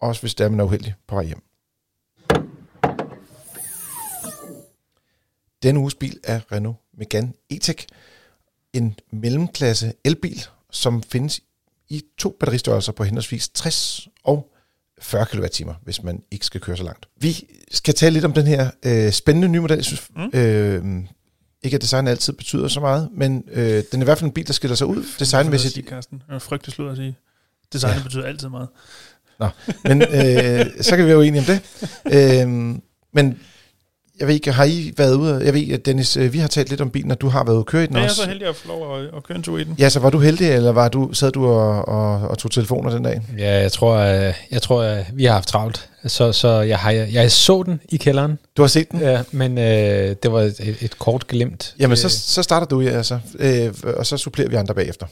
også 0.00 0.22
hvis 0.22 0.34
det 0.34 0.44
er, 0.44 0.48
man 0.48 0.60
er 0.60 0.64
uheldig 0.64 0.94
på 1.06 1.14
vej 1.14 1.24
hjem. 1.24 1.42
Denne 5.62 5.80
uges 5.80 5.94
bil 5.94 6.20
er 6.24 6.52
Renault 6.52 6.76
Megane 6.98 7.32
E-Tech, 7.52 7.86
en 8.72 8.98
mellemklasse 9.10 9.92
elbil, 10.04 10.42
som 10.70 11.02
findes 11.02 11.40
i 11.88 12.02
to 12.18 12.36
batteristørrelser 12.40 12.92
på 12.92 13.04
henholdsvis 13.04 13.48
60 13.48 14.08
og 14.24 14.53
40 15.04 15.26
kWh, 15.26 15.74
hvis 15.82 16.02
man 16.02 16.22
ikke 16.30 16.46
skal 16.46 16.60
køre 16.60 16.76
så 16.76 16.84
langt. 16.84 17.06
Vi 17.20 17.46
skal 17.70 17.94
tale 17.94 18.12
lidt 18.12 18.24
om 18.24 18.32
den 18.32 18.46
her 18.46 18.70
øh, 18.84 19.12
spændende 19.12 19.48
nye 19.48 19.60
model. 19.60 19.76
Jeg 19.76 19.84
synes, 19.84 20.08
mm. 20.16 20.38
øh, 20.38 21.04
ikke 21.62 21.74
at 21.74 21.82
design 21.82 22.06
altid 22.06 22.32
betyder 22.32 22.68
så 22.68 22.80
meget, 22.80 23.08
men 23.16 23.44
øh, 23.52 23.82
den 23.92 24.00
er 24.00 24.04
i 24.04 24.04
hvert 24.04 24.18
fald 24.18 24.28
en 24.28 24.34
bil, 24.34 24.46
der 24.46 24.52
skiller 24.52 24.74
sig 24.74 24.86
ud 24.86 25.04
designmæssigt. 25.18 25.74
Det 25.74 26.04
er 26.28 26.38
frygtelig 26.38 26.74
slud 26.74 26.90
at 26.90 26.96
sige. 26.96 27.16
Design 27.72 27.96
ja. 27.96 28.02
betyder 28.02 28.24
altid 28.24 28.48
meget. 28.48 28.68
Nå, 29.38 29.48
men 29.84 30.02
øh, 30.02 30.66
så 30.80 30.96
kan 30.96 31.04
vi 31.04 31.08
være 31.08 31.18
uenige 31.18 31.40
om 31.40 31.46
det. 31.46 31.60
Øh, 32.42 32.48
men 33.12 33.40
jeg 34.20 34.26
ved 34.26 34.34
ikke, 34.34 34.52
har 34.52 34.64
I 34.64 34.92
været 34.96 35.14
ude? 35.14 35.44
Jeg 35.44 35.54
ved, 35.54 35.68
at 35.72 35.86
Dennis, 35.86 36.16
øh, 36.16 36.32
vi 36.32 36.38
har 36.38 36.48
talt 36.48 36.70
lidt 36.70 36.80
om 36.80 36.90
bilen, 36.90 37.10
og 37.10 37.20
du 37.20 37.28
har 37.28 37.44
været 37.44 37.54
ude 37.54 37.60
at 37.60 37.66
køre 37.66 37.84
i 37.84 37.86
den 37.86 37.96
ja, 37.96 38.02
også. 38.02 38.22
jeg 38.22 38.22
er 38.22 38.26
så 38.26 38.30
heldig 38.30 38.48
at 38.48 38.56
få 38.56 38.68
lov 38.68 38.98
at, 38.98 39.10
at 39.16 39.22
køre 39.22 39.36
en 39.36 39.42
tur 39.42 39.58
i 39.58 39.64
den. 39.64 39.74
Ja, 39.78 39.88
så 39.88 40.00
var 40.00 40.10
du 40.10 40.18
heldig, 40.18 40.48
eller 40.48 40.72
var 40.72 40.88
du, 40.88 41.12
sad 41.12 41.32
du 41.32 41.46
og, 41.46 41.88
og, 41.88 42.28
og 42.28 42.38
tog 42.38 42.50
telefoner 42.50 42.90
den 42.90 43.02
dag? 43.02 43.20
Ja, 43.38 43.60
jeg 43.60 43.72
tror, 43.72 43.98
jeg, 43.98 44.34
jeg 44.50 44.62
tror 44.62 44.82
jeg, 44.82 45.06
vi 45.12 45.24
har 45.24 45.32
haft 45.32 45.48
travlt. 45.48 45.88
Så, 46.06 46.32
så 46.32 46.48
jeg, 46.48 46.78
har, 46.78 46.90
jeg 46.90 47.32
så 47.32 47.62
den 47.62 47.80
i 47.88 47.96
kælderen. 47.96 48.38
Du 48.56 48.62
har 48.62 48.66
set 48.66 48.90
den? 48.90 49.00
Ja, 49.00 49.22
men 49.32 49.58
øh, 49.58 50.16
det 50.22 50.32
var 50.32 50.40
et, 50.40 50.76
et 50.80 50.98
kort 50.98 51.26
glimt. 51.26 51.74
Jamen, 51.78 51.96
så, 51.96 52.08
så 52.08 52.42
starter 52.42 52.66
du, 52.66 52.80
ja, 52.80 52.90
altså, 52.90 53.18
øh, 53.38 53.74
og 53.96 54.06
så 54.06 54.16
supplerer 54.16 54.48
vi 54.48 54.56
andre 54.56 54.74
bagefter. 54.74 55.06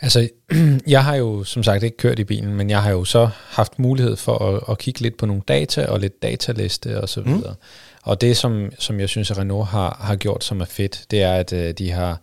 Altså, 0.00 0.28
jeg 0.86 1.04
har 1.04 1.14
jo 1.14 1.44
som 1.44 1.62
sagt 1.62 1.82
ikke 1.82 1.96
kørt 1.96 2.18
i 2.18 2.24
bilen, 2.24 2.54
men 2.54 2.70
jeg 2.70 2.82
har 2.82 2.90
jo 2.90 3.04
så 3.04 3.28
haft 3.48 3.78
mulighed 3.78 4.16
for 4.16 4.38
at, 4.38 4.62
at 4.70 4.78
kigge 4.78 5.00
lidt 5.00 5.16
på 5.16 5.26
nogle 5.26 5.42
data 5.48 5.86
og 5.86 6.00
lidt 6.00 6.22
dataliste 6.22 7.00
og 7.00 7.08
så 7.08 7.20
videre. 7.20 7.50
Mm. 7.50 7.64
Og 8.08 8.20
det, 8.20 8.36
som, 8.36 8.70
som 8.78 9.00
jeg 9.00 9.08
synes, 9.08 9.30
at 9.30 9.38
Renault 9.38 9.68
har, 9.68 9.98
har 10.00 10.16
gjort, 10.16 10.44
som 10.44 10.60
er 10.60 10.64
fedt, 10.64 11.06
det 11.10 11.22
er, 11.22 11.32
at 11.32 11.52
øh, 11.52 11.74
de 11.78 11.90
har 11.90 12.20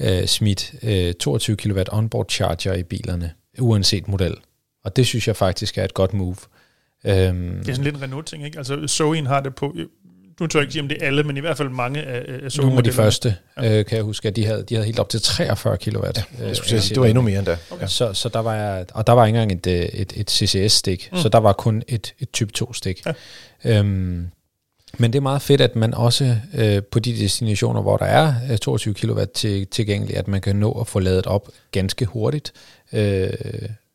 øh, 0.00 0.26
smidt 0.26 0.74
øh, 0.82 1.14
22 1.14 1.56
kW 1.56 1.80
onboard 1.92 2.26
charger 2.28 2.74
i 2.74 2.82
bilerne, 2.82 3.32
uanset 3.58 4.08
model. 4.08 4.34
Og 4.84 4.96
det 4.96 5.06
synes 5.06 5.28
jeg 5.28 5.36
faktisk 5.36 5.78
er 5.78 5.84
et 5.84 5.94
godt 5.94 6.14
move. 6.14 6.36
Øhm, 7.04 7.58
det 7.58 7.68
er 7.68 7.72
sådan 7.72 7.84
lidt 7.84 7.96
en 7.96 8.02
Renault-ting, 8.02 8.44
ikke? 8.44 8.58
Altså, 8.58 8.74
Zoe'en 8.74 9.28
har 9.28 9.40
det 9.40 9.54
på 9.54 9.74
nu 10.40 10.46
tror 10.46 10.60
jeg 10.60 10.64
ikke 10.64 10.72
sige, 10.72 10.82
om 10.82 10.88
det 10.88 10.98
er 11.00 11.06
alle, 11.06 11.22
men 11.22 11.36
i 11.36 11.40
hvert 11.40 11.56
fald 11.56 11.68
mange 11.68 12.02
af, 12.02 12.40
af 12.44 12.58
Nogle 12.58 12.76
af 12.76 12.84
de 12.84 12.92
første, 12.92 13.36
ja. 13.56 13.78
øh, 13.78 13.84
kan 13.84 13.96
jeg 13.96 14.04
huske, 14.04 14.28
at 14.28 14.36
de 14.36 14.46
havde, 14.46 14.64
de 14.68 14.74
havde 14.74 14.86
helt 14.86 14.98
op 14.98 15.08
til 15.08 15.22
43 15.22 15.76
kW. 15.76 15.88
Ja, 15.96 16.46
Jeg 16.46 16.56
skulle 16.56 16.68
til 16.68 16.76
at 16.76 16.82
sige, 16.82 16.94
det 16.94 17.00
var 17.00 17.06
endnu 17.06 17.22
mere 17.22 17.38
end. 17.38 17.48
Okay. 17.70 17.86
Så, 17.86 18.12
så 18.12 18.28
der 18.28 18.40
var, 18.40 18.84
og 18.94 19.06
der 19.06 19.12
var 19.12 19.26
ikke 19.26 19.40
engang 19.40 19.58
et, 19.58 19.66
øh, 19.66 20.00
et, 20.00 20.12
et 20.16 20.30
CCS-stik, 20.30 21.08
mm. 21.12 21.18
så 21.18 21.28
der 21.28 21.38
var 21.38 21.52
kun 21.52 21.82
et, 21.88 22.14
et 22.18 22.30
type 22.30 22.52
2-stik. 22.58 23.06
Ja. 23.06 23.12
Øhm, 23.78 24.26
men 24.98 25.12
det 25.12 25.18
er 25.18 25.22
meget 25.22 25.42
fedt, 25.42 25.60
at 25.60 25.76
man 25.76 25.94
også 25.94 26.36
øh, 26.54 26.82
på 26.82 26.98
de 26.98 27.12
destinationer, 27.12 27.82
hvor 27.82 27.96
der 27.96 28.04
er 28.04 28.34
øh, 28.50 28.58
22 28.58 28.94
kW 28.94 29.24
til, 29.34 29.66
tilgængelig, 29.66 30.16
at 30.16 30.28
man 30.28 30.40
kan 30.40 30.56
nå 30.56 30.72
at 30.72 30.86
få 30.86 30.98
ladet 30.98 31.26
op 31.26 31.48
ganske 31.72 32.04
hurtigt 32.04 32.52
øh, 32.92 33.30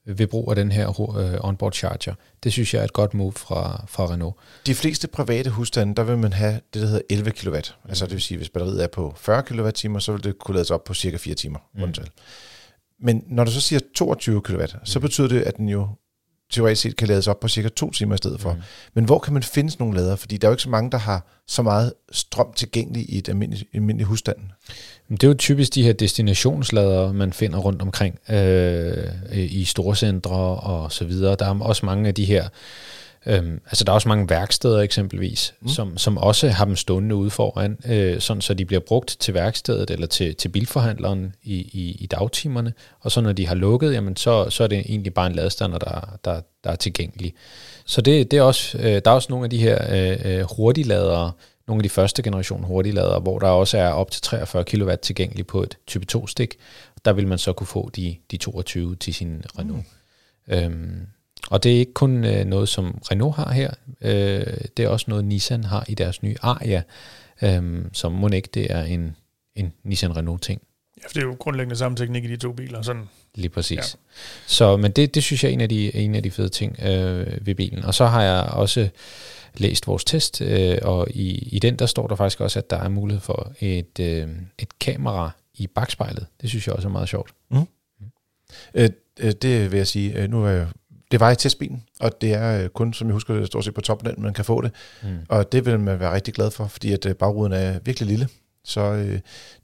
ved 0.06 0.28
brug 0.28 0.50
af 0.50 0.56
den 0.56 0.72
her 0.72 1.18
øh, 1.20 1.48
onboard 1.48 1.74
charger. 1.74 2.14
Det 2.44 2.52
synes 2.52 2.74
jeg 2.74 2.80
er 2.80 2.84
et 2.84 2.94
godt 2.94 3.14
move 3.14 3.34
fra, 3.34 3.86
fra 3.88 4.06
Renault. 4.06 4.36
De 4.66 4.76
fleste 4.76 5.08
private 5.08 5.50
husstande, 5.50 5.96
der 5.96 6.04
vil 6.04 6.18
man 6.18 6.34
have 6.34 6.54
det, 6.74 6.82
der 6.82 6.88
hedder 6.88 7.02
11 7.10 7.32
kW. 7.32 7.56
Altså 7.90 8.06
det 8.06 8.14
vil 8.14 8.22
sige, 8.22 8.38
hvis 8.38 8.50
batteriet 8.50 8.84
er 8.84 8.88
på 8.88 9.14
40 9.18 9.44
kWh, 9.44 10.00
så 10.00 10.12
vil 10.12 10.24
det 10.24 10.40
kunne 10.40 10.56
lades 10.56 10.72
op 10.72 10.84
på 10.84 10.94
cirka 10.94 11.18
4 11.18 11.36
timer. 11.36 11.60
Mm. 11.76 11.94
Men 13.02 13.24
når 13.28 13.44
du 13.44 13.52
så 13.52 13.62
siger 13.62 13.80
22 13.96 14.42
kW, 14.42 14.62
så 14.84 15.00
betyder 15.00 15.28
det, 15.28 15.42
at 15.42 15.58
den 15.58 15.70
jo 15.70 15.88
teoretisk 16.56 16.82
set 16.82 16.96
kan 16.96 17.08
lades 17.08 17.28
op 17.28 17.40
på 17.40 17.48
cirka 17.48 17.70
to 17.70 17.92
timer 17.92 18.16
i 18.16 18.18
stedet 18.18 18.42
for. 18.42 18.54
Mm. 18.54 18.62
Men 18.94 19.06
hvor 19.06 19.20
kan 19.20 19.34
man 19.34 19.44
finde 19.44 19.72
sådan 19.72 19.84
nogle 19.84 20.00
lader? 20.00 20.16
Fordi 20.16 20.38
der 20.38 20.48
er 20.48 20.50
jo 20.50 20.54
ikke 20.54 20.64
så 20.64 20.70
mange, 20.70 20.92
der 20.92 20.98
har 20.98 21.28
så 21.48 21.62
meget 21.62 21.94
strøm 22.12 22.54
tilgængelig 22.56 23.10
i 23.10 23.18
et 23.18 23.30
almindeligt, 23.30 23.64
almindeligt 23.74 24.08
husstand. 24.08 24.38
Men 25.08 25.18
Det 25.18 25.24
er 25.24 25.28
jo 25.28 25.34
typisk 25.38 25.76
de 25.76 25.84
her 25.84 25.94
destinationslader, 25.94 27.14
man 27.14 27.34
finder 27.34 27.58
rundt 27.58 27.82
omkring 27.82 28.20
øh, 28.30 29.04
i 29.34 29.64
storcentre 29.66 30.36
og 30.60 30.92
så 30.92 31.06
videre. 31.06 31.36
Der 31.40 31.46
er 31.46 31.60
også 31.60 31.86
mange 31.86 32.08
af 32.08 32.16
de 32.16 32.26
her, 32.26 32.48
øh, 33.26 33.44
altså 33.66 33.84
der 33.84 33.92
er 33.92 33.94
også 33.94 34.08
mange 34.08 34.30
værksteder 34.30 34.80
eksempelvis, 34.80 35.54
mm. 35.62 35.68
som, 35.68 35.98
som 35.98 36.18
også 36.18 36.50
har 36.50 36.66
dem 36.66 36.76
stående 36.76 37.16
ude 37.16 37.30
foran, 37.30 37.78
øh, 37.86 38.20
sådan 38.20 38.42
så 38.42 38.54
de 38.54 38.66
bliver 38.66 38.80
brugt 38.80 39.18
til 39.20 39.34
værkstedet 39.34 39.90
eller 39.92 40.08
til, 40.08 40.36
til 40.36 40.50
bilforhandleren 40.50 41.36
i, 41.44 41.56
i, 41.56 41.98
i 42.00 42.06
dagtimerne. 42.06 42.74
Og 43.00 43.12
så 43.12 43.22
når 43.22 43.32
de 43.32 43.48
har 43.48 43.56
lukket, 43.56 43.94
jamen 43.94 44.16
så, 44.16 44.50
så 44.50 44.64
er 44.64 44.68
det 44.68 44.80
egentlig 44.80 45.14
bare 45.14 45.28
en 45.28 45.36
ladestander, 45.36 45.78
der, 45.78 46.18
der, 46.26 46.42
der 46.64 46.70
er 46.72 46.76
tilgængelig. 46.76 47.34
Så 47.86 48.02
det, 48.02 48.32
det 48.32 48.38
er 48.38 48.44
også, 48.44 48.78
øh, 48.78 48.84
der 49.06 49.12
er 49.12 49.16
også 49.16 49.28
nogle 49.30 49.44
af 49.44 49.50
de 49.50 49.58
her 49.58 49.78
øh, 49.90 50.38
øh, 50.38 50.46
hurtigladere, 50.58 51.32
nogle 51.68 51.80
af 51.80 51.84
de 51.84 51.90
første 51.90 52.24
generation 52.24 52.64
hurtigladere, 52.64 53.20
hvor 53.20 53.40
der 53.40 53.48
også 53.48 53.78
er 53.78 53.90
op 53.90 54.12
til 54.12 54.22
43 54.22 54.64
kW 54.64 54.92
tilgængelig 55.02 55.48
på 55.48 55.64
et 55.64 55.78
type 55.88 56.06
2-stik. 56.18 56.56
Der 57.06 57.14
vil 57.14 57.28
man 57.28 57.38
så 57.38 57.54
kunne 57.54 57.68
få 57.68 57.90
de, 57.96 58.16
de 58.32 58.38
22 58.38 58.96
til 58.96 59.14
sin 59.14 59.44
Renault. 59.60 59.86
Mm. 60.48 60.54
Øhm, 60.54 61.08
og 61.50 61.64
det 61.64 61.76
er 61.76 61.80
ikke 61.80 61.94
kun 61.94 62.26
øh, 62.26 62.46
noget, 62.46 62.70
som 62.70 63.02
Renault 63.12 63.36
har 63.36 63.52
her. 63.52 63.72
Øh, 64.02 64.58
det 64.78 64.86
er 64.86 64.90
også 64.90 65.06
noget, 65.08 65.26
Nissan 65.26 65.64
har 65.64 65.86
i 65.88 65.94
deres 65.94 66.24
nye 66.24 66.36
Aria, 66.42 66.84
øh, 67.42 67.86
som 67.94 68.12
må 68.12 68.28
ikke 68.28 68.50
det 68.54 68.72
er 68.72 68.84
en, 68.84 69.16
en 69.56 69.74
Nissan 69.84 70.18
Renault-ting. 70.18 70.62
Ja, 70.98 71.08
for 71.08 71.14
det 71.14 71.22
er 71.22 71.26
jo 71.26 71.36
grundlæggende 71.40 71.76
samme 71.76 71.98
teknik 71.98 72.24
i 72.24 72.28
de 72.28 72.38
to 72.38 72.52
biler. 72.52 72.82
Sådan. 72.82 73.10
Lige 73.36 73.50
præcis. 73.50 73.78
Ja. 73.78 73.84
Så, 74.48 74.78
men 74.78 74.92
det, 74.92 75.16
det 75.16 75.24
synes 75.24 75.44
jeg 75.44 75.50
er 75.50 75.54
en 75.54 75.62
af 75.62 75.70
de, 75.70 75.96
en 75.96 76.16
af 76.16 76.24
de 76.24 76.32
fede 76.32 76.50
ting 76.50 76.80
øh, 76.84 77.46
ved 77.46 77.56
bilen. 77.56 77.86
Og 77.86 77.94
så 77.94 78.06
har 78.06 78.24
jeg 78.24 78.44
også 78.44 78.90
læst 79.58 79.88
vores 79.88 80.04
test, 80.04 80.42
øh, 80.42 80.78
og 80.82 81.08
i, 81.10 81.50
i 81.52 81.60
den 81.60 81.76
der 81.80 81.86
står 81.86 82.08
der 82.08 82.16
faktisk 82.16 82.42
også, 82.42 82.60
at 82.60 82.70
der 82.70 82.78
er 82.78 82.90
mulighed 82.90 83.22
for 83.22 83.54
et, 83.60 84.00
øh, 84.00 84.28
et 84.60 84.80
kamera 84.80 85.32
i 85.54 85.68
bagspejlet. 85.68 86.26
Det 86.42 86.50
synes 86.50 86.68
jeg 86.68 86.76
også 86.76 86.88
er 86.88 86.92
meget 86.92 87.10
sjovt. 87.10 87.34
Øh, 88.74 88.90
øh, 89.20 89.32
det 89.32 89.72
vil 89.72 89.78
jeg 89.78 89.88
sige, 89.88 90.22
øh, 90.22 90.30
nu 90.30 90.46
er 90.46 90.50
jeg, 90.50 90.68
det 91.12 91.20
var 91.20 91.32
i 91.32 91.36
testbilen, 91.36 91.84
og 92.00 92.22
det 92.22 92.34
er 92.34 92.64
øh, 92.64 92.70
kun, 92.70 92.94
som 92.94 93.08
jeg 93.08 93.14
husker, 93.14 93.34
det 93.34 93.48
står 93.48 93.62
set 93.62 93.74
på 93.74 93.82
toppen, 93.82 94.08
at 94.08 94.18
man 94.18 94.34
kan 94.34 94.46
få 94.46 94.62
det. 94.62 94.72
Mm. 95.04 95.10
Og 95.30 95.52
det 95.52 95.66
vil 95.66 95.80
man 95.80 96.00
være 96.00 96.14
rigtig 96.14 96.34
glad 96.34 96.52
for, 96.52 96.68
fordi 96.68 96.92
at 96.92 97.06
øh, 97.06 97.16
bagruden 97.16 97.54
er 97.54 97.80
virkelig 97.86 98.08
lille. 98.08 98.28
Så 98.64 98.82
øh, 98.82 99.20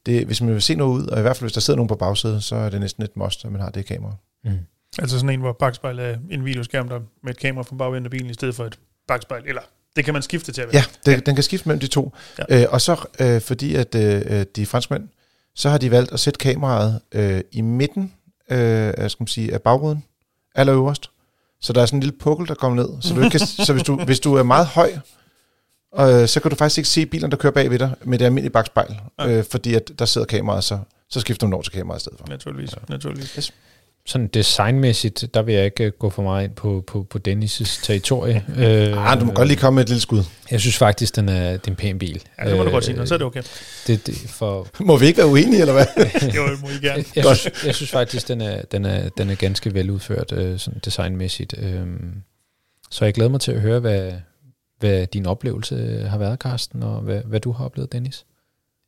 det, 0.06 0.26
hvis 0.26 0.42
man 0.42 0.54
vil 0.54 0.62
se 0.62 0.76
noget 0.76 1.02
ud, 1.02 1.08
og 1.08 1.20
i 1.20 1.22
hvert 1.22 1.38
fald 1.38 1.44
hvis 1.44 1.54
der 1.54 1.62
sidder 1.62 1.78
nogen 1.78 1.88
på 1.88 1.96
bagsædet, 1.96 2.44
så 2.44 2.56
er 2.56 2.70
det 2.70 2.80
næsten 2.80 3.04
et 3.04 3.18
must, 3.18 3.46
at 3.46 3.52
man 3.52 3.62
har 3.62 3.70
det 3.70 3.86
kamera. 3.86 4.16
Mm. 4.44 4.52
Altså 5.00 5.20
sådan 5.20 5.30
en, 5.30 5.40
hvor 5.40 5.54
bagspejl 5.54 6.00
er 6.00 6.18
en 6.32 6.46
videoskærm, 6.46 6.90
der 6.90 7.00
med 7.24 7.32
et 7.32 7.40
kamera 7.40 7.64
fra 7.64 7.76
bagenden 7.76 8.06
af 8.06 8.12
bilen, 8.12 8.30
i 8.30 8.34
stedet 8.34 8.56
for 8.56 8.66
et 8.66 8.80
bagspejl. 9.08 9.44
Eller 9.46 9.62
det 9.96 10.06
kan 10.06 10.14
man 10.14 10.24
skifte 10.24 10.52
til 10.52 10.62
at 10.62 10.68
være. 10.68 10.76
Ja, 10.76 11.12
det, 11.12 11.18
ja. 11.18 11.20
den 11.20 11.36
kan 11.36 11.44
skifte 11.44 11.68
mellem 11.68 11.80
de 11.80 11.88
to. 11.88 12.14
Ja. 12.50 12.62
Øh, 12.62 12.68
og 12.70 12.82
så 12.82 13.06
øh, 13.20 13.42
fordi 13.42 13.76
at 13.76 13.96
øh, 13.96 14.46
de 14.56 14.62
er 14.62 14.66
franskmænd, 14.66 15.08
så 15.56 15.70
har 15.70 15.78
de 15.78 15.92
valgt 15.92 16.12
at 16.12 16.20
sætte 16.20 16.38
kameraet 16.38 17.02
øh, 17.12 17.42
i 17.52 17.62
midten 17.62 18.14
øh, 18.52 18.94
af, 18.98 19.12
skal 19.12 19.22
man 19.22 19.28
sige, 19.28 19.54
af 19.54 19.62
bagruden, 19.62 20.04
allerøverst. 20.56 21.12
Så 21.62 21.74
der 21.74 21.82
er 21.82 21.86
sådan 21.86 21.98
en 21.98 22.04
lille 22.04 22.18
pukkel, 22.18 22.48
der 22.48 22.54
kommer 22.54 22.84
ned. 22.84 23.02
Så, 23.02 23.14
du 23.14 23.22
ikke 23.22 23.40
kan, 23.40 23.48
så 23.68 23.74
hvis, 23.74 23.84
du, 23.84 23.96
hvis 23.96 24.20
du 24.20 24.36
er 24.36 24.44
meget 24.44 24.68
høj, 24.68 24.92
øh, 26.00 26.28
så 26.28 26.40
kan 26.40 26.52
du 26.52 26.56
faktisk 26.56 26.78
ikke 26.78 26.90
se 26.90 27.06
bilerne, 27.06 27.32
der 27.32 27.38
kører 27.38 27.54
bag 27.54 27.70
ved 27.72 27.80
dig 27.80 27.96
med 28.04 28.20
det 28.20 28.26
almindelige 28.26 28.54
bagspejl. 28.54 29.00
Ja. 29.20 29.28
Øh, 29.30 29.46
fordi 29.52 29.74
at 29.74 29.92
der 30.00 30.06
sidder 30.06 30.28
kameraet, 30.28 30.64
så, 30.64 30.80
så 31.10 31.20
skifter 31.20 31.48
du 31.48 31.54
over 31.54 31.64
til 31.64 31.74
kameraet 31.74 32.00
i 32.00 32.02
stedet 32.02 32.20
for. 32.20 32.28
Naturligvis. 32.28 32.72
Ja. 32.74 32.78
naturligvis. 32.90 33.54
Sådan 34.06 34.28
designmæssigt, 34.28 35.26
der 35.34 35.42
vil 35.42 35.56
jeg 35.56 35.66
ikke 35.66 35.84
øh, 35.84 35.92
gå 36.00 36.10
for 36.10 36.22
meget 36.24 36.44
ind 36.44 36.56
på, 36.56 36.84
på, 36.88 37.04
på 37.10 37.20
Dennis' 37.28 37.86
territorie. 37.86 38.46
øh, 38.58 39.08
Ah, 39.12 39.20
du 39.20 39.26
må 39.26 39.32
godt 39.34 39.48
lige 39.48 39.58
komme 39.58 39.76
med 39.76 39.84
et 39.84 39.90
lille 39.90 40.02
skud. 40.02 40.24
Jeg 40.52 40.60
synes 40.62 40.78
faktisk, 40.78 41.16
den 41.16 41.30
er, 41.30 41.52
det 41.52 41.68
er 41.68 41.72
en 41.72 41.76
pæn 41.76 42.00
bil. 42.00 42.22
Ja, 42.40 42.50
det 42.50 42.58
må 42.58 42.64
du 42.64 42.68
Øh, 42.70 42.74
godt 42.74 42.86
sige, 42.86 43.08
så 43.08 43.14
er 43.14 43.18
det 43.18 43.28
okay. 43.28 43.44
Det, 43.88 44.08
det, 44.08 44.16
for, 44.30 44.68
Må 44.84 44.98
vi 44.98 45.06
ikke 45.06 45.18
være 45.18 45.28
uenige, 45.28 45.60
eller 45.62 45.74
hvad? 45.74 45.86
Jo, 46.36 46.48
det 46.52 46.62
må 46.62 46.68
I 46.70 46.72
gerne. 46.88 47.04
jeg, 47.16 47.26
jeg, 47.26 47.38
synes, 47.38 47.66
jeg 47.66 47.76
synes 47.76 47.92
faktisk, 47.92 48.28
den 48.28 48.42
er, 48.42 48.62
den 48.62 48.86
er, 48.86 49.10
den 49.10 49.30
er 49.30 49.36
ganske 49.36 49.74
veludført 49.74 50.32
øh, 50.32 50.60
sådan 50.60 50.80
designmæssigt. 50.86 51.56
Øh, 51.58 51.86
så 52.92 53.06
jeg 53.06 53.14
glæder 53.14 53.30
mig 53.32 53.42
til 53.42 53.52
at 53.52 53.62
høre, 53.62 53.80
hvad, 53.80 54.12
hvad 54.80 55.08
din 55.08 55.26
oplevelse 55.26 56.06
har 56.10 56.18
været, 56.18 56.40
Carsten, 56.40 56.84
og 56.84 57.02
hvad, 57.02 57.22
hvad 57.26 57.40
du 57.40 57.52
har 57.52 57.66
oplevet, 57.66 57.92
Dennis. 57.92 58.26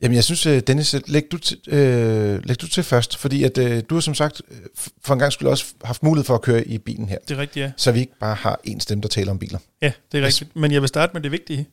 Jamen, 0.03 0.15
jeg 0.15 0.23
synes, 0.23 0.45
øh, 0.45 0.61
Dennis, 0.67 0.95
læg 1.07 1.23
du, 1.31 1.37
til, 1.37 1.57
øh, 1.67 2.45
læg 2.45 2.61
du 2.61 2.67
til 2.67 2.83
først, 2.83 3.17
fordi 3.17 3.43
at, 3.43 3.57
øh, 3.57 3.83
du 3.89 3.95
har 3.95 4.01
som 4.01 4.13
sagt 4.13 4.41
øh, 4.51 4.57
for 5.03 5.13
en 5.13 5.19
gang 5.19 5.33
skulle 5.33 5.49
også 5.49 5.65
haft 5.83 6.03
mulighed 6.03 6.25
for 6.25 6.35
at 6.35 6.41
køre 6.41 6.67
i 6.67 6.77
bilen 6.77 7.09
her, 7.09 7.17
Det 7.27 7.37
er 7.37 7.41
rigtigt, 7.41 7.63
ja. 7.63 7.71
så 7.77 7.91
vi 7.91 7.99
ikke 7.99 8.19
bare 8.19 8.35
har 8.35 8.59
en 8.63 8.79
stemme, 8.79 9.01
der 9.01 9.07
taler 9.07 9.31
om 9.31 9.39
biler. 9.39 9.59
Ja, 9.81 9.91
det 10.11 10.19
er 10.19 10.25
rigtigt. 10.25 10.55
Men 10.55 10.71
jeg 10.71 10.81
vil 10.81 10.87
starte 10.87 11.13
med 11.13 11.21
det 11.21 11.31
vigtige. 11.31 11.67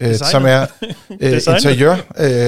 Øh, 0.00 0.08
Designet. 0.08 0.30
som 0.30 0.46
er 0.46 0.66
øh, 1.20 1.32
interiør, 1.32 1.96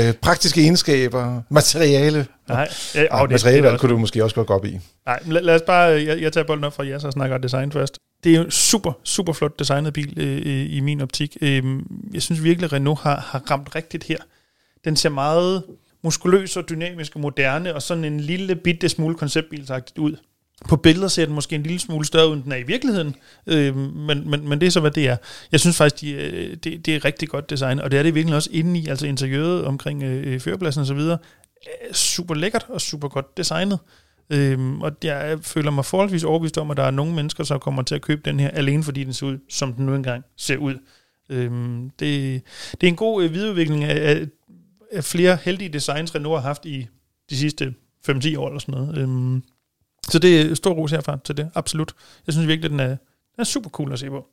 øh, 0.09 0.15
praktiske 0.15 0.61
egenskaber, 0.61 1.43
materiale. 1.49 2.27
Nej, 2.49 2.69
ja, 2.95 3.05
Og 3.11 3.21
oh, 3.21 3.29
det, 3.29 3.31
materiale 3.31 3.69
det 3.69 3.81
kunne 3.81 3.93
du 3.93 3.99
måske 3.99 4.25
også 4.25 4.35
godt 4.35 4.47
gå 4.47 4.55
op 4.55 4.65
i. 4.65 4.79
Nej, 5.07 5.21
lad, 5.27 5.43
lad 5.43 5.55
os 5.55 5.63
bare, 5.67 5.83
jeg, 5.87 6.21
jeg 6.21 6.33
tager 6.33 6.45
bolden 6.45 6.65
op 6.65 6.73
fra 6.73 6.87
jer, 6.87 6.99
så 6.99 7.11
snakker 7.11 7.39
design 7.39 7.73
først. 7.73 7.99
Det 8.25 8.33
er 8.33 8.37
jo 8.37 8.43
en 8.43 8.51
super, 8.51 8.93
super 9.05 9.33
flot 9.33 9.59
designet 9.59 9.93
bil 9.93 10.15
øh, 10.17 10.37
øh, 10.37 10.77
i 10.77 10.81
min 10.81 11.01
optik. 11.01 11.37
Øh, 11.41 11.63
jeg 12.15 12.23
synes 12.23 12.43
virkelig, 12.43 12.65
at 12.65 12.73
Renault 12.73 13.01
har, 13.01 13.21
har 13.21 13.51
ramt 13.51 13.75
rigtigt 13.75 14.05
her. 14.05 14.17
Den 14.85 14.97
ser 14.97 15.09
meget 15.09 15.65
muskuløs 16.03 16.57
og 16.57 16.69
dynamisk 16.69 17.15
og 17.15 17.21
moderne, 17.21 17.75
og 17.75 17.83
sådan 17.83 18.05
en 18.05 18.21
lille 18.21 18.57
bitte 18.57 18.89
smule 18.89 19.15
konceptbilsagtigt 19.15 19.99
ud. 19.99 20.17
På 20.69 20.77
billeder 20.77 21.09
ser 21.09 21.27
den 21.27 21.35
måske 21.35 21.55
en 21.55 21.63
lille 21.63 21.79
smule 21.79 22.07
større 22.07 22.29
ud, 22.29 22.35
end 22.35 22.43
den 22.43 22.53
er 22.53 22.57
i 22.57 22.63
virkeligheden, 22.63 23.17
øh, 23.47 23.77
men, 23.77 24.31
men, 24.31 24.49
men 24.49 24.61
det 24.61 24.67
er 24.67 24.71
så, 24.71 24.81
hvad 24.81 24.91
det 24.91 25.09
er. 25.09 25.17
Jeg 25.53 25.61
synes 25.61 25.77
faktisk, 25.77 26.01
de, 26.01 26.13
øh, 26.13 26.57
det, 26.57 26.87
det 26.87 26.95
er 26.95 27.05
rigtig 27.05 27.29
godt 27.29 27.51
design, 27.51 27.81
og 27.81 27.91
det 27.91 27.99
er 27.99 28.03
det 28.03 28.15
virkelig 28.15 28.37
også 28.37 28.51
inde 28.53 28.81
i, 28.81 28.87
altså 28.87 29.07
interiøret 29.07 29.65
omkring 29.65 30.03
øh, 30.03 30.35
øh 30.35 30.41
førerpladsen 30.41 30.81
og 30.81 30.87
så 30.87 30.95
videre. 30.95 31.19
Øh, 31.67 31.93
super 31.93 32.35
lækkert 32.35 32.67
og 32.69 32.81
super 32.81 33.09
godt 33.09 33.37
designet. 33.37 33.79
Øhm, 34.31 34.83
og 34.83 34.93
jeg 35.05 35.39
føler 35.43 35.71
mig 35.71 35.85
forholdsvis 35.85 36.25
overbevist 36.25 36.59
om, 36.59 36.71
at 36.71 36.77
der 36.77 36.83
er 36.83 36.91
nogle 36.91 37.15
mennesker, 37.15 37.45
som 37.45 37.61
kommer 37.61 37.83
til 37.83 37.95
at 37.95 38.03
købe 38.03 38.23
den 38.25 38.41
her, 38.41 38.49
alene 38.49 38.85
fordi 38.85 39.05
den 39.05 39.13
ser 39.13 39.27
ud, 39.27 39.39
som 39.49 39.73
den 39.73 39.87
nu 39.87 39.95
engang 39.95 40.25
ser 40.37 40.57
ud. 40.57 40.75
Øhm, 41.31 41.91
det, 41.91 42.43
det 42.71 42.83
er 42.83 42.89
en 42.89 42.97
god 42.97 43.25
øh, 43.25 43.35
videreudvikling 43.35 43.85
af, 43.85 44.11
af 44.11 44.27
flere 45.01 45.39
heldige 45.43 45.69
designs, 45.69 46.15
Renault 46.15 46.41
har 46.41 46.49
haft 46.49 46.67
i 46.67 46.87
de 47.31 47.37
sidste 47.37 47.75
5-10 48.09 48.39
år 48.39 48.49
eller 48.49 48.59
sådan 48.59 48.75
noget. 48.75 48.99
Øhm, 48.99 49.43
så 50.09 50.19
det 50.19 50.41
er 50.41 50.55
stor 50.55 50.73
ros 50.73 50.91
herfra 50.91 51.19
til 51.25 51.37
det, 51.37 51.51
absolut. 51.55 51.95
Jeg 52.27 52.33
synes 52.33 52.49
virkelig, 52.49 52.71
den 52.71 52.81
er, 52.81 52.89
den 52.89 53.39
er 53.39 53.45
super 53.45 53.71
cool 53.71 53.93
at 53.93 53.99
se 53.99 54.09
på. 54.09 54.27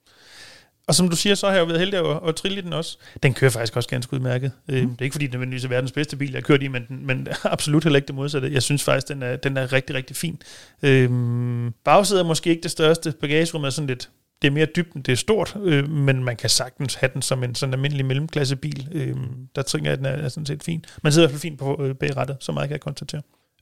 Og 0.87 0.95
som 0.95 1.09
du 1.09 1.15
siger, 1.15 1.35
så 1.35 1.47
har 1.47 1.53
jeg 1.53 1.59
jo 1.61 1.65
været 1.65 1.79
heldig 1.79 1.99
at, 1.99 2.19
at 2.27 2.35
trille 2.35 2.61
den 2.61 2.73
også. 2.73 2.97
Den 3.23 3.33
kører 3.33 3.51
faktisk 3.51 3.75
også 3.75 3.89
ganske 3.89 4.13
udmærket. 4.13 4.51
Mm. 4.67 4.73
Det 4.73 4.99
er 4.99 5.03
ikke 5.03 5.13
fordi, 5.13 5.25
den 5.25 5.31
nødvendigvis 5.31 5.63
er 5.63 5.69
verdens 5.69 5.91
bedste 5.91 6.17
bil, 6.17 6.31
jeg 6.31 6.37
har 6.37 6.41
kørt 6.41 6.63
i, 6.63 6.67
men, 6.67 6.85
men 6.89 7.27
absolut 7.43 7.83
heller 7.83 7.97
ikke 7.97 8.07
det 8.07 8.15
modsatte. 8.15 8.53
Jeg 8.53 8.63
synes 8.63 8.83
faktisk, 8.83 9.07
den 9.07 9.23
er, 9.23 9.35
den 9.35 9.57
er 9.57 9.73
rigtig, 9.73 9.95
rigtig 9.95 10.15
fin. 10.15 10.41
Øhm, 10.83 11.73
bagsædet 11.83 12.21
er 12.21 12.25
måske 12.25 12.49
ikke 12.49 12.63
det 12.63 12.71
største. 12.71 13.13
Bagagerummet 13.21 13.67
er 13.67 13.71
sådan 13.71 13.87
lidt 13.87 14.09
det 14.41 14.47
er 14.47 14.51
mere 14.51 14.67
dybt, 14.75 14.93
end 14.93 15.03
det 15.03 15.11
er 15.11 15.15
stort, 15.15 15.57
øh, 15.63 15.89
men 15.89 16.23
man 16.23 16.35
kan 16.35 16.49
sagtens 16.49 16.95
have 16.95 17.09
den 17.13 17.21
som 17.21 17.43
en 17.43 17.55
sådan 17.55 17.73
almindelig 17.73 18.05
mellemklassebil. 18.05 18.87
Øh, 18.91 19.15
der 19.55 19.61
tænker 19.61 19.91
jeg, 19.91 19.97
den 19.97 20.05
er, 20.05 20.09
er 20.09 20.29
sådan 20.29 20.45
set 20.45 20.63
fin. 20.63 20.85
Man 21.03 21.11
sidder 21.13 21.27
i 21.27 21.31
hvert 21.31 21.41
fald 21.41 21.41
fint 21.51 21.59
på 21.59 21.83
øh, 21.83 21.95
bagrettet, 21.95 22.37
så 22.39 22.51
meget 22.51 22.69
kan 22.69 22.73
jeg 22.73 22.81
konstatere. 22.81 23.21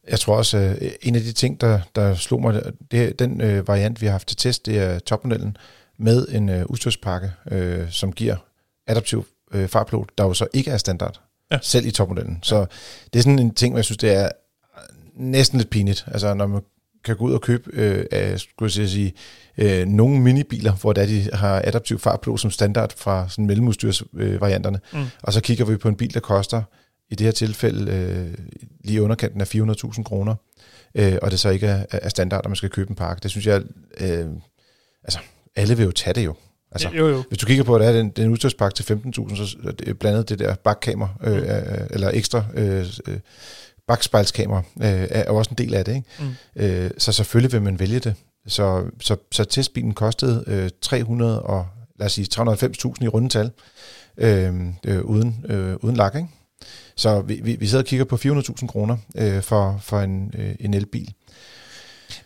Jeg 0.09 0.19
tror 0.19 0.37
også, 0.37 0.57
øh, 0.57 0.91
en 1.01 1.15
af 1.15 1.21
de 1.21 1.31
ting, 1.31 1.61
der, 1.61 1.79
der 1.95 2.15
slog 2.15 2.41
mig, 2.41 2.61
det 2.91 3.19
den 3.19 3.41
øh, 3.41 3.67
variant, 3.67 4.01
vi 4.01 4.05
har 4.05 4.11
haft 4.11 4.27
til 4.27 4.37
test, 4.37 4.65
det 4.65 4.79
er 4.79 4.99
topmodellen 4.99 5.57
med 5.99 6.27
en 6.31 6.49
øh, 6.49 6.65
udstyrspakke, 6.65 7.31
øh, 7.51 7.91
som 7.91 8.13
giver 8.13 8.35
adaptiv 8.87 9.25
øh, 9.53 9.67
fartpilot, 9.67 10.09
der 10.17 10.23
jo 10.23 10.33
så 10.33 10.47
ikke 10.53 10.71
er 10.71 10.77
standard, 10.77 11.21
Ja. 11.51 11.55
ja. 11.55 11.59
selv 11.63 11.85
i 11.85 11.91
topmodellen. 11.91 12.39
Så 12.43 12.65
det 13.13 13.19
er 13.19 13.23
sådan 13.23 13.39
en 13.39 13.53
ting, 13.53 13.71
hvor 13.73 13.77
jeg 13.77 13.85
synes, 13.85 13.97
det 13.97 14.11
er 14.11 14.29
næsten 15.15 15.57
lidt 15.57 15.69
pinligt. 15.69 16.05
Altså, 16.07 16.33
når 16.33 16.47
man 16.47 16.61
kan 17.05 17.15
gå 17.17 17.25
ud 17.25 17.33
og 17.33 17.41
købe, 17.41 17.69
øh, 17.73 18.05
af, 18.11 18.39
skulle 18.39 18.71
jeg 18.77 18.89
sige, 18.89 19.13
øh, 19.57 19.87
nogle 19.87 20.21
minibiler, 20.21 20.73
hvor 20.73 20.93
der 20.93 21.05
de 21.05 21.29
har 21.33 21.61
adaptiv 21.65 21.99
fartblå 21.99 22.37
som 22.37 22.51
standard 22.51 22.93
fra 22.97 23.29
sådan 23.29 23.45
mellemudstyrsvarianterne. 23.45 24.79
Øh, 24.93 24.99
mm. 24.99 25.05
Og 25.23 25.33
så 25.33 25.41
kigger 25.41 25.65
vi 25.65 25.77
på 25.77 25.87
en 25.87 25.95
bil, 25.95 26.13
der 26.13 26.19
koster 26.19 26.61
i 27.09 27.15
det 27.15 27.25
her 27.25 27.31
tilfælde 27.31 27.91
øh, 27.91 28.45
lige 28.83 29.01
underkanten 29.01 29.41
af 29.41 29.55
400.000 29.55 30.03
kroner, 30.03 30.35
øh, 30.95 31.17
og 31.21 31.31
det 31.31 31.39
så 31.39 31.49
ikke 31.49 31.67
er, 31.67 31.85
er 31.91 32.09
standard, 32.09 32.41
at 32.43 32.49
man 32.49 32.55
skal 32.55 32.69
købe 32.69 32.89
en 32.89 32.95
pakke. 32.95 33.23
Det 33.23 33.31
synes 33.31 33.47
jeg, 33.47 33.61
øh, 33.99 34.25
altså 35.03 35.19
alle 35.55 35.77
vil 35.77 35.85
jo 35.85 35.91
tage 35.91 36.13
det 36.13 36.25
jo. 36.25 36.35
Altså, 36.71 36.89
jo, 36.89 37.07
jo. 37.07 37.23
Hvis 37.27 37.37
du 37.37 37.45
kigger 37.45 37.63
på, 37.63 37.75
at 37.75 37.81
det 37.81 37.87
er 37.87 37.93
den, 37.93 38.09
den 38.09 38.29
udstyrspakke 38.29 38.75
til 38.75 38.93
15.000, 38.93 39.35
så 39.35 39.57
er 39.67 39.71
det 39.71 39.99
blandet 39.99 40.29
det 40.29 40.39
der 40.39 40.55
bakkamera, 40.55 41.09
øh, 41.23 41.37
mm. 41.37 41.87
eller 41.89 42.11
ekstra 42.13 42.43
øh, 42.53 42.85
øh, 43.07 43.19
bagspejlskamera, 43.87 44.63
øh, 44.81 45.07
er 45.09 45.31
også 45.31 45.51
en 45.51 45.57
del 45.57 45.73
af 45.73 45.85
det. 45.85 45.95
Ikke? 45.95 46.07
Mm. 46.55 46.63
Øh, 46.63 46.91
så 46.97 47.11
selvfølgelig 47.11 47.53
vil 47.53 47.61
man 47.61 47.79
vælge 47.79 47.99
det. 47.99 48.15
Så, 48.47 48.85
så, 49.01 49.15
så 49.31 49.43
testbilen 49.43 49.93
kostede 49.93 50.43
øh, 50.47 50.69
300 50.81 51.41
og, 51.41 51.67
lad 51.99 52.05
os 52.05 52.13
sige, 52.13 52.27
390.000 52.33 52.93
i 53.01 53.07
rundetal, 53.07 53.51
øh, 54.17 54.53
øh, 54.85 55.01
uden, 55.01 55.45
øh, 55.49 55.75
uden 55.81 55.95
lak, 55.95 56.15
ikke? 56.15 56.27
Så 56.95 57.21
vi, 57.21 57.39
vi, 57.43 57.55
vi 57.55 57.67
sidder 57.67 57.83
og 57.83 57.87
kigger 57.87 58.05
på 58.05 58.15
400.000 58.15 58.67
kroner 58.67 58.97
øh, 59.17 59.41
for, 59.41 59.79
for 59.81 59.99
en, 59.99 60.33
øh, 60.37 60.55
en 60.59 60.73
elbil. 60.73 61.13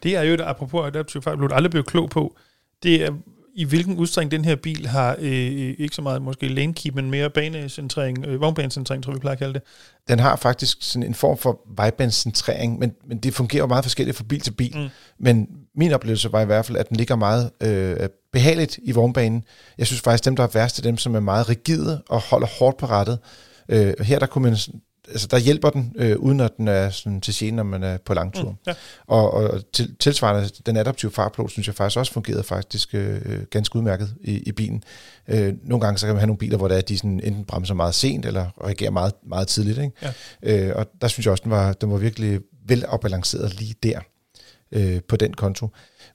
Det 0.04 0.16
er 0.16 0.22
jo 0.22 0.34
et 0.34 0.42
apropos 0.42 0.88
adaptiv 0.88 1.22
fart, 1.22 1.38
blev 1.38 1.50
aldrig 1.54 1.72
blevet 1.72 1.88
klog 1.88 2.10
på. 2.10 2.36
Det 2.84 3.06
er, 3.06 3.12
i 3.60 3.64
hvilken 3.64 3.98
udstrækning 3.98 4.32
den 4.32 4.46
her 4.46 4.56
bil 4.56 4.88
har 4.88 5.16
øh, 5.20 5.76
ikke 5.78 5.96
så 5.96 6.02
meget 6.02 6.22
måske 6.22 6.48
lane 6.48 6.74
keep, 6.74 6.96
men 6.96 7.12
mere 7.12 7.30
banecentrering, 7.30 8.26
øh, 8.26 8.42
vognbanecentrering, 8.42 9.04
tror 9.04 9.14
vi 9.14 9.20
plejer 9.20 9.32
at 9.32 9.40
kalde 9.40 9.54
det. 9.54 9.62
Den 10.08 10.20
har 10.20 10.36
faktisk 10.36 10.78
sådan 10.82 11.04
en 11.04 11.14
form 11.14 11.38
for 11.38 11.60
vejbanecentrering, 11.76 12.80
men, 12.80 12.92
men 13.08 13.18
det 13.18 13.34
fungerer 13.34 13.68
meget 13.68 13.86
forskelligt 13.86 14.18
fra 14.18 14.24
bil 14.24 14.40
til 14.40 14.52
bil. 14.52 14.78
Mm. 14.78 14.88
Men 15.20 15.48
min 15.76 15.92
oplevelse 15.92 16.32
var 16.32 16.42
i 16.42 16.46
hvert 16.46 16.66
fald, 16.66 16.78
at 16.78 16.90
den 16.90 16.98
ligger 16.98 17.16
meget 17.16 17.52
øh, 17.64 18.10
behageligt 18.34 18.80
i 18.84 18.92
vognbanen. 18.92 19.44
Jeg 19.78 19.88
synes 19.88 20.02
faktisk, 20.02 20.26
dem, 20.26 20.36
der 20.36 20.44
er 20.44 20.50
værst, 20.54 20.80
er 20.80 20.84
dem, 20.84 20.98
som 20.98 21.16
er 21.16 21.20
meget 21.20 21.50
rigide 21.50 22.02
og 22.10 22.22
holder 22.22 22.48
hårdt 22.60 22.78
på 22.78 22.86
rettet. 22.86 23.20
Øh, 23.70 23.94
her 24.02 24.20
der 24.20 24.26
kunne 24.26 24.44
man 24.44 24.58
altså 25.12 25.28
der 25.28 25.38
hjælper 25.38 25.70
den, 25.70 25.94
øh, 25.96 26.18
uden 26.18 26.40
at 26.40 26.58
den 26.58 26.68
er 26.68 26.90
sådan 26.90 27.22
til 27.22 27.34
scene, 27.34 27.58
når 27.58 27.64
man 27.64 27.84
er 27.84 27.98
på 28.06 28.14
langtur. 28.14 28.50
Mm, 28.50 28.58
ja. 28.68 28.74
Og, 29.08 29.34
og 29.34 29.72
til, 29.74 29.96
tilsvarende, 30.00 30.50
den 30.66 30.78
adaptive 30.78 31.12
farplot, 31.12 31.52
synes 31.52 31.68
jeg 31.68 31.76
faktisk 31.76 31.98
også 31.98 32.14
fungerede 32.14 32.44
faktisk 32.44 32.90
øh, 32.94 33.44
ganske 33.52 33.76
udmærket 33.76 34.16
i, 34.22 34.38
i 34.38 34.52
bilen. 34.52 34.84
Øh, 35.28 35.54
nogle 35.64 35.86
gange 35.86 35.98
så 35.98 36.06
kan 36.06 36.16
man 36.16 36.20
have 36.20 36.28
nogle 36.28 36.38
biler, 36.38 36.58
hvor 36.58 36.68
der 36.68 36.78
er, 36.78 36.82
de 36.82 36.98
sådan 36.98 37.20
enten 37.24 37.46
bremser 37.46 37.74
meget 37.74 37.96
sent, 37.96 38.26
eller 38.26 38.46
reagerer 38.66 38.92
meget, 38.92 39.14
meget 39.28 39.48
tidligt. 39.48 39.78
Ikke? 39.78 40.14
Ja. 40.44 40.68
Øh, 40.70 40.76
og 40.76 40.86
der 41.02 41.08
synes 41.08 41.26
jeg 41.26 41.32
også, 41.32 41.44
den 41.44 41.52
var, 41.52 41.74
den 41.74 41.92
var 41.92 41.98
virkelig 41.98 42.40
vel 42.68 42.84
afbalanceret 42.84 43.60
lige 43.60 43.76
der 43.84 44.00
øh, 44.72 45.00
på 45.08 45.16
den 45.16 45.34
konto. 45.34 45.70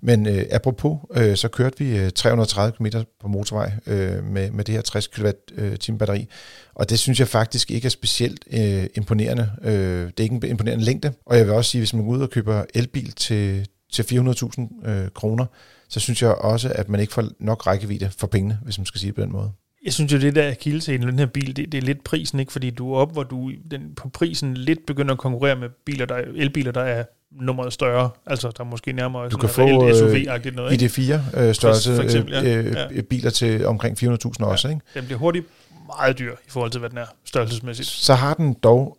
Men 0.06 0.26
øh, 0.26 0.44
apropos, 0.50 0.98
øh, 1.16 1.36
så 1.36 1.48
kørte 1.48 1.78
vi 1.78 1.98
øh, 1.98 2.10
330 2.10 2.72
km 2.72 2.86
på 3.20 3.28
motorvej 3.28 3.72
øh, 3.86 4.24
med, 4.24 4.50
med 4.50 4.64
det 4.64 4.74
her 4.74 4.82
60 4.82 5.06
kWh 5.06 5.30
øh, 5.56 5.98
batteri, 5.98 6.28
og 6.74 6.90
det 6.90 6.98
synes 6.98 7.20
jeg 7.20 7.28
faktisk 7.28 7.70
ikke 7.70 7.86
er 7.86 7.90
specielt 7.90 8.44
øh, 8.52 8.86
imponerende. 8.94 9.50
Øh, 9.62 9.72
det 10.06 10.20
er 10.20 10.22
ikke 10.22 10.34
en 10.34 10.44
imponerende 10.44 10.84
længde, 10.84 11.12
og 11.26 11.36
jeg 11.36 11.46
vil 11.46 11.54
også 11.54 11.70
sige, 11.70 11.80
hvis 11.80 11.94
man 11.94 12.04
går 12.04 12.10
ud 12.10 12.20
og 12.20 12.30
køber 12.30 12.64
elbil 12.74 13.12
til, 13.12 13.68
til 13.92 14.02
400.000 14.02 14.88
øh, 14.88 15.08
kroner, 15.14 15.46
så 15.88 16.00
synes 16.00 16.22
jeg 16.22 16.34
også, 16.34 16.72
at 16.74 16.88
man 16.88 17.00
ikke 17.00 17.12
får 17.12 17.24
nok 17.40 17.66
rækkevidde 17.66 18.10
for 18.18 18.26
pengene, 18.26 18.58
hvis 18.62 18.78
man 18.78 18.86
skal 18.86 19.00
sige 19.00 19.08
det 19.08 19.14
på 19.14 19.22
den 19.22 19.32
måde. 19.32 19.52
Jeg 19.84 19.92
synes 19.92 20.12
jo, 20.12 20.18
det 20.18 20.34
der 20.34 20.50
i 20.92 20.96
den 20.96 21.18
her 21.18 21.26
bil, 21.26 21.56
det, 21.56 21.72
det 21.72 21.78
er 21.78 21.82
lidt 21.82 22.04
prisen, 22.04 22.40
ikke? 22.40 22.52
fordi 22.52 22.70
du 22.70 22.92
er 22.92 22.98
op, 22.98 23.12
hvor 23.12 23.22
du 23.22 23.52
den, 23.70 23.94
på 23.96 24.08
prisen 24.08 24.54
lidt 24.54 24.86
begynder 24.86 25.12
at 25.12 25.18
konkurrere 25.18 25.56
med 25.56 25.68
biler, 25.84 26.06
der, 26.06 26.16
elbiler, 26.34 26.72
der 26.72 26.80
er 26.80 27.04
nummeret 27.30 27.72
større. 27.72 28.10
Altså, 28.26 28.50
der 28.56 28.64
er 28.64 28.68
måske 28.68 28.92
nærmere 28.92 29.28
du 29.28 29.36
kan 29.36 29.48
få 29.48 29.92
SUV-agtigt 29.92 30.56
noget. 30.56 30.82
ID4 30.82 31.40
øh, 31.40 31.54
størrelse 31.54 32.02
eksempel, 32.02 32.34
ja. 32.34 32.56
øh, 32.56 32.76
ja. 32.96 33.02
biler 33.02 33.30
til 33.30 33.66
omkring 33.66 33.98
400.000 34.02 34.30
ja. 34.40 34.44
også. 34.44 34.68
Ikke? 34.68 34.80
Den 34.94 35.04
bliver 35.04 35.18
hurtigt 35.18 35.46
meget 35.86 36.18
dyr 36.18 36.32
i 36.32 36.50
forhold 36.50 36.70
til, 36.70 36.78
hvad 36.78 36.90
den 36.90 36.98
er 36.98 37.06
størrelsesmæssigt. 37.24 37.88
Så 37.88 38.14
har 38.14 38.34
den 38.34 38.54
dog 38.62 38.98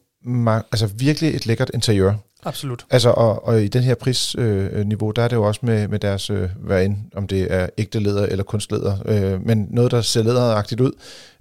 altså 0.72 0.88
virkelig 0.88 1.36
et 1.36 1.46
lækkert 1.46 1.72
interiør. 1.74 2.14
Absolut. 2.46 2.86
Altså, 2.90 3.10
og, 3.10 3.46
og 3.46 3.64
i 3.64 3.68
den 3.68 3.84
her 3.84 3.96
prisniveau, 3.96 5.10
øh, 5.10 5.16
der 5.16 5.24
er 5.24 5.28
det 5.28 5.36
jo 5.36 5.44
også 5.44 5.60
med, 5.64 5.88
med 5.88 6.00
deres, 6.00 6.30
øh, 6.30 6.50
hvad 6.60 6.86
end, 6.86 6.98
om 7.16 7.28
det 7.28 7.48
er 7.54 7.70
ægte 7.78 8.00
læder 8.00 8.26
eller 8.26 8.44
kunstleder, 8.44 8.98
øh, 9.06 9.46
men 9.46 9.68
noget, 9.70 9.92
der 9.92 10.02
ser 10.02 10.24
læderagtigt 10.24 10.82
ud, 10.82 10.92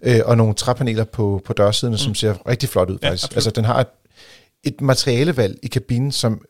øh, 0.03 0.21
og 0.25 0.37
nogle 0.37 0.55
træpaneler 0.55 1.05
på, 1.05 1.43
på 1.45 1.53
dørsiden, 1.53 1.93
mm. 1.93 1.99
som 1.99 2.14
ser 2.14 2.49
rigtig 2.49 2.69
flot 2.69 2.90
ud, 2.90 2.99
faktisk. 3.03 3.33
Ja, 3.33 3.37
altså, 3.37 3.51
den 3.51 3.64
har 3.64 3.81
et, 3.81 3.87
et 4.64 4.81
materialevalg 4.81 5.59
i 5.62 5.67
kabinen, 5.67 6.12
som 6.12 6.45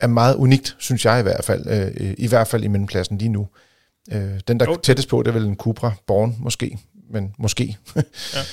er 0.00 0.06
meget 0.06 0.36
unikt, 0.36 0.76
synes 0.78 1.04
jeg 1.04 1.20
i 1.20 1.22
hvert 1.22 1.44
fald, 1.44 1.66
øh, 2.00 2.14
i 2.18 2.28
hvert 2.28 2.48
fald 2.48 2.64
i 2.64 2.68
mellemklassen 2.68 3.18
lige 3.18 3.28
nu. 3.28 3.48
Øh, 4.12 4.40
den, 4.48 4.60
der 4.60 4.66
jo. 4.66 4.76
tættest 4.76 5.08
på, 5.08 5.22
det 5.22 5.28
er 5.28 5.32
vel 5.32 5.44
en 5.44 5.56
Cupra 5.56 5.92
Born, 6.06 6.36
måske, 6.38 6.78
men 7.10 7.34
måske. 7.38 7.76
ja, 7.96 8.02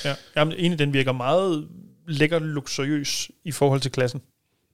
ja. 0.04 0.14
Jamen, 0.36 0.54
egentlig, 0.58 0.78
den 0.78 0.92
virker 0.92 1.12
meget 1.12 1.68
lækker 2.08 2.38
luksuriøs 2.38 3.30
i 3.44 3.52
forhold 3.52 3.80
til 3.80 3.90
klassen. 3.90 4.20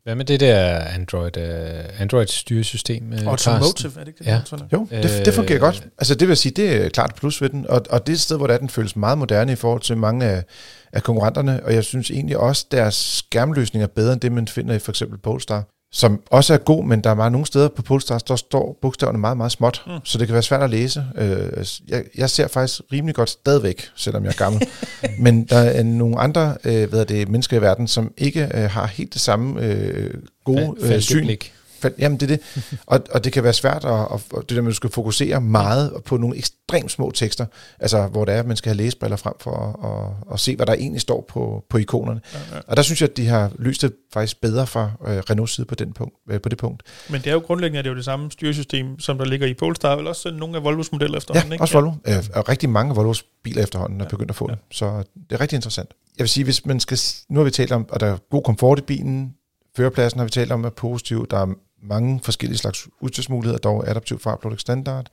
Hvad 0.07 0.15
med 0.15 0.25
det 0.25 0.41
der 0.41 0.79
Android, 0.79 1.37
uh, 1.37 2.01
Android 2.01 2.27
styresystem? 2.27 3.13
Uh, 3.13 3.27
Automotive, 3.27 3.93
er 3.97 4.05
det 4.05 4.09
ikke 4.09 4.19
det? 4.19 4.27
Ja. 4.27 4.41
Jo, 4.73 4.87
det, 4.91 5.23
det 5.25 5.35
fungerer 5.35 5.57
øh, 5.57 5.61
godt. 5.61 5.87
Altså 5.99 6.15
det 6.15 6.29
vil 6.29 6.37
sige, 6.37 6.53
det 6.53 6.85
er 6.85 6.89
klart 6.89 7.15
plus 7.15 7.43
ved 7.43 7.49
den, 7.49 7.67
og, 7.69 7.83
og 7.91 8.07
det 8.07 8.13
er 8.13 8.17
et 8.17 8.21
sted, 8.21 8.37
hvor 8.37 8.47
der 8.47 8.59
den 8.59 8.69
føles 8.69 8.97
meget 8.97 9.19
moderne 9.19 9.53
i 9.53 9.55
forhold 9.55 9.81
til 9.81 9.97
mange 9.97 10.27
af, 10.27 10.45
af 10.93 11.03
konkurrenterne, 11.03 11.65
og 11.65 11.75
jeg 11.75 11.85
synes 11.85 12.11
egentlig 12.11 12.37
også, 12.37 12.67
deres 12.71 12.95
skærmløsning 12.95 13.83
er 13.83 13.87
bedre 13.87 14.13
end 14.13 14.21
det, 14.21 14.33
man 14.33 14.49
finder 14.49 14.75
i 14.75 14.79
for 14.79 14.93
eksempel 14.93 15.19
Polestar 15.19 15.65
som 15.93 16.21
også 16.31 16.55
er 16.55 16.59
god, 16.59 16.85
men 16.85 17.01
der 17.01 17.11
er 17.11 17.15
meget 17.15 17.33
nogle 17.33 17.47
steder 17.47 17.69
på 17.69 17.83
Polestar, 17.83 18.19
der 18.19 18.37
står 18.37 18.79
bogstaverne 18.83 19.19
meget, 19.19 19.37
meget 19.37 19.53
småt, 19.53 19.83
mm. 19.87 19.93
så 20.05 20.19
det 20.19 20.27
kan 20.27 20.33
være 20.33 20.43
svært 20.43 20.63
at 20.63 20.71
læse. 20.71 21.05
Øh, 21.17 21.67
jeg, 21.89 22.05
jeg 22.17 22.31
ser 22.31 22.49
faktisk 22.49 22.81
rimelig 22.93 23.15
godt 23.15 23.31
stadigvæk, 23.31 23.89
selvom 23.97 24.25
jeg 24.25 24.31
er 24.31 24.37
gammel. 24.37 24.63
men 25.25 25.45
der 25.45 25.57
er 25.57 25.83
nogle 25.83 26.19
andre 26.19 26.57
øh, 26.65 26.89
hvad 26.89 27.01
er 27.01 27.05
det, 27.05 27.29
mennesker 27.29 27.57
i 27.57 27.61
verden, 27.61 27.89
som 27.89 28.13
ikke 28.19 28.51
øh, 28.55 28.71
har 28.71 28.87
helt 28.87 29.13
det 29.13 29.21
samme 29.21 29.63
øh, 29.63 30.15
gode 30.45 30.75
øh, 30.81 31.01
syn. 31.01 31.25
Blik. 31.25 31.53
Jamen, 31.99 32.21
det 32.21 32.31
er 32.31 32.37
det. 32.37 32.63
Og, 32.87 33.01
og 33.11 33.25
det 33.25 33.33
kan 33.33 33.45
være 33.45 33.53
svært, 33.53 33.85
at, 33.85 34.07
at, 34.15 34.21
det 34.49 34.57
der 34.57 34.61
med, 34.63 34.69
at 34.69 34.73
du 34.73 34.77
skal 34.77 34.91
fokusere 34.91 35.41
meget 35.41 35.93
på 36.05 36.17
nogle 36.17 36.37
ekstremt 36.37 36.91
små 36.91 37.11
tekster, 37.11 37.47
altså 37.81 38.07
hvor 38.07 38.25
det 38.25 38.35
er, 38.35 38.39
at 38.39 38.47
man 38.47 38.57
skal 38.57 38.71
have 38.71 38.77
læsebriller 38.77 39.17
frem 39.17 39.35
for 39.41 39.51
at, 39.51 39.91
at, 39.91 40.35
at 40.35 40.41
se, 40.41 40.57
hvad 40.57 40.67
der 40.67 40.73
egentlig 40.73 41.01
står 41.01 41.25
på, 41.29 41.65
på 41.71 41.79
ikonerne. 41.79 42.21
Ja, 42.35 42.39
ja. 42.57 42.61
Og 42.67 42.77
der 42.77 42.83
synes 42.83 43.01
jeg, 43.01 43.11
at 43.11 43.17
de 43.17 43.27
har 43.27 43.53
løst 43.59 43.83
det 43.83 43.93
faktisk 44.13 44.41
bedre 44.41 44.67
fra 44.67 44.91
uh, 45.01 45.07
Renaults 45.09 45.55
side 45.55 45.67
på, 45.67 45.75
den 45.75 45.93
punkt, 45.93 46.15
uh, 46.33 46.41
på 46.41 46.49
det 46.49 46.59
punkt. 46.59 46.83
Men 47.11 47.21
det 47.21 47.27
er 47.27 47.33
jo 47.33 47.39
grundlæggende, 47.39 47.79
at 47.79 47.85
det 47.85 47.91
er 47.91 47.93
jo 47.93 47.97
det 47.97 48.05
samme 48.05 48.31
styresystem, 48.31 49.01
som 49.01 49.19
der 49.19 49.25
ligger 49.25 49.47
i 49.47 49.55
Polestar, 49.55 49.97
eller 49.97 50.09
også 50.09 50.31
nogle 50.31 50.57
af 50.57 50.65
Volvos 50.65 50.93
modeller 50.93 51.17
efterhånden. 51.17 51.51
Ja, 51.51 51.55
ikke? 51.55 51.63
også 51.63 51.75
Volvo. 51.75 51.93
Ja. 52.07 52.21
Og 52.35 52.49
rigtig 52.49 52.71
mange 52.71 52.91
af 52.91 52.97
Volvos 52.97 53.25
biler 53.45 53.63
efterhånden 53.63 54.01
er 54.01 54.05
ja. 54.05 54.09
begyndt 54.09 54.31
at 54.31 54.37
få 54.37 54.47
ja. 54.49 54.55
det. 54.55 54.63
Så 54.71 55.03
det 55.31 55.37
er 55.37 55.41
rigtig 55.41 55.57
interessant. 55.57 55.91
Jeg 56.19 56.23
vil 56.23 56.29
sige, 56.29 56.45
hvis 56.45 56.67
man 56.67 56.81
skal, 56.81 56.99
nu 57.29 57.41
har 57.41 57.45
vi 57.45 57.51
talt 57.51 57.73
om, 57.73 57.89
at 57.93 58.01
der 58.01 58.07
er 58.07 58.17
god 58.31 58.43
komfort 58.43 58.79
i 58.79 58.83
bilen, 58.83 59.33
Førerpladsen 59.77 60.19
har 60.19 60.25
vi 60.25 60.31
talt 60.31 60.53
om 60.53 60.65
er 60.65 60.71
positiv. 60.71 61.27
Der 61.27 61.39
er 61.39 61.47
mange 61.89 62.21
forskellige 62.23 62.59
slags 62.59 62.89
udstyrsmuligheder, 63.01 63.59
dog 63.59 63.89
adaptiv 63.89 64.19
fartblok 64.21 64.61
standard. 64.61 65.07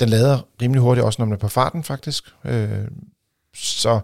Den 0.00 0.08
lader 0.08 0.46
rimelig 0.62 0.82
hurtigt, 0.82 1.04
også 1.04 1.22
når 1.22 1.26
man 1.26 1.32
er 1.32 1.38
på 1.38 1.48
farten 1.48 1.84
faktisk. 1.84 2.24
Øh, 2.44 2.88
så 3.54 4.00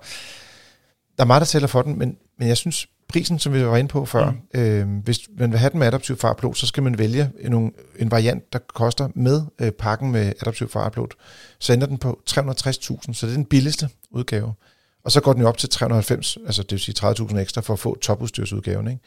der 1.17 1.23
er 1.23 1.27
meget, 1.27 1.41
der 1.41 1.47
tæller 1.47 1.69
for 1.69 1.83
den, 1.83 1.99
men, 1.99 2.17
men 2.39 2.49
jeg 2.49 2.57
synes, 2.57 2.87
prisen, 3.09 3.39
som 3.39 3.53
vi 3.53 3.67
var 3.67 3.77
inde 3.77 3.89
på 3.89 4.05
før, 4.05 4.31
mm. 4.31 4.61
øh, 4.61 4.89
hvis 5.05 5.21
man 5.39 5.51
vil 5.51 5.59
have 5.59 5.71
den 5.71 5.79
med 5.79 5.87
adaptiv 5.87 6.17
fartblok, 6.17 6.57
så 6.57 6.67
skal 6.67 6.83
man 6.83 6.99
vælge 6.99 7.31
en, 7.41 7.73
en 7.99 8.11
variant, 8.11 8.53
der 8.53 8.59
koster 8.59 9.09
med 9.15 9.43
øh, 9.59 9.73
pakken 9.73 10.13
med 10.13 10.33
adaptiv 10.41 10.69
fartblok. 10.69 11.15
Så 11.59 11.73
ender 11.73 11.87
den 11.87 11.99
på 11.99 12.21
360.000, 12.31 12.35
så 13.13 13.27
det 13.27 13.33
er 13.33 13.37
den 13.37 13.45
billigste 13.45 13.89
udgave. 14.11 14.55
Og 15.05 15.13
så 15.13 15.21
går 15.21 15.33
den 15.33 15.43
jo 15.43 15.49
op 15.49 15.59
til 15.59 15.69
390, 15.69 16.39
altså 16.47 16.63
det 16.63 16.73
vil 16.73 16.81
sige 16.81 16.95
30.000 16.99 17.39
ekstra 17.39 17.61
for 17.61 17.73
at 17.73 17.79
få 17.79 17.99
topudstyrsudgaven. 17.99 18.89
Ikke? 18.89 19.01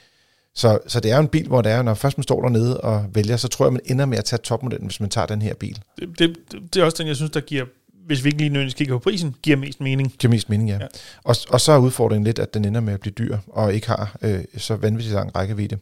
Så, 0.56 0.80
så 0.88 1.00
det 1.00 1.12
er 1.12 1.16
jo 1.16 1.22
en 1.22 1.28
bil, 1.28 1.48
hvor 1.48 1.62
det 1.62 1.72
er, 1.72 1.82
når 1.82 1.94
først 1.94 2.18
man 2.18 2.24
står 2.24 2.42
dernede 2.42 2.82
og 2.82 3.06
vælger, 3.14 3.38
så 3.38 3.48
tror 3.48 3.66
jeg, 3.66 3.74
man 3.74 3.82
ender 3.86 4.06
med 4.06 4.18
at 4.18 4.26
tage 4.26 4.40
topmodellen, 4.44 4.88
hvis 4.88 5.00
man 5.00 5.10
tager 5.10 5.28
den 5.28 5.42
her 5.42 5.54
bil. 5.54 5.80
Det, 6.00 6.20
det, 6.20 6.38
det 6.74 6.82
er 6.82 6.86
også 6.86 6.98
den, 6.98 7.08
jeg 7.08 7.16
synes, 7.16 7.32
der 7.32 7.40
giver, 7.40 7.66
hvis 8.06 8.24
vi 8.24 8.30
ikke 8.30 8.38
lige 8.38 8.50
nødvendigvis 8.50 8.74
kigger 8.74 8.96
på 8.96 9.00
prisen, 9.00 9.36
giver 9.44 9.58
mest 9.58 9.82
mening. 9.82 10.12
Giver 10.20 10.32
mest 10.32 10.50
mening, 10.50 10.70
ja. 10.70 10.78
ja. 10.82 10.88
Og, 11.24 11.36
og 11.50 11.62
så 11.62 11.72
er 11.72 11.78
udfordringen 11.78 12.24
lidt, 12.24 12.40
at 12.40 12.54
den 12.54 12.66
ender 12.66 12.82
med 12.82 12.94
at 12.94 13.00
blive 13.00 13.14
dyr, 13.14 13.38
og 13.48 13.74
ikke 13.74 13.88
har 13.88 14.18
øh, 14.22 14.40
så 14.58 14.76
vanvittigt 14.76 15.16
lang 15.16 15.36
rækkevidde. 15.36 15.78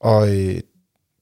Og 0.00 0.36
øh, 0.36 0.60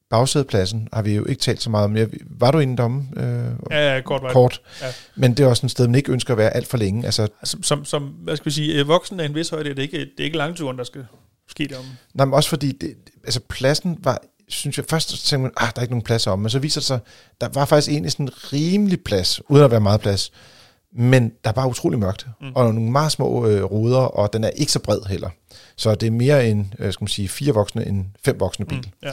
bagsædepladsen 0.09 0.87
har 0.93 1.01
vi 1.01 1.15
jo 1.15 1.25
ikke 1.25 1.39
talt 1.39 1.61
så 1.61 1.69
meget 1.69 1.85
om. 1.85 2.11
Var 2.29 2.51
du 2.51 2.59
inde 2.59 2.77
domme? 2.77 3.03
Øh, 3.17 3.23
ja, 3.71 3.95
ja, 3.95 4.01
kort. 4.01 4.21
kort. 4.31 4.61
Ja. 4.81 4.87
Men 5.15 5.33
det 5.33 5.43
er 5.43 5.47
også 5.47 5.65
en 5.65 5.69
sted, 5.69 5.87
man 5.87 5.95
ikke 5.95 6.11
ønsker 6.11 6.33
at 6.33 6.37
være 6.37 6.55
alt 6.55 6.67
for 6.67 6.77
længe. 6.77 7.05
Altså, 7.05 7.27
som, 7.43 7.63
som, 7.63 7.85
som 7.85 8.03
hvad 8.03 8.37
skal 8.37 8.45
vi 8.45 8.51
sige, 8.51 8.79
øh, 8.79 8.87
voksen 8.87 9.19
af 9.19 9.25
en 9.25 9.35
vis 9.35 9.49
højde, 9.49 9.69
det 9.69 9.77
er 9.77 9.83
ikke, 9.83 9.99
det 9.99 10.19
er 10.19 10.23
ikke 10.23 10.37
langturen, 10.37 10.77
der 10.77 10.83
skal 10.83 11.05
om. 11.77 11.85
Nej, 12.13 12.25
men 12.25 12.33
også 12.33 12.49
fordi, 12.49 12.71
det, 12.71 12.95
altså 13.23 13.39
pladsen 13.49 13.97
var, 14.03 14.21
synes 14.47 14.77
jeg, 14.77 14.85
først 14.89 15.09
tænkte 15.09 15.37
man, 15.37 15.51
ah, 15.57 15.67
der 15.67 15.79
er 15.79 15.81
ikke 15.81 15.93
nogen 15.93 16.03
plads 16.03 16.27
om, 16.27 16.39
men 16.39 16.49
så 16.49 16.59
viser 16.59 16.81
det 16.81 16.85
sig, 16.85 16.99
der 17.41 17.47
var 17.53 17.65
faktisk 17.65 17.91
egentlig 17.91 18.11
sådan 18.11 18.25
en 18.25 18.33
rimelig 18.53 19.03
plads, 19.03 19.49
uden 19.49 19.63
at 19.63 19.71
være 19.71 19.81
meget 19.81 20.01
plads, 20.01 20.31
men 20.97 21.31
der 21.43 21.49
er 21.49 21.53
bare 21.53 21.69
utrolig 21.69 21.99
mørkt, 21.99 22.27
mm. 22.41 22.51
og 22.55 22.73
nogle 22.73 22.91
meget 22.91 23.11
små 23.11 23.47
øh, 23.47 23.63
ruder, 23.63 23.97
og 23.97 24.33
den 24.33 24.43
er 24.43 24.49
ikke 24.49 24.71
så 24.71 24.79
bred 24.79 24.99
heller. 25.09 25.29
Så 25.75 25.95
det 25.95 26.07
er 26.07 26.11
mere 26.11 26.49
en, 26.49 26.73
øh, 26.79 26.93
skal 26.93 27.03
man 27.03 27.07
sige, 27.07 27.29
fire 27.29 27.53
voksne 27.53 27.87
end 27.87 28.05
fem 28.25 28.39
voksne 28.39 28.65
bil. 28.65 28.77
Mm, 28.77 28.83
ja. 29.03 29.11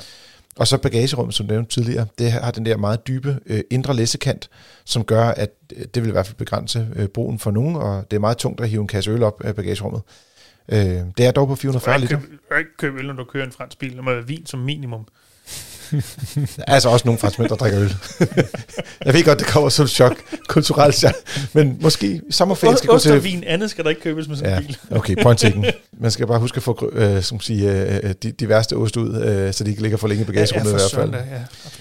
Og 0.57 0.67
så 0.67 0.79
bagagerummet, 0.79 1.35
som 1.35 1.47
du 1.47 1.53
nævnte 1.53 1.75
tidligere, 1.75 2.07
det 2.19 2.33
har 2.33 2.51
den 2.51 2.67
der 2.67 2.77
meget 2.77 3.07
dybe 3.07 3.39
øh, 3.47 3.61
indre 3.71 3.97
læssekant, 3.97 4.51
som 4.85 5.05
gør, 5.05 5.29
at 5.29 5.51
øh, 5.77 5.85
det 5.95 6.03
vil 6.03 6.09
i 6.09 6.13
hvert 6.13 6.27
fald 6.27 6.37
begrænse 6.37 6.89
øh, 6.97 7.09
brugen 7.09 7.39
for 7.39 7.51
nogen, 7.51 7.77
og 7.77 8.11
det 8.11 8.17
er 8.17 8.21
meget 8.21 8.37
tungt 8.37 8.61
at 8.61 8.69
hive 8.69 8.81
en 8.81 8.89
kasse 8.89 9.11
øl 9.11 9.23
op 9.23 9.45
af 9.45 9.55
bagagerummet. 9.55 10.03
Øh, 10.69 10.79
det 11.19 11.27
er 11.27 11.31
dog 11.31 11.49
på 11.49 11.55
440 11.55 12.01
liter. 12.01 12.17
Du 12.17 12.23
kan 12.51 12.59
ikke 12.59 12.77
købe 12.79 12.99
øl, 12.99 13.07
når 13.07 13.15
du 13.15 13.25
kører 13.25 13.45
en 13.45 13.53
fransk 13.53 13.79
bil. 13.79 13.97
Det 13.97 14.05
må 14.05 14.11
være 14.11 14.27
vin 14.27 14.47
som 14.47 14.61
minimum. 14.61 15.07
Der 15.93 16.01
er 16.67 16.73
altså 16.73 16.89
også 16.89 17.07
nogle 17.07 17.19
franskmænd, 17.19 17.49
der 17.49 17.57
drikker 17.57 17.81
øl. 17.81 17.95
jeg 19.07 19.15
ved 19.15 19.25
godt, 19.25 19.39
det 19.39 19.47
kommer 19.47 19.69
som 19.69 19.87
chok, 19.87 20.17
kulturelt 20.49 20.95
chok, 20.95 21.15
men 21.53 21.79
måske 21.81 22.21
sommerferien 22.31 22.77
skal 22.77 22.89
gå 22.89 22.95
Ost 22.95 23.05
til... 23.05 23.25
vin 23.25 23.45
andet 23.45 23.71
skal 23.71 23.85
der 23.85 23.91
ikke 23.91 24.03
købes 24.03 24.29
med 24.29 24.37
sådan 24.37 24.59
en 24.59 24.67
bil. 24.67 24.79
okay, 24.99 25.23
point 25.23 25.41
taken. 25.41 25.67
Man 25.93 26.11
skal 26.11 26.27
bare 26.27 26.39
huske 26.39 26.57
at 26.57 26.63
få 26.63 26.91
øh, 26.93 27.23
som 27.23 27.41
sige, 27.41 27.97
øh, 28.03 28.15
de, 28.23 28.33
de 28.33 28.49
værste 28.49 28.77
ost 28.77 28.97
ud, 28.97 29.23
øh, 29.23 29.53
så 29.53 29.65
de 29.65 29.71
ikke 29.71 29.83
ligger 29.83 29.99
for 29.99 30.09
længe 30.09 30.23
i 30.23 30.27
bagagerummet 30.27 30.71
ja, 30.71 30.77
i 30.77 30.81
hvert 30.81 30.91
fald. 30.91 31.15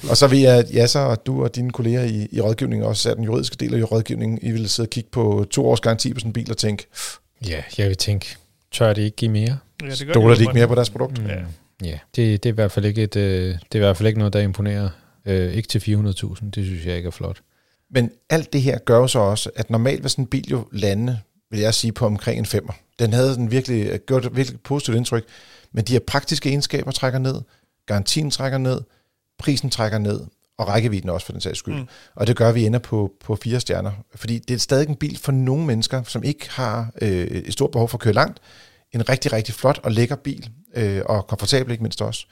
Ja, 0.03 0.09
og 0.09 0.17
så 0.17 0.27
ved 0.27 0.39
jeg, 0.39 0.57
at 0.57 0.73
Jasser 0.73 0.99
og 0.99 1.25
du 1.25 1.43
og 1.43 1.55
dine 1.55 1.71
kolleger 1.71 2.03
i, 2.03 2.27
i 2.31 2.41
rådgivningen, 2.41 2.87
også 2.87 3.09
er 3.09 3.13
den 3.13 3.23
juridiske 3.23 3.55
del 3.59 3.75
af 3.75 3.91
rådgivningen, 3.91 4.39
I 4.41 4.51
vil 4.51 4.69
sidde 4.69 4.87
og 4.87 4.89
kigge 4.89 5.09
på 5.11 5.45
to 5.51 5.69
års 5.69 5.79
garanti 5.79 6.13
på 6.13 6.19
sådan 6.19 6.29
en 6.29 6.33
bil 6.33 6.51
og 6.51 6.57
tænke... 6.57 6.87
Ja, 7.47 7.61
jeg 7.77 7.87
vil 7.87 7.97
tænke, 7.97 8.35
tør 8.71 8.93
det 8.93 9.01
ikke 9.01 9.15
give 9.15 9.31
mere? 9.31 9.57
Ja, 9.81 9.89
det 9.89 10.07
gør 10.07 10.13
Stoler 10.13 10.35
de 10.35 10.41
ikke 10.41 10.53
mere 10.53 10.67
på 10.67 10.75
deres 10.75 10.89
produkt? 10.89 11.21
Mm. 11.21 11.27
Ja. 11.27 11.43
Ja, 11.83 11.99
det, 12.15 12.43
det, 12.43 12.49
er 12.49 12.53
i 12.53 12.55
hvert 12.55 12.71
fald 12.71 12.85
ikke 12.85 13.03
et, 13.03 13.15
øh, 13.15 13.47
det 13.47 13.55
er 13.71 13.75
i 13.75 13.79
hvert 13.79 13.97
fald 13.97 14.07
ikke 14.07 14.19
noget, 14.19 14.33
der 14.33 14.39
imponerer. 14.39 14.89
Øh, 15.25 15.53
ikke 15.53 15.67
til 15.67 15.79
400.000, 15.79 16.49
det 16.49 16.65
synes 16.65 16.85
jeg 16.85 16.97
ikke 16.97 17.07
er 17.07 17.11
flot. 17.11 17.41
Men 17.89 18.11
alt 18.29 18.53
det 18.53 18.61
her 18.61 18.77
gør 18.77 18.97
jo 18.97 19.07
så 19.07 19.19
også, 19.19 19.49
at 19.55 19.69
normalt 19.69 20.03
vil 20.03 20.09
sådan 20.09 20.23
en 20.23 20.27
bil 20.27 20.49
jo 20.49 20.67
lande, 20.71 21.19
vil 21.51 21.59
jeg 21.59 21.73
sige, 21.73 21.91
på 21.91 22.05
omkring 22.05 22.39
en 22.39 22.45
femmer. 22.45 22.73
Den 22.99 23.13
havde 23.13 23.35
den 23.35 23.51
virkelig, 23.51 23.87
øh, 23.87 23.99
gjort 24.07 24.25
et 24.25 24.35
virkelig 24.35 24.61
positivt 24.61 24.97
indtryk, 24.97 25.25
men 25.71 25.85
de 25.85 25.93
her 25.93 25.99
praktiske 25.99 26.49
egenskaber 26.49 26.91
trækker 26.91 27.19
ned, 27.19 27.35
garantien 27.85 28.31
trækker 28.31 28.57
ned, 28.57 28.81
prisen 29.39 29.69
trækker 29.69 29.97
ned, 29.97 30.21
og 30.57 30.67
rækkevidden 30.67 31.09
også 31.09 31.25
for 31.25 31.31
den 31.31 31.41
sags 31.41 31.59
skyld. 31.59 31.75
Mm. 31.75 31.87
Og 32.15 32.27
det 32.27 32.35
gør, 32.35 32.49
at 32.49 32.55
vi 32.55 32.65
ender 32.65 32.79
på, 32.79 33.11
på 33.19 33.35
fire 33.35 33.59
stjerner. 33.59 33.91
Fordi 34.15 34.39
det 34.39 34.53
er 34.53 34.57
stadig 34.57 34.89
en 34.89 34.95
bil 34.95 35.17
for 35.17 35.31
nogle 35.31 35.65
mennesker, 35.65 36.03
som 36.03 36.23
ikke 36.23 36.49
har 36.51 36.91
øh, 37.01 37.27
et 37.27 37.53
stort 37.53 37.71
behov 37.71 37.89
for 37.89 37.97
at 37.97 38.01
køre 38.01 38.13
langt. 38.13 38.39
En 38.91 39.09
rigtig, 39.09 39.33
rigtig 39.33 39.55
flot 39.55 39.79
og 39.83 39.91
lækker 39.91 40.15
bil, 40.15 40.49
øh, 40.75 41.01
og 41.05 41.27
komfortabel 41.27 41.71
ikke 41.71 41.83
mindst 41.83 42.01
også. 42.01 42.25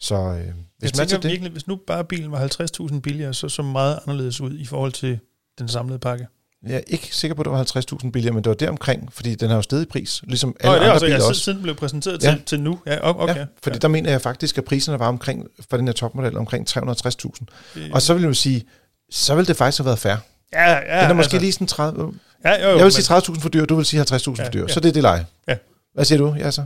Så 0.00 0.14
øh, 0.14 0.24
hvis 0.34 0.40
jeg 0.40 0.52
man 0.82 1.08
tænker 1.08 1.20
det, 1.20 1.30
virkelig, 1.30 1.52
hvis 1.52 1.66
nu 1.66 1.76
bare 1.86 2.04
bilen 2.04 2.32
var 2.32 2.48
50.000 2.90 3.00
billigere, 3.00 3.34
så 3.34 3.48
så 3.48 3.62
meget 3.62 3.98
anderledes 4.06 4.40
ud 4.40 4.58
i 4.58 4.64
forhold 4.64 4.92
til 4.92 5.18
den 5.58 5.68
samlede 5.68 5.98
pakke. 5.98 6.26
Jeg 6.66 6.76
er 6.76 6.80
ikke 6.86 7.08
sikker 7.12 7.34
på, 7.34 7.42
at 7.42 7.44
det 7.44 7.52
var 7.52 7.82
50.000 8.04 8.10
billigere, 8.10 8.34
men 8.34 8.44
det 8.44 8.50
var 8.50 8.54
deromkring, 8.56 9.12
fordi 9.12 9.34
den 9.34 9.48
har 9.48 9.56
jo 9.56 9.62
stedet 9.62 9.82
i 9.82 9.86
pris, 9.86 10.22
ligesom 10.26 10.56
alle 10.60 10.70
Nå, 10.70 10.74
det 10.74 10.76
er 10.76 10.80
andre 10.82 10.92
altså, 10.92 11.06
biler 11.06 11.16
ja, 11.18 11.28
også. 11.28 11.40
siden 11.40 11.56
den 11.56 11.62
blev 11.62 11.74
præsenteret 11.74 12.22
Ja. 12.24 12.30
til, 12.30 12.42
til 12.46 12.60
nu. 12.60 12.78
Ja, 12.86 13.10
okay. 13.22 13.36
Ja, 13.36 13.44
fordi 13.62 13.76
ja. 13.76 13.78
der 13.78 13.88
mener 13.88 14.10
jeg 14.10 14.20
faktisk, 14.20 14.58
at 14.58 14.64
priserne 14.64 14.98
var 14.98 15.08
omkring, 15.08 15.46
for 15.70 15.76
den 15.76 15.86
her 15.88 15.92
topmodel, 15.92 16.36
omkring 16.36 16.68
360.000. 16.70 17.44
Det- 17.74 17.92
Og 17.92 18.02
så 18.02 18.14
vil 18.14 18.22
jeg 18.22 18.36
sige, 18.36 18.64
så 19.10 19.34
vil 19.34 19.46
det 19.46 19.56
faktisk 19.56 19.78
have 19.78 19.86
været 19.86 19.98
fair. 19.98 20.16
Ja, 20.52 20.70
ja. 20.70 21.02
Den 21.02 21.10
er 21.10 21.12
måske 21.14 21.34
altså, 21.34 21.38
lige 21.44 21.52
sådan 21.52 21.66
30... 21.66 22.12
Ja, 22.44 22.62
jo, 22.64 22.70
jo, 22.70 22.76
Jeg 22.76 22.84
vil 22.84 22.92
sige 22.92 23.16
30.000 23.16 23.40
for 23.40 23.48
dyr, 23.48 23.64
du 23.64 23.76
vil 23.76 23.84
sige 23.84 24.02
50.000 24.02 24.06
for 24.24 24.42
Ja, 24.42 24.48
dyr. 24.48 24.60
ja. 24.68 24.72
Så 24.72 24.80
det 24.80 24.88
er 24.88 24.92
det 24.92 25.02
leje. 25.02 25.26
Ja. 25.48 25.56
Hvad 25.94 26.04
siger 26.04 26.18
du, 26.18 26.34
ja, 26.38 26.50
så? 26.50 26.62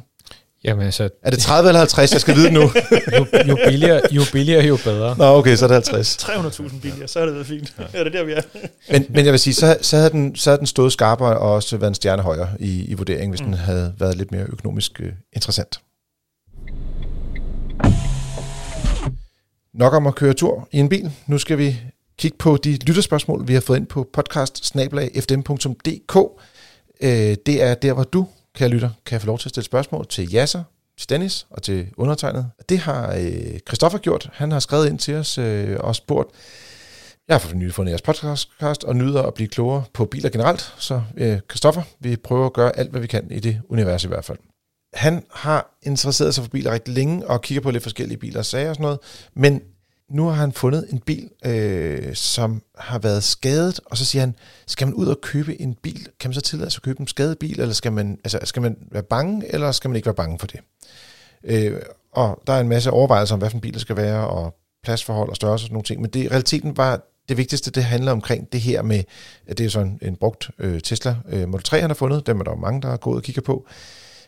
Jamen 0.65 0.85
altså, 0.85 1.09
Er 1.23 1.31
det 1.31 1.39
30 1.39 1.69
eller 1.69 1.79
50? 1.79 2.13
Jeg 2.13 2.21
skal 2.21 2.35
vide 2.35 2.51
nu. 2.51 2.61
jo, 3.19 3.27
jo, 3.49 3.59
billigere, 3.69 4.01
jo 4.11 4.23
billigere, 4.33 4.65
jo 4.65 4.79
bedre. 4.85 5.17
Nå, 5.19 5.25
okay, 5.25 5.57
så 5.57 5.65
er 5.65 5.69
det 5.69 5.75
50. 5.75 6.17
300.000 6.23 6.81
billigere, 6.81 7.09
så 7.09 7.21
er 7.21 7.25
det 7.25 7.35
været 7.35 7.47
fint. 7.47 7.75
Ja. 7.79 7.85
ja, 7.95 8.05
det 8.05 8.07
er 8.07 8.11
der, 8.11 8.25
vi 8.25 8.33
er. 8.33 8.43
Men, 8.93 9.07
men 9.09 9.25
jeg 9.25 9.33
vil 9.33 9.41
sige, 9.41 9.55
så, 9.55 9.79
så, 9.81 9.97
havde 9.97 10.11
den, 10.11 10.37
så 10.37 10.51
havde 10.51 10.59
den 10.59 10.67
stået 10.67 10.93
skarpere 10.93 11.39
og 11.39 11.53
også 11.53 11.77
været 11.77 11.91
en 11.91 11.95
stjerne 11.95 12.23
højere 12.23 12.49
i, 12.61 12.85
i 12.85 12.95
vurderingen, 12.95 13.31
hvis 13.31 13.41
mm. 13.41 13.47
den 13.47 13.55
havde 13.55 13.95
været 13.99 14.17
lidt 14.17 14.33
mere 14.33 14.45
økonomisk 14.49 15.01
øh, 15.01 15.13
interessant. 15.33 15.81
Nok 19.75 19.95
om 19.95 20.07
at 20.07 20.15
køre 20.15 20.33
tur 20.33 20.69
i 20.73 20.79
en 20.79 20.89
bil. 20.89 21.11
Nu 21.27 21.39
skal 21.39 21.59
vi 21.59 21.81
kigge 22.19 22.37
på 22.39 22.57
de 22.57 22.79
lytterspørgsmål, 22.87 23.49
vi 23.49 23.55
har 23.55 23.61
fået 23.61 23.77
ind 23.77 23.87
på 23.87 24.09
podcast 24.13 24.75
Øh, 27.01 27.37
det 27.47 27.63
er 27.63 27.75
der, 27.75 27.93
hvor 27.93 28.05
du, 28.05 28.27
kære 28.59 28.69
lytter, 28.69 28.91
kan 29.07 29.13
jeg 29.13 29.21
få 29.21 29.27
lov 29.27 29.39
til 29.39 29.49
at 29.49 29.51
stille 29.51 29.65
spørgsmål 29.65 30.07
til 30.07 30.31
Jasser, 30.33 30.63
til 30.99 31.09
Dennis 31.09 31.47
og 31.51 31.63
til 31.63 31.87
undertegnet. 31.97 32.51
Det 32.69 32.79
har 32.79 33.15
øh, 33.15 33.59
Christoffer 33.69 33.99
gjort. 33.99 34.31
Han 34.33 34.53
har 34.53 34.61
skrevet 34.61 34.89
ind 34.89 34.99
til 34.99 35.15
os 35.15 35.39
øh, 35.39 35.77
og 35.81 35.97
spurgt, 35.97 36.31
jeg 37.29 37.35
har 37.35 37.39
for 37.39 37.55
nylig 37.55 37.75
fundet 37.75 37.91
jeres 37.91 38.03
podcast 38.03 38.85
og 38.85 38.97
nyder 38.97 39.23
at 39.23 39.35
blive 39.35 39.49
klogere 39.49 39.85
på 39.93 40.05
biler 40.05 40.31
generelt. 40.31 40.75
Så 40.79 41.03
øh, 41.17 41.39
Christoffer, 41.51 41.83
vi 42.01 42.17
prøver 42.17 42.47
at 42.47 42.53
gøre 42.53 42.79
alt, 42.79 42.91
hvad 42.91 43.01
vi 43.01 43.07
kan 43.07 43.31
i 43.31 43.41
det 43.41 43.61
univers 43.69 44.05
i 44.05 44.09
hvert 44.09 44.25
fald. 44.25 44.39
Han 44.95 45.25
har 45.31 45.79
interesseret 45.83 46.35
sig 46.35 46.45
for 46.45 46.51
biler 46.51 46.73
rigtig 46.73 46.95
længe 46.95 47.27
og 47.27 47.43
kigger 47.43 47.63
på 47.63 47.71
lidt 47.71 47.83
forskellige 47.83 48.19
biler 48.19 48.39
og 48.39 48.45
sager 48.45 48.69
og 48.69 48.75
sådan 48.75 48.83
noget. 48.83 48.99
Men 49.35 49.63
nu 50.11 50.25
har 50.25 50.33
han 50.33 50.53
fundet 50.53 50.87
en 50.91 50.99
bil, 50.99 51.31
øh, 51.45 52.15
som 52.15 52.63
har 52.79 52.99
været 52.99 53.25
skadet, 53.25 53.81
og 53.87 53.97
så 53.97 54.05
siger 54.05 54.23
han, 54.23 54.35
skal 54.67 54.87
man 54.87 54.95
ud 54.95 55.07
og 55.07 55.21
købe 55.21 55.61
en 55.61 55.75
bil? 55.75 56.09
Kan 56.21 56.29
man 56.29 56.35
så 56.35 56.41
tillade 56.41 56.71
sig 56.71 56.79
at 56.79 56.83
købe 56.83 57.01
en 57.01 57.07
skadet 57.07 57.39
bil, 57.39 57.61
eller 57.61 57.75
skal 57.75 57.93
man, 57.93 58.19
altså, 58.25 58.39
skal 58.45 58.63
man 58.63 58.77
være 58.91 59.03
bange, 59.03 59.53
eller 59.55 59.73
skal 59.73 59.91
man 59.91 59.97
ikke 59.97 60.07
være 60.07 60.15
bange 60.15 60.39
for 60.39 60.47
det? 60.47 60.61
Øh, 61.45 61.81
og 62.13 62.43
der 62.47 62.53
er 62.53 62.61
en 62.61 62.69
masse 62.69 62.91
overvejelser 62.91 63.35
om, 63.35 63.39
hvad 63.39 63.51
for 63.51 63.57
en 63.57 63.61
bil 63.61 63.75
der 63.75 63.81
skal 63.81 63.97
være, 63.97 64.29
og 64.29 64.59
pladsforhold 64.85 65.29
og 65.29 65.37
størrelse 65.37 65.63
og 65.63 65.67
sådan 65.67 65.75
nogle 65.75 65.85
ting. 65.85 66.01
Men 66.01 66.11
det, 66.11 66.25
i 66.25 66.29
realiteten 66.29 66.77
var 66.77 67.01
det 67.29 67.37
vigtigste, 67.37 67.71
det 67.71 67.85
handler 67.85 68.13
omkring 68.13 68.53
det 68.53 68.61
her 68.61 68.83
med, 68.83 69.05
at 69.47 69.59
det 69.59 69.67
er 69.67 69.71
sådan 69.71 69.99
en 70.03 70.17
brugt 70.17 70.51
øh, 70.59 70.81
Tesla 70.81 71.17
øh, 71.29 71.49
Model 71.49 71.65
3, 71.65 71.81
han 71.81 71.91
har 71.91 71.95
fundet. 71.95 72.27
Dem 72.27 72.41
er 72.41 72.45
der 72.45 72.51
jo 72.51 72.57
mange, 72.57 72.83
der 72.83 72.89
er 72.89 72.97
gået 72.97 73.17
og 73.17 73.23
kigger 73.23 73.43
på. 73.43 73.67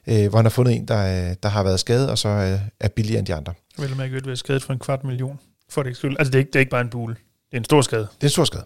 Øh, 0.06 0.28
hvor 0.28 0.38
han 0.38 0.44
har 0.44 0.50
fundet 0.50 0.76
en, 0.76 0.88
der, 0.88 1.30
øh, 1.30 1.36
der 1.42 1.48
har 1.48 1.62
været 1.62 1.80
skadet, 1.80 2.10
og 2.10 2.18
så 2.18 2.28
øh, 2.28 2.60
er 2.80 2.88
billigere 2.88 3.18
end 3.18 3.26
de 3.26 3.34
andre. 3.34 3.54
Jeg 3.78 3.88
vil 3.88 3.96
mærke, 3.96 4.30
at 4.30 4.38
skadet 4.38 4.62
for 4.62 4.72
en 4.72 4.78
kvart 4.78 5.04
million. 5.04 5.38
For 5.70 5.82
det 5.82 5.96
skyld. 5.96 6.16
Altså, 6.18 6.30
det 6.30 6.34
er, 6.34 6.38
ikke, 6.38 6.48
det 6.48 6.56
er 6.56 6.60
ikke 6.60 6.70
bare 6.70 6.80
en 6.80 6.88
bule. 6.88 7.14
Det 7.50 7.56
er 7.56 7.58
en 7.60 7.64
stor 7.64 7.82
skade. 7.82 8.02
Det 8.02 8.22
er 8.22 8.26
en 8.26 8.30
stor 8.30 8.44
skade. 8.44 8.64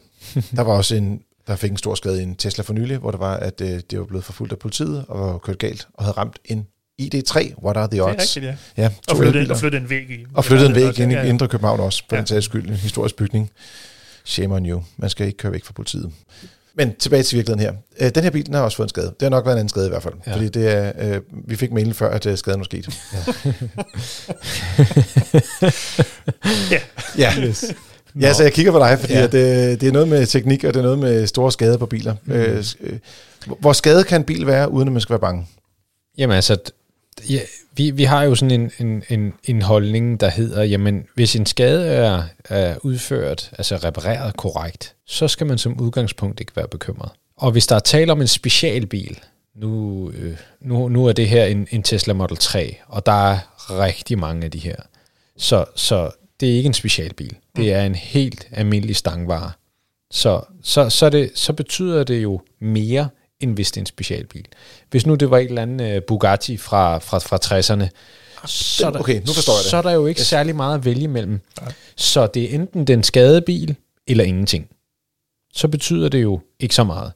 der 0.56 0.62
var 0.62 0.72
også 0.72 0.94
en, 0.96 1.20
der 1.46 1.56
fik 1.56 1.70
en 1.70 1.76
stor 1.76 1.94
skade 1.94 2.20
i 2.20 2.22
en 2.22 2.34
Tesla 2.36 2.64
for 2.64 2.72
nylig, 2.72 2.98
hvor 2.98 3.10
der 3.10 3.18
var, 3.18 3.36
at 3.36 3.60
øh, 3.60 3.80
det 3.90 3.98
var 3.98 4.04
blevet 4.04 4.24
forfulgt 4.24 4.52
af 4.52 4.58
politiet 4.58 5.04
og 5.08 5.20
var 5.32 5.38
kørt 5.38 5.58
galt 5.58 5.88
og 5.94 6.04
havde 6.04 6.16
ramt 6.16 6.38
en 6.44 6.66
ID3. 7.02 7.54
What 7.64 7.76
are 7.76 7.86
the 7.86 7.90
Det 7.90 7.98
er 7.98 8.02
odds? 8.02 8.36
rigtigt, 8.36 8.44
ja. 8.44 8.56
Ja, 8.82 8.86
Og 8.86 8.92
to 9.08 9.16
flytte, 9.16 9.38
elbiler. 9.38 9.54
og 9.54 9.60
flytte 9.60 9.78
en 9.78 9.90
væg 9.90 10.10
i. 10.10 10.24
Og 10.34 10.44
flyttede 10.44 10.68
en 10.68 10.74
væg 10.74 10.98
Ja, 10.98 11.02
ind 11.02 11.12
i 11.12 11.14
ja. 11.14 11.22
Indre 11.24 11.48
København 11.48 11.80
også, 11.80 12.02
Ja. 12.10 12.16
ja. 12.16 12.20
den 12.20 12.26
sags 12.26 12.44
skyld. 12.44 12.68
En 12.68 12.74
historisk 12.74 13.16
bygning. 13.16 13.50
Shame 14.24 14.54
on 14.54 14.66
you. 14.68 14.82
Man 14.96 15.10
skal 15.10 15.26
ikke 15.26 15.36
køre 15.36 15.52
væk 15.52 15.64
fra 15.64 15.72
politiet. 15.72 16.12
Men 16.76 16.94
tilbage 16.98 17.22
til 17.22 17.36
virkeligheden 17.36 17.72
her. 18.00 18.06
Øh, 18.06 18.14
Den 18.14 18.22
her 18.22 18.30
bil, 18.30 18.46
den 18.46 18.54
har 18.54 18.62
også 18.62 18.76
fået 18.76 18.84
en 18.86 18.88
skade. 18.88 19.06
Det 19.06 19.22
har 19.22 19.30
nok 19.30 19.44
været 19.44 19.54
en 19.54 19.58
anden 19.58 19.68
skade 19.68 19.86
i 19.86 19.88
hvert 19.88 20.02
fald. 20.02 20.14
Ja. 20.26 20.30
Ja. 20.30 20.36
Fordi 20.36 20.48
det 20.48 20.72
er, 20.72 20.92
øh, 20.98 21.20
vi 21.48 21.56
fik 21.56 21.72
mailen 21.72 21.94
før, 21.94 22.10
at 22.10 22.26
øh, 22.26 22.38
skaden 22.38 22.60
var 22.60 22.64
sket. 22.64 22.88
Ja. 26.70 26.78
ja. 27.18 27.32
Yes. 27.48 27.64
Ja, 28.20 28.32
så 28.32 28.42
jeg 28.42 28.52
kigger 28.52 28.72
på 28.72 28.78
dig, 28.78 28.98
fordi 29.00 29.12
Ja. 29.12 29.20
ja. 29.20 29.26
det, 29.26 29.80
det 29.80 29.88
er 29.88 29.92
noget 29.92 30.08
med 30.08 30.26
teknik, 30.26 30.64
og 30.64 30.74
det 30.74 30.78
er 30.80 30.84
noget 30.84 30.98
med 30.98 31.26
store 31.26 31.52
skader 31.52 31.76
på 31.78 31.86
biler. 31.86 32.14
Mm. 32.24 32.32
Øh, 32.32 32.64
øh, 32.80 32.98
hvor 33.60 33.72
skade 33.72 34.04
kan 34.04 34.20
en 34.20 34.24
bil 34.24 34.46
være, 34.46 34.70
uden 34.70 34.88
at 34.88 34.92
man 34.92 35.00
skal 35.00 35.12
være 35.12 35.20
bange? 35.20 35.46
Jamen 36.18 36.36
altså, 36.36 36.56
ja, 37.30 37.40
vi, 37.76 37.90
vi 37.90 38.04
har 38.04 38.22
jo 38.22 38.34
sådan 38.34 38.60
en, 38.60 38.70
en, 38.78 39.02
en, 39.08 39.32
en 39.44 39.62
holdning, 39.62 40.20
der 40.20 40.30
hedder, 40.30 40.62
jamen 40.62 41.06
hvis 41.14 41.36
en 41.36 41.46
skade 41.46 41.86
er, 41.86 42.22
er 42.44 42.76
udført, 42.82 43.50
altså 43.58 43.76
repareret 43.76 44.36
korrekt, 44.36 44.94
så 45.06 45.28
skal 45.28 45.46
man 45.46 45.58
som 45.58 45.80
udgangspunkt 45.80 46.40
ikke 46.40 46.56
være 46.56 46.68
bekymret. 46.68 47.10
Og 47.36 47.52
hvis 47.52 47.66
der 47.66 47.76
er 47.76 47.80
tale 47.80 48.12
om 48.12 48.20
en 48.20 48.26
specialbil, 48.26 49.18
nu, 49.54 50.10
øh, 50.10 50.36
nu, 50.60 50.88
nu 50.88 51.06
er 51.06 51.12
det 51.12 51.28
her 51.28 51.44
en, 51.44 51.68
en 51.70 51.82
Tesla 51.82 52.14
Model 52.14 52.36
3, 52.36 52.76
og 52.86 53.06
der 53.06 53.30
er 53.30 53.38
rigtig 53.70 54.18
mange 54.18 54.44
af 54.44 54.50
de 54.50 54.58
her. 54.58 54.76
Så, 55.36 55.64
så 55.74 56.10
det 56.40 56.50
er 56.50 56.56
ikke 56.56 56.66
en 56.66 56.74
specialbil. 56.74 57.36
Det 57.56 57.72
er 57.72 57.82
en 57.82 57.94
helt 57.94 58.48
almindelig 58.52 58.96
stangvare. 58.96 59.50
Så, 60.10 60.40
så, 60.62 60.90
så, 60.90 61.10
det, 61.10 61.30
så 61.34 61.52
betyder 61.52 62.04
det 62.04 62.22
jo 62.22 62.40
mere, 62.60 63.08
end 63.44 63.54
hvis 63.54 63.70
det 63.70 63.76
er 63.76 63.82
en 63.82 63.86
specialbil. 63.86 64.44
Hvis 64.90 65.06
nu 65.06 65.14
det 65.14 65.30
var 65.30 65.38
et 65.38 65.44
eller 65.44 65.62
andet 65.62 65.96
uh, 65.96 66.02
Bugatti 66.02 66.56
fra, 66.56 66.98
fra, 66.98 67.18
fra 67.18 67.38
60'erne, 67.44 67.88
så 68.46 68.86
er, 68.86 68.90
der, 68.90 69.00
okay, 69.00 69.20
nu 69.20 69.32
forstår 69.32 69.52
jeg 69.52 69.62
det. 69.62 69.70
så 69.70 69.76
er 69.76 69.82
der 69.82 69.90
jo 69.90 70.06
ikke 70.06 70.22
særlig 70.22 70.56
meget 70.56 70.74
at 70.74 70.84
vælge 70.84 71.08
mellem. 71.08 71.40
Så 71.96 72.26
det 72.26 72.44
er 72.44 72.54
enten 72.54 72.84
den 72.84 73.02
skadede 73.02 73.40
bil, 73.40 73.76
eller 74.06 74.24
ingenting. 74.24 74.68
Så 75.54 75.68
betyder 75.68 76.08
det 76.08 76.22
jo 76.22 76.40
ikke 76.60 76.74
så 76.74 76.84
meget. 76.84 77.12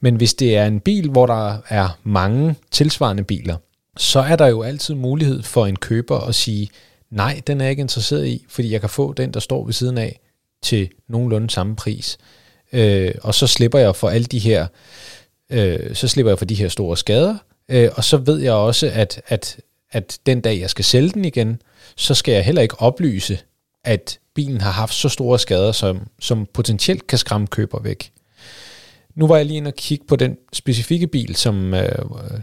Men 0.00 0.16
hvis 0.16 0.34
det 0.34 0.56
er 0.56 0.66
en 0.66 0.80
bil, 0.80 1.10
hvor 1.10 1.26
der 1.26 1.58
er 1.68 1.98
mange 2.04 2.54
tilsvarende 2.70 3.24
biler, 3.24 3.56
så 3.96 4.20
er 4.20 4.36
der 4.36 4.46
jo 4.46 4.62
altid 4.62 4.94
mulighed 4.94 5.42
for 5.42 5.66
en 5.66 5.76
køber 5.76 6.18
at 6.18 6.34
sige, 6.34 6.68
nej, 7.10 7.40
den 7.46 7.60
er 7.60 7.64
jeg 7.64 7.70
ikke 7.70 7.80
interesseret 7.80 8.26
i, 8.26 8.44
fordi 8.48 8.72
jeg 8.72 8.80
kan 8.80 8.90
få 8.90 9.12
den, 9.12 9.34
der 9.34 9.40
står 9.40 9.64
ved 9.64 9.72
siden 9.72 9.98
af, 9.98 10.20
til 10.62 10.88
nogenlunde 11.08 11.50
samme 11.50 11.76
pris. 11.76 12.18
Øh, 12.72 13.14
og 13.22 13.34
så 13.34 13.46
slipper 13.46 13.78
jeg 13.78 13.96
for 13.96 14.08
alle 14.08 14.24
de 14.24 14.38
her, 14.38 14.66
øh, 15.52 15.94
så 15.94 16.08
slipper 16.08 16.30
jeg 16.30 16.38
for 16.38 16.44
de 16.44 16.54
her 16.54 16.68
store 16.68 16.96
skader, 16.96 17.36
øh, 17.68 17.90
og 17.94 18.04
så 18.04 18.16
ved 18.16 18.38
jeg 18.38 18.52
også, 18.52 18.90
at, 18.94 19.22
at, 19.26 19.56
at 19.90 20.18
den 20.26 20.40
dag, 20.40 20.60
jeg 20.60 20.70
skal 20.70 20.84
sælge 20.84 21.10
den 21.10 21.24
igen, 21.24 21.62
så 21.96 22.14
skal 22.14 22.32
jeg 22.34 22.44
heller 22.44 22.62
ikke 22.62 22.80
oplyse, 22.80 23.38
at 23.84 24.18
bilen 24.34 24.60
har 24.60 24.70
haft 24.70 24.94
så 24.94 25.08
store 25.08 25.38
skader, 25.38 25.72
som, 25.72 26.06
som 26.20 26.46
potentielt 26.54 27.06
kan 27.06 27.18
skræmme 27.18 27.46
køber 27.46 27.80
væk. 27.82 28.12
Nu 29.14 29.26
var 29.26 29.36
jeg 29.36 29.46
lige 29.46 29.56
inde 29.56 29.68
og 29.68 29.74
kigge 29.74 30.04
på 30.08 30.16
den 30.16 30.36
specifikke 30.52 31.06
bil, 31.06 31.36
som, 31.36 31.74
øh, 31.74 31.88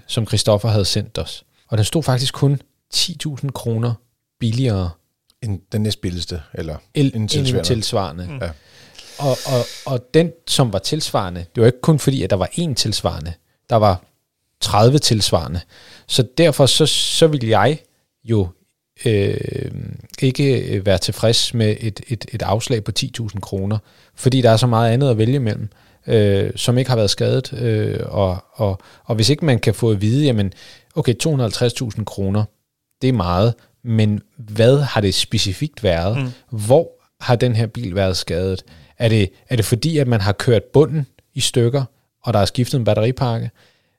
som 0.07 0.27
Christoffer 0.27 0.69
havde 0.69 0.85
sendt 0.85 1.17
os. 1.17 1.43
Og 1.67 1.77
den 1.77 1.85
stod 1.85 2.03
faktisk 2.03 2.33
kun 2.33 2.61
10.000 2.95 3.49
kroner 3.51 3.93
billigere 4.39 4.89
En, 5.41 5.61
den 5.71 5.81
næstbilligste, 5.81 6.41
eller 6.53 6.77
el, 6.93 7.11
en 7.15 7.21
en 7.21 7.27
tilsvarende. 7.27 7.67
tilsvarende. 7.67 8.27
Mm. 8.29 8.37
Ja. 8.41 8.49
Og, 9.19 9.37
og, 9.45 9.65
og 9.85 10.13
den, 10.13 10.31
som 10.47 10.73
var 10.73 10.79
tilsvarende, 10.79 11.45
det 11.55 11.61
var 11.61 11.67
ikke 11.67 11.81
kun 11.81 11.99
fordi, 11.99 12.23
at 12.23 12.29
der 12.29 12.35
var 12.35 12.49
én 12.51 12.73
tilsvarende. 12.73 13.33
Der 13.69 13.75
var 13.75 14.03
30 14.61 14.99
tilsvarende. 14.99 15.61
Så 16.07 16.27
derfor 16.37 16.65
så, 16.65 16.85
så 16.85 17.27
vil 17.27 17.47
jeg 17.47 17.79
jo 18.23 18.47
øh, 19.05 19.61
ikke 20.21 20.81
være 20.85 20.97
tilfreds 20.97 21.53
med 21.53 21.75
et, 21.79 22.01
et, 22.07 22.25
et 22.33 22.41
afslag 22.41 22.83
på 22.83 22.91
10.000 22.99 23.39
kroner, 23.39 23.77
fordi 24.15 24.41
der 24.41 24.49
er 24.49 24.57
så 24.57 24.67
meget 24.67 24.91
andet 24.91 25.09
at 25.09 25.17
vælge 25.17 25.35
imellem, 25.35 25.69
øh, 26.07 26.51
som 26.55 26.77
ikke 26.77 26.89
har 26.89 26.95
været 26.95 27.09
skadet. 27.09 27.53
Øh, 27.53 27.99
og, 28.05 28.37
og, 28.53 28.79
og 29.05 29.15
hvis 29.15 29.29
ikke 29.29 29.45
man 29.45 29.59
kan 29.59 29.73
få 29.73 29.91
at 29.91 30.01
vide, 30.01 30.25
jamen, 30.25 30.53
okay, 30.95 31.13
250.000 31.23 32.03
kroner, 32.03 32.43
det 33.01 33.07
er 33.07 33.13
meget, 33.13 33.53
men 33.83 34.21
hvad 34.37 34.79
har 34.79 35.01
det 35.01 35.13
specifikt 35.13 35.83
været? 35.83 36.17
Mm. 36.17 36.57
Hvor 36.65 36.89
har 37.21 37.35
den 37.35 37.55
her 37.55 37.67
bil 37.67 37.95
været 37.95 38.17
skadet? 38.17 38.63
Er 38.99 39.09
det, 39.09 39.29
er 39.49 39.55
det 39.55 39.65
fordi, 39.65 39.97
at 39.97 40.07
man 40.07 40.21
har 40.21 40.31
kørt 40.31 40.63
bunden 40.63 41.07
i 41.33 41.39
stykker, 41.39 41.83
og 42.23 42.33
der 42.33 42.39
er 42.39 42.45
skiftet 42.45 42.77
en 42.77 42.83
batteripakke, 42.83 43.51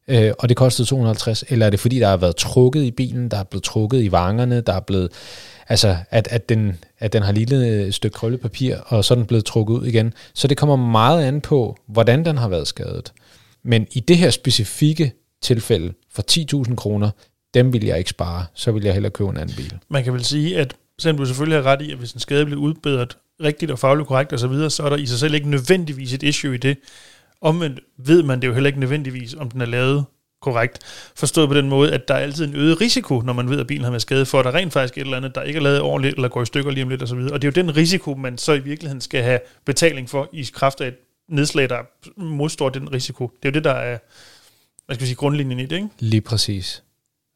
øh, 0.08 0.32
og 0.38 0.48
det 0.48 0.56
kostede 0.56 0.88
250, 0.88 1.44
eller 1.48 1.66
er 1.66 1.70
det 1.70 1.80
fordi, 1.80 1.98
der 1.98 2.08
har 2.08 2.16
været 2.16 2.36
trukket 2.36 2.82
i 2.82 2.90
bilen, 2.90 3.28
der 3.28 3.36
er 3.36 3.44
blevet 3.44 3.64
trukket 3.64 4.02
i 4.02 4.12
vangerne, 4.12 4.60
der 4.60 4.72
er 4.72 4.80
blevet, 4.80 5.12
altså 5.68 5.96
at, 6.10 6.28
at, 6.30 6.48
den, 6.48 6.78
at 6.98 7.12
den 7.12 7.22
har 7.22 7.32
lille 7.32 7.86
et 7.86 7.94
stykke 7.94 8.14
krøllepapir, 8.14 8.76
og 8.76 9.04
så 9.04 9.14
er 9.14 9.16
den 9.16 9.26
blevet 9.26 9.44
trukket 9.44 9.74
ud 9.74 9.86
igen. 9.86 10.14
Så 10.34 10.48
det 10.48 10.56
kommer 10.56 10.76
meget 10.76 11.24
an 11.24 11.40
på, 11.40 11.76
hvordan 11.86 12.24
den 12.24 12.38
har 12.38 12.48
været 12.48 12.68
skadet. 12.68 13.12
Men 13.62 13.86
i 13.92 14.00
det 14.00 14.18
her 14.18 14.30
specifikke 14.30 15.12
tilfælde, 15.42 15.92
for 16.12 16.64
10.000 16.66 16.74
kroner, 16.74 17.10
dem 17.54 17.72
vil 17.72 17.84
jeg 17.84 17.98
ikke 17.98 18.10
spare, 18.10 18.46
så 18.54 18.72
vil 18.72 18.84
jeg 18.84 18.92
hellere 18.92 19.10
købe 19.10 19.30
en 19.30 19.36
anden 19.36 19.56
bil. 19.56 19.78
Man 19.88 20.04
kan 20.04 20.12
vel 20.12 20.24
sige, 20.24 20.58
at 20.58 20.74
selvom 20.98 21.18
du 21.18 21.26
selvfølgelig 21.26 21.62
har 21.62 21.72
ret 21.72 21.82
i, 21.82 21.92
at 21.92 21.98
hvis 21.98 22.12
en 22.12 22.20
skade 22.20 22.44
bliver 22.44 22.60
udbedret 22.60 23.16
rigtigt 23.42 23.70
og 23.70 23.78
fagligt 23.78 24.08
korrekt 24.08 24.32
osv., 24.32 24.38
så, 24.38 24.46
videre, 24.46 24.70
så 24.70 24.82
er 24.82 24.88
der 24.88 24.96
i 24.96 25.06
sig 25.06 25.18
selv 25.18 25.34
ikke 25.34 25.50
nødvendigvis 25.50 26.12
et 26.12 26.22
issue 26.22 26.54
i 26.54 26.58
det. 26.58 26.76
Omvendt 27.40 27.80
ved 27.98 28.22
man 28.22 28.42
det 28.42 28.48
jo 28.48 28.52
heller 28.52 28.68
ikke 28.68 28.80
nødvendigvis, 28.80 29.34
om 29.34 29.50
den 29.50 29.60
er 29.60 29.66
lavet 29.66 30.04
korrekt. 30.42 30.78
Forstået 31.16 31.48
på 31.48 31.54
den 31.54 31.68
måde, 31.68 31.92
at 31.92 32.08
der 32.08 32.14
er 32.14 32.18
altid 32.18 32.44
en 32.44 32.54
øget 32.54 32.80
risiko, 32.80 33.20
når 33.20 33.32
man 33.32 33.50
ved, 33.50 33.60
at 33.60 33.66
bilen 33.66 33.84
har 33.84 33.90
været 33.90 34.02
skadet, 34.02 34.28
for 34.28 34.38
at 34.38 34.44
der 34.44 34.54
rent 34.54 34.72
faktisk 34.72 34.98
et 34.98 35.00
eller 35.00 35.16
andet, 35.16 35.34
der 35.34 35.42
ikke 35.42 35.58
er 35.58 35.62
lavet 35.62 35.80
ordentligt, 35.80 36.14
eller 36.14 36.28
går 36.28 36.42
i 36.42 36.46
stykker 36.46 36.70
lige 36.70 36.84
om 36.84 36.88
lidt 36.88 37.02
osv. 37.02 37.18
Og 37.18 37.42
det 37.42 37.48
er 37.48 37.62
jo 37.62 37.64
den 37.64 37.76
risiko, 37.76 38.14
man 38.14 38.38
så 38.38 38.52
i 38.52 38.58
virkeligheden 38.58 39.00
skal 39.00 39.22
have 39.22 39.40
betaling 39.64 40.10
for, 40.10 40.28
i 40.32 40.48
kraft 40.54 40.80
af 40.80 40.88
et 40.88 40.96
nedslag, 41.28 41.68
der 41.68 41.78
modstår 42.16 42.68
den 42.68 42.92
risiko. 42.92 43.30
Det 43.42 43.48
er 43.48 43.50
jo 43.50 43.54
det, 43.54 43.64
der 43.64 43.72
er 43.72 43.98
hvad 44.90 44.94
skal 44.94 45.04
vi 45.04 45.06
sige, 45.06 45.16
grundlinjen 45.16 45.60
i 45.60 45.66
det, 45.66 45.76
ikke? 45.76 45.88
Lige 45.98 46.20
præcis. 46.20 46.82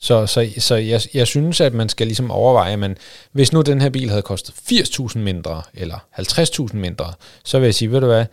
Så, 0.01 0.27
så, 0.27 0.49
så 0.59 0.75
jeg, 0.75 1.01
jeg 1.15 1.27
synes, 1.27 1.61
at 1.61 1.75
man 1.75 1.89
skal 1.89 2.07
ligesom 2.07 2.31
overveje, 2.31 2.73
at 2.73 2.79
man, 2.79 2.97
hvis 3.33 3.53
nu 3.53 3.63
den 3.63 3.81
her 3.81 3.91
bil 3.91 4.09
havde 4.09 4.23
kostet 4.23 4.55
80.000 4.73 5.19
mindre, 5.19 5.63
eller 5.75 6.07
50.000 6.19 6.77
mindre, 6.77 7.13
så 7.45 7.59
vil 7.59 7.67
jeg 7.67 7.75
sige, 7.75 7.91
ved 7.91 8.01
du 8.01 8.07
hvad, 8.07 8.27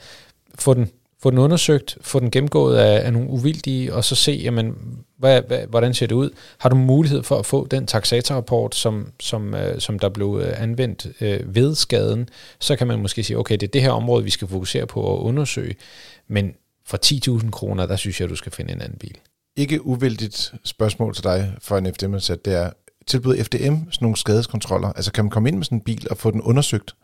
få 0.56 0.74
den, 0.74 0.90
få 1.22 1.30
den 1.30 1.38
undersøgt, 1.38 1.98
få 2.02 2.20
den 2.20 2.32
gennemgået 2.32 2.78
af, 2.78 3.06
af 3.06 3.14
nogle 3.14 3.30
uvildige, 3.30 3.94
og 3.94 4.04
så 4.04 4.16
se, 4.16 4.32
jamen, 4.32 4.76
hvad, 5.18 5.42
hvad, 5.42 5.60
hvordan 5.70 5.94
ser 5.94 6.08
det 6.08 6.16
ud? 6.16 6.30
Har 6.58 6.70
du 6.70 6.76
mulighed 6.76 7.24
for 7.24 7.40
at 7.40 7.46
få 7.46 7.68
den 7.68 7.88
taxatorrapport, 7.88 8.76
som, 8.76 9.12
som, 9.20 9.56
øh, 9.56 9.80
som 9.80 10.00
der 10.00 10.10
blev 10.10 10.42
øh, 10.44 10.62
anvendt 10.62 11.08
øh, 11.22 11.56
ved 11.56 11.76
skaden, 11.76 12.30
så 12.60 12.76
kan 12.76 12.88
man 12.88 13.00
måske 13.00 13.24
sige, 13.24 13.38
okay, 13.38 13.54
det 13.54 13.64
er 13.64 13.72
det 13.72 13.82
her 13.82 13.92
område, 13.92 14.24
vi 14.24 14.30
skal 14.30 14.48
fokusere 14.48 14.88
på 14.88 15.16
at 15.16 15.20
undersøge, 15.22 15.76
men 16.28 16.54
for 16.86 16.98
10.000 17.42 17.50
kroner, 17.50 17.86
der 17.86 17.96
synes 17.96 18.22
jeg, 18.22 18.30
du 18.30 18.36
skal 18.36 18.52
finde 18.52 18.74
en 18.74 18.82
anden 18.82 18.98
bil. 18.98 19.18
Ikke 19.56 19.86
uvildigt 19.86 20.54
spørgsmål 20.64 21.16
til 21.16 21.24
dig 21.24 21.58
for 21.62 21.78
en 21.78 21.94
FDM-ansat, 21.94 22.46
det 22.46 22.54
er, 22.54 22.72
tilbyder 23.08 23.44
FDM 23.44 23.58
sådan 23.58 23.88
nogle 24.02 24.18
skadeskontroller? 24.18 24.94
Altså 24.94 25.12
kan 25.12 25.24
man 25.24 25.32
komme 25.32 25.50
ind 25.50 25.58
med 25.58 25.66
sådan 25.66 25.78
en 25.78 25.84
bil 25.84 26.08
og 26.12 26.18
få 26.18 26.32
den 26.32 26.42
undersøgt? 26.42 26.96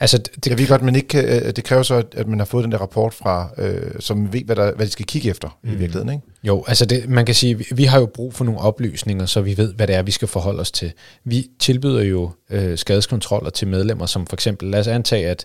Altså, 0.00 0.18
det, 0.18 0.46
Jeg 0.46 0.58
ved 0.58 0.68
godt, 0.68 0.82
men 0.82 0.96
ikke 0.96 1.08
kan, 1.08 1.24
øh, 1.24 1.52
det 1.56 1.64
kræver 1.64 1.82
så, 1.82 1.94
at- 1.94 2.14
at 2.16 2.26
man 2.28 2.38
har 2.38 2.46
fået 2.46 2.64
den 2.64 2.72
der 2.72 2.78
rapport 2.78 3.14
fra, 3.14 3.50
øh, 3.58 3.90
som 4.00 4.32
ved, 4.32 4.44
hvad, 4.44 4.56
der, 4.56 4.74
hvad 4.74 4.86
de 4.86 4.90
skal 4.92 5.06
kigge 5.06 5.30
efter 5.30 5.58
mm. 5.62 5.68
i 5.70 5.74
virkeligheden. 5.74 6.08
Ikke? 6.08 6.22
Jo, 6.44 6.64
altså 6.68 6.84
det, 6.84 7.08
man 7.08 7.26
kan 7.26 7.34
sige, 7.34 7.58
vi, 7.58 7.64
vi 7.74 7.84
har 7.84 7.98
jo 8.00 8.06
brug 8.06 8.34
for 8.34 8.44
nogle 8.44 8.60
oplysninger, 8.60 9.26
så 9.26 9.40
vi 9.40 9.56
ved, 9.56 9.74
hvad 9.74 9.86
det 9.86 9.94
er, 9.96 10.02
vi 10.02 10.10
skal 10.10 10.28
forholde 10.28 10.60
os 10.60 10.70
til. 10.70 10.92
Vi 11.24 11.46
tilbyder 11.58 12.02
jo 12.02 12.30
øh, 12.50 12.78
skadeskontroller 12.78 13.50
til 13.50 13.68
medlemmer, 13.68 14.06
som 14.06 14.26
for 14.26 14.36
eksempel, 14.36 14.68
lad 14.70 14.80
os 14.80 14.86
antage, 14.86 15.26
at, 15.28 15.44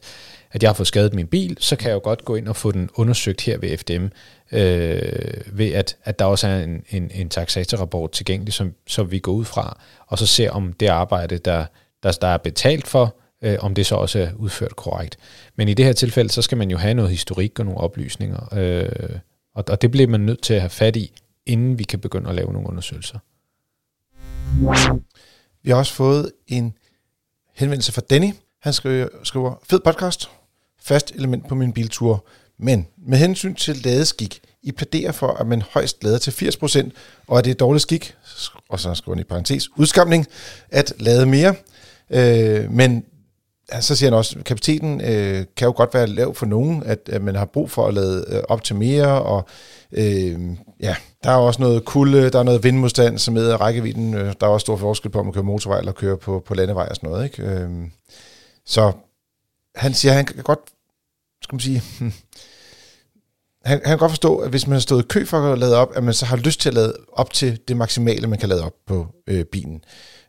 at 0.51 0.63
jeg 0.63 0.69
har 0.69 0.73
fået 0.73 0.87
skadet 0.87 1.13
min 1.13 1.27
bil, 1.27 1.57
så 1.59 1.75
kan 1.75 1.87
jeg 1.89 1.95
jo 1.95 2.01
godt 2.03 2.25
gå 2.25 2.35
ind 2.35 2.47
og 2.47 2.55
få 2.55 2.71
den 2.71 2.89
undersøgt 2.95 3.41
her 3.41 3.57
ved 3.57 3.77
FDM, 3.77 4.05
øh, 4.51 5.01
ved 5.57 5.71
at, 5.73 5.95
at 6.03 6.19
der 6.19 6.25
også 6.25 6.47
er 6.47 6.59
en, 6.59 6.83
en, 6.89 7.11
en 7.13 7.29
taxatorrapport 7.29 8.11
tilgængelig, 8.11 8.53
som, 8.53 8.73
som 8.87 9.11
vi 9.11 9.19
går 9.19 9.31
ud 9.31 9.45
fra, 9.45 9.79
og 10.07 10.19
så 10.19 10.25
ser 10.25 10.51
om 10.51 10.73
det 10.73 10.87
arbejde, 10.87 11.37
der, 11.37 11.65
der, 12.03 12.11
der 12.11 12.27
er 12.27 12.37
betalt 12.37 12.87
for, 12.87 13.15
øh, 13.45 13.57
om 13.59 13.75
det 13.75 13.85
så 13.85 13.95
også 13.95 14.19
er 14.19 14.29
udført 14.35 14.75
korrekt. 14.75 15.17
Men 15.55 15.67
i 15.67 15.73
det 15.73 15.85
her 15.85 15.93
tilfælde, 15.93 16.29
så 16.29 16.41
skal 16.41 16.57
man 16.57 16.71
jo 16.71 16.77
have 16.77 16.93
noget 16.93 17.11
historik 17.11 17.59
og 17.59 17.65
nogle 17.65 17.81
oplysninger, 17.81 18.53
øh, 18.53 19.19
og, 19.55 19.63
og 19.67 19.81
det 19.81 19.91
bliver 19.91 20.07
man 20.07 20.21
nødt 20.21 20.41
til 20.41 20.53
at 20.53 20.61
have 20.61 20.69
fat 20.69 20.95
i, 20.95 21.11
inden 21.45 21.79
vi 21.79 21.83
kan 21.83 21.99
begynde 21.99 22.29
at 22.29 22.35
lave 22.35 22.53
nogle 22.53 22.69
undersøgelser. 22.69 23.19
Vi 25.63 25.69
har 25.69 25.77
også 25.77 25.93
fået 25.93 26.31
en 26.47 26.73
henvendelse 27.55 27.91
fra 27.91 28.01
Danny. 28.09 28.33
Han 28.61 28.73
skriver, 28.73 29.07
skriver 29.23 29.55
fed 29.69 29.79
podcast, 29.79 30.29
fast 30.81 31.11
element 31.11 31.47
på 31.47 31.55
min 31.55 31.73
biltur, 31.73 32.25
men 32.57 32.87
med 32.97 33.17
hensyn 33.17 33.55
til 33.55 33.75
ladeskik, 33.75 34.39
I 34.63 34.71
plæderer 34.71 35.11
for, 35.11 35.27
at 35.27 35.47
man 35.47 35.61
højst 35.61 36.03
lader 36.03 36.17
til 36.17 36.31
80%, 36.31 36.89
og 37.27 37.39
at 37.39 37.45
det 37.45 37.51
er 37.51 37.55
dårlig 37.55 37.81
skik, 37.81 38.15
og 38.69 38.79
så 38.79 38.93
skriver 38.93 39.15
han 39.15 39.21
i 39.21 39.23
parentes, 39.23 39.77
udskamning, 39.77 40.27
at 40.69 40.93
lade 40.99 41.25
mere. 41.25 41.55
Øh, 42.09 42.71
men 42.71 43.05
så 43.79 43.95
siger 43.95 44.09
han 44.09 44.17
også, 44.17 44.39
at 44.39 44.45
kapaciteten 44.45 45.01
øh, 45.01 45.45
kan 45.57 45.65
jo 45.65 45.73
godt 45.75 45.93
være 45.93 46.07
lav 46.07 46.35
for 46.35 46.45
nogen, 46.45 46.83
at, 46.83 47.09
at 47.11 47.21
man 47.21 47.35
har 47.35 47.45
brug 47.45 47.71
for 47.71 47.87
at 47.87 47.93
lade 47.93 48.25
øh, 48.27 48.41
op 48.49 48.63
til 48.63 48.75
mere, 48.75 49.21
og 49.21 49.45
øh, 49.91 50.39
ja, 50.79 50.95
der 51.23 51.29
er 51.29 51.35
også 51.35 51.61
noget 51.61 51.85
kulde, 51.85 52.29
der 52.29 52.39
er 52.39 52.43
noget 52.43 52.63
vindmodstand, 52.63 53.17
som 53.17 53.33
med 53.33 53.61
rækkevidden, 53.61 54.13
øh, 54.13 54.33
der 54.39 54.47
er 54.47 54.51
også 54.51 54.63
stor 54.63 54.77
forskel 54.77 55.11
på, 55.11 55.19
om 55.19 55.25
man 55.25 55.33
kører 55.33 55.45
motorvej 55.45 55.79
eller 55.79 55.91
kører 55.91 56.15
på, 56.15 56.43
på 56.45 56.53
landevej 56.53 56.87
og 56.89 56.95
sådan 56.95 57.09
noget. 57.09 57.23
Ikke? 57.23 57.43
Øh, 57.43 57.69
så 58.65 58.91
han 59.75 59.93
siger, 59.93 60.11
at 60.11 60.15
han 60.15 60.25
kan 60.25 60.43
godt, 60.43 60.59
skal 61.43 61.55
man 61.55 61.59
sige, 61.59 61.81
han, 63.65 63.79
han 63.83 63.91
kan 63.91 63.97
godt 63.97 64.11
forstå, 64.11 64.37
at 64.37 64.49
hvis 64.49 64.67
man 64.67 64.73
har 64.73 64.79
stået 64.79 65.03
i 65.03 65.07
kø 65.09 65.25
for 65.25 65.53
at 65.53 65.59
lade 65.59 65.75
op, 65.77 65.91
at 65.95 66.03
man 66.03 66.13
så 66.13 66.25
har 66.25 66.37
lyst 66.37 66.61
til 66.61 66.69
at 66.69 66.75
lade 66.75 66.93
op 67.13 67.33
til 67.33 67.59
det 67.67 67.77
maksimale, 67.77 68.27
man 68.27 68.39
kan 68.39 68.49
lade 68.49 68.63
op 68.63 68.73
på 68.87 69.07
øh, 69.27 69.45
bilen. 69.45 69.81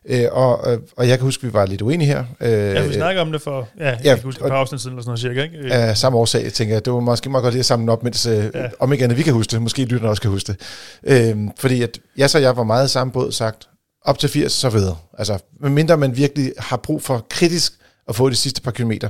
Øh, 0.09 0.25
og, 0.31 0.73
øh, 0.73 0.79
og 0.97 1.07
jeg 1.07 1.17
kan 1.17 1.25
huske, 1.25 1.41
at 1.41 1.47
vi 1.47 1.53
var 1.53 1.65
lidt 1.65 1.81
uenige 1.81 2.07
her. 2.07 2.23
Øh, 2.41 2.51
Ja, 2.51 2.87
vi 2.87 2.93
snakker 2.93 3.21
om 3.21 3.31
det 3.31 3.41
for, 3.41 3.67
ja, 3.79 3.85
jeg 3.89 3.99
ja, 4.03 4.15
kan 4.15 4.23
huske 4.23 4.45
et 4.45 4.49
par 4.49 4.57
afsnit 4.57 4.81
siden, 4.81 4.93
eller 4.93 5.03
sådan 5.03 5.09
noget 5.09 5.19
cirka, 5.19 5.57
ikke? 5.57 5.73
af 5.73 5.97
samme 5.97 6.17
årsag, 6.17 6.43
jeg 6.43 6.53
tænker, 6.53 6.79
det 6.79 6.93
var 6.93 6.99
måske 6.99 7.29
meget 7.29 7.43
godt 7.43 7.53
lige 7.53 7.59
at 7.59 7.65
samle 7.65 7.91
op, 7.91 8.03
mens 8.03 8.25
øh, 8.25 8.33
Ja. 8.33 8.61
ja. 8.61 8.69
om 8.79 8.93
ikke 8.93 9.03
andet 9.03 9.17
vi 9.17 9.23
kan 9.23 9.33
huske 9.33 9.51
det, 9.51 9.61
måske 9.61 9.85
lytterne 9.85 10.09
også 10.09 10.21
kan 10.21 10.31
huske 10.31 10.53
det. 10.53 10.61
Øh, 11.03 11.37
fordi 11.59 11.81
at 11.81 11.99
jeg 12.17 12.29
så 12.29 12.39
jeg 12.39 12.57
var 12.57 12.63
meget 12.63 12.87
i 12.87 12.91
samme 12.91 13.13
båd 13.13 13.31
sagt, 13.31 13.67
op 14.05 14.19
til 14.19 14.29
80, 14.29 14.51
så 14.51 14.69
videre. 14.69 14.95
Altså, 15.17 15.37
medmindre 15.59 15.97
man 15.97 16.17
virkelig 16.17 16.53
har 16.57 16.77
brug 16.77 17.01
for 17.03 17.25
kritisk 17.29 17.73
at 18.07 18.15
få 18.15 18.29
de 18.29 18.35
sidste 18.35 18.61
par 18.61 18.71
kilometer. 18.71 19.09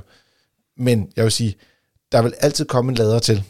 Men 0.84 1.08
jeg 1.16 1.24
vil 1.24 1.32
sige, 1.32 1.56
der 2.12 2.22
vil 2.22 2.34
altid 2.40 2.66
komme 2.66 2.90
en 2.92 2.96
lader 2.96 3.20
til 3.20 3.44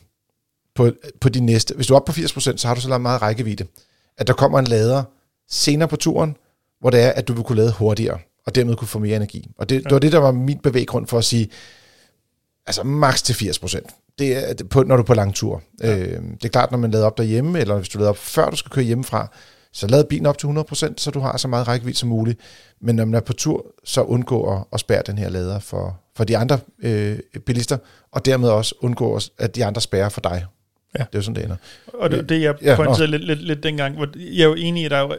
på, 0.77 0.91
på 1.21 1.29
de 1.29 1.39
næste. 1.39 1.75
Hvis 1.75 1.87
du 1.87 1.93
er 1.93 1.99
oppe 1.99 2.11
på 2.11 2.19
80%, 2.19 2.57
så 2.57 2.67
har 2.67 2.75
du 2.75 2.81
så 2.81 2.97
meget 2.97 3.21
rækkevidde. 3.21 3.65
At 4.17 4.27
der 4.27 4.33
kommer 4.33 4.59
en 4.59 4.67
lader 4.67 5.03
senere 5.49 5.87
på 5.87 5.95
turen, 5.95 6.37
hvor 6.79 6.89
det 6.89 7.01
er, 7.01 7.09
at 7.09 7.27
du 7.27 7.33
vil 7.33 7.43
kunne 7.43 7.55
lade 7.55 7.71
hurtigere, 7.71 8.19
og 8.45 8.55
dermed 8.55 8.75
kunne 8.75 8.87
få 8.87 8.99
mere 8.99 9.15
energi. 9.15 9.47
Og 9.57 9.69
det, 9.69 9.75
ja. 9.75 9.79
det 9.79 9.91
var 9.91 9.99
det, 9.99 10.11
der 10.11 10.17
var 10.17 10.31
min 10.31 10.57
bevæggrund 10.57 11.07
for 11.07 11.17
at 11.17 11.23
sige, 11.23 11.49
altså 12.65 12.83
maks 12.83 13.21
til 13.21 13.33
80%. 13.33 14.13
Det 14.19 14.49
er 14.49 14.63
på, 14.69 14.83
når 14.83 14.95
du 14.95 15.01
er 15.01 15.05
på 15.05 15.13
lang 15.13 15.35
tur. 15.35 15.61
Ja. 15.81 15.97
Øh, 15.97 16.21
det 16.31 16.45
er 16.45 16.49
klart, 16.49 16.71
når 16.71 16.77
man 16.77 16.91
lader 16.91 17.05
op 17.05 17.17
derhjemme, 17.17 17.59
eller 17.59 17.77
hvis 17.77 17.89
du 17.89 17.97
lader 17.97 18.09
op 18.09 18.17
før 18.17 18.49
du 18.49 18.55
skal 18.55 18.71
køre 18.71 18.85
hjemmefra, 18.85 19.31
så 19.73 19.87
lad 19.87 20.03
bilen 20.03 20.25
op 20.25 20.37
til 20.37 20.47
100%, 20.47 20.93
så 20.97 21.11
du 21.13 21.19
har 21.19 21.37
så 21.37 21.47
meget 21.47 21.67
rækkevidde 21.67 21.97
som 21.97 22.09
muligt. 22.09 22.39
Men 22.81 22.95
når 22.95 23.05
man 23.05 23.15
er 23.15 23.19
på 23.19 23.33
tur, 23.33 23.65
så 23.83 24.01
undgå 24.01 24.53
at, 24.53 24.63
at 24.73 24.79
spærre 24.79 25.01
den 25.07 25.17
her 25.17 25.29
lader 25.29 25.59
for, 25.59 25.99
for 26.15 26.23
de 26.23 26.37
andre 26.37 26.59
øh, 26.83 27.19
bilister, 27.45 27.77
og 28.11 28.25
dermed 28.25 28.49
også 28.49 28.75
undgå, 28.81 29.19
at 29.37 29.55
de 29.55 29.65
andre 29.65 29.81
spærrer 29.81 30.09
for 30.09 30.21
dig. 30.21 30.45
Ja. 30.99 31.05
Det 31.11 31.17
er 31.17 31.21
sådan, 31.21 31.35
det 31.35 31.43
ender. 31.43 31.55
Og 31.93 32.11
det, 32.11 32.29
det 32.29 32.41
jeg 32.41 32.55
Ja, 32.61 32.75
pointerede 32.75 33.11
lidt, 33.11 33.25
lidt, 33.25 33.41
lidt 33.41 33.63
dengang, 33.63 33.95
hvor 33.95 34.07
jeg 34.15 34.43
er 34.43 34.47
jo 34.47 34.53
enig 34.53 34.81
i, 34.81 34.85
at 34.85 34.91
der 34.91 34.97
er, 34.97 35.15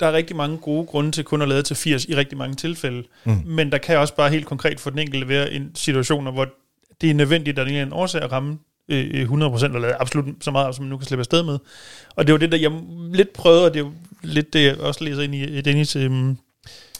der 0.00 0.06
er 0.06 0.12
rigtig 0.12 0.36
mange 0.36 0.58
gode 0.58 0.86
grunde 0.86 1.10
til 1.10 1.24
kun 1.24 1.42
at 1.42 1.48
lade 1.48 1.62
til 1.62 1.76
80 1.76 2.04
i 2.04 2.16
rigtig 2.16 2.38
mange 2.38 2.54
tilfælde. 2.54 3.02
Mm. 3.24 3.42
Men 3.46 3.72
der 3.72 3.78
kan 3.78 3.98
også 3.98 4.14
bare 4.14 4.30
helt 4.30 4.46
konkret 4.46 4.80
for 4.80 4.90
den 4.90 4.98
enkelte 4.98 5.28
være 5.28 5.52
en 5.52 5.70
situationer, 5.74 6.30
hvor 6.32 6.48
det 7.00 7.10
er 7.10 7.14
nødvendigt, 7.14 7.58
at 7.58 7.66
der 7.66 7.78
er 7.78 7.82
en 7.82 7.92
årsag 7.92 8.22
at 8.22 8.32
ramme 8.32 8.58
øh, 8.88 9.30
100% 9.30 9.74
og 9.74 9.80
lade 9.80 9.94
absolut 9.94 10.26
så 10.40 10.50
meget, 10.50 10.74
som 10.74 10.84
man 10.84 10.90
nu 10.90 10.96
kan 10.96 11.06
slippe 11.06 11.20
afsted 11.20 11.42
med. 11.42 11.58
Og 12.16 12.26
det 12.26 12.32
var 12.32 12.38
det, 12.38 12.52
der 12.52 12.58
jeg 12.58 12.72
lidt 13.12 13.32
prøvede, 13.32 13.64
og 13.64 13.74
det 13.74 13.80
er 13.80 13.84
jo 13.84 13.92
lidt 14.22 14.52
det, 14.52 14.64
jeg 14.64 14.80
også 14.80 15.04
læser 15.04 15.22
ind 15.22 15.34
i 15.34 15.58
i 15.58 15.60
Dennis 15.60 15.96
øhm, 15.96 16.36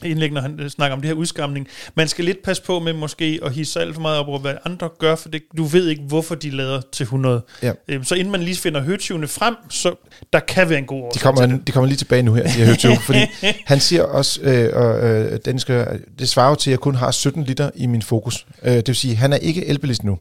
indlæg, 0.05 0.31
når 0.33 0.41
han 0.41 0.61
øh, 0.61 0.71
snakker 0.71 0.97
om 0.97 1.01
det 1.01 1.09
her 1.09 1.15
udskamning. 1.15 1.69
Man 1.95 2.09
skal 2.09 2.25
lidt 2.25 2.43
passe 2.43 2.63
på 2.63 2.81
med 2.81 2.93
måske 2.93 3.41
at 3.43 3.53
hisse 3.53 3.81
alt 3.81 3.95
for 3.95 4.03
meget 4.03 4.19
op 4.19 4.29
over, 4.29 4.39
hvad 4.39 4.55
andre 4.65 4.89
gør, 4.99 5.15
for 5.15 5.29
det, 5.29 5.43
du 5.57 5.65
ved 5.65 5.89
ikke, 5.89 6.03
hvorfor 6.03 6.35
de 6.35 6.51
lader 6.51 6.81
til 6.93 7.05
100. 7.05 7.43
Ja. 7.63 7.73
Øhm, 7.89 8.05
så 8.05 8.15
inden 8.15 8.33
man 8.33 8.43
lige 8.43 8.57
finder 8.57 8.81
høtyvene 8.83 9.29
frem, 9.29 9.55
så 9.71 9.95
der 10.33 10.41
kan 10.41 10.69
være 10.69 10.79
en 10.79 10.87
god 10.87 10.99
De 11.01 11.05
årsag 11.07 11.23
kommer, 11.23 11.47
til 11.47 11.51
det. 11.59 11.67
de 11.67 11.73
kommer 11.73 11.89
lige 11.89 11.99
tilbage 11.99 12.23
nu 12.23 12.35
her, 12.35 12.43
de 12.43 12.49
har 12.49 12.67
hørt 12.67 12.85
jo, 12.85 12.95
fordi 12.95 13.19
han 13.67 13.81
siger 13.81 14.03
også, 14.03 14.41
øh, 14.43 14.77
og 14.77 15.11
øh, 15.11 15.39
den 15.45 15.59
skal, 15.59 16.01
det 16.19 16.29
svarer 16.29 16.49
jo 16.49 16.55
til, 16.55 16.71
at 16.71 16.73
jeg 16.73 16.81
kun 16.81 16.95
har 16.95 17.11
17 17.11 17.43
liter 17.45 17.71
i 17.75 17.87
min 17.87 18.03
fokus. 18.03 18.47
Øh, 18.63 18.73
det 18.73 18.89
vil 18.89 18.97
sige, 18.97 19.17
han 19.17 19.33
er 19.33 19.37
ikke 19.37 19.67
elbilist 19.67 20.05
nu. 20.05 20.19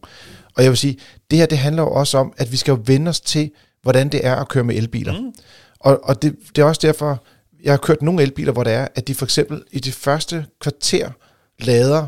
Og 0.58 0.64
jeg 0.64 0.72
vil 0.72 0.78
sige, 0.78 0.98
det 1.32 1.40
her 1.40 1.46
det 1.46 1.58
handler 1.58 1.84
jo 1.84 1.92
også 1.92 2.18
om, 2.18 2.34
at 2.38 2.52
vi 2.52 2.58
skal 2.58 2.72
jo 2.72 2.80
vende 2.86 3.10
os 3.10 3.22
til, 3.22 3.52
hvordan 3.82 4.10
det 4.10 4.26
er 4.26 4.36
at 4.36 4.48
køre 4.48 4.64
med 4.64 4.76
elbiler. 4.76 5.20
Mm. 5.20 5.34
Og, 5.80 6.00
og 6.04 6.22
det, 6.22 6.36
det 6.56 6.62
er 6.62 6.66
også 6.66 6.82
derfor, 6.84 7.24
jeg 7.66 7.74
har 7.74 7.78
kørt 7.78 8.02
nogle 8.02 8.24
elbiler, 8.24 8.52
hvor 8.52 8.64
det 8.64 8.74
er, 8.74 8.88
at 8.96 9.08
de 9.08 9.16
for 9.16 9.26
eksempel 9.26 9.64
i 9.72 9.80
det 9.80 9.94
første 9.94 10.46
kvarter 10.62 11.12
lader 11.60 12.08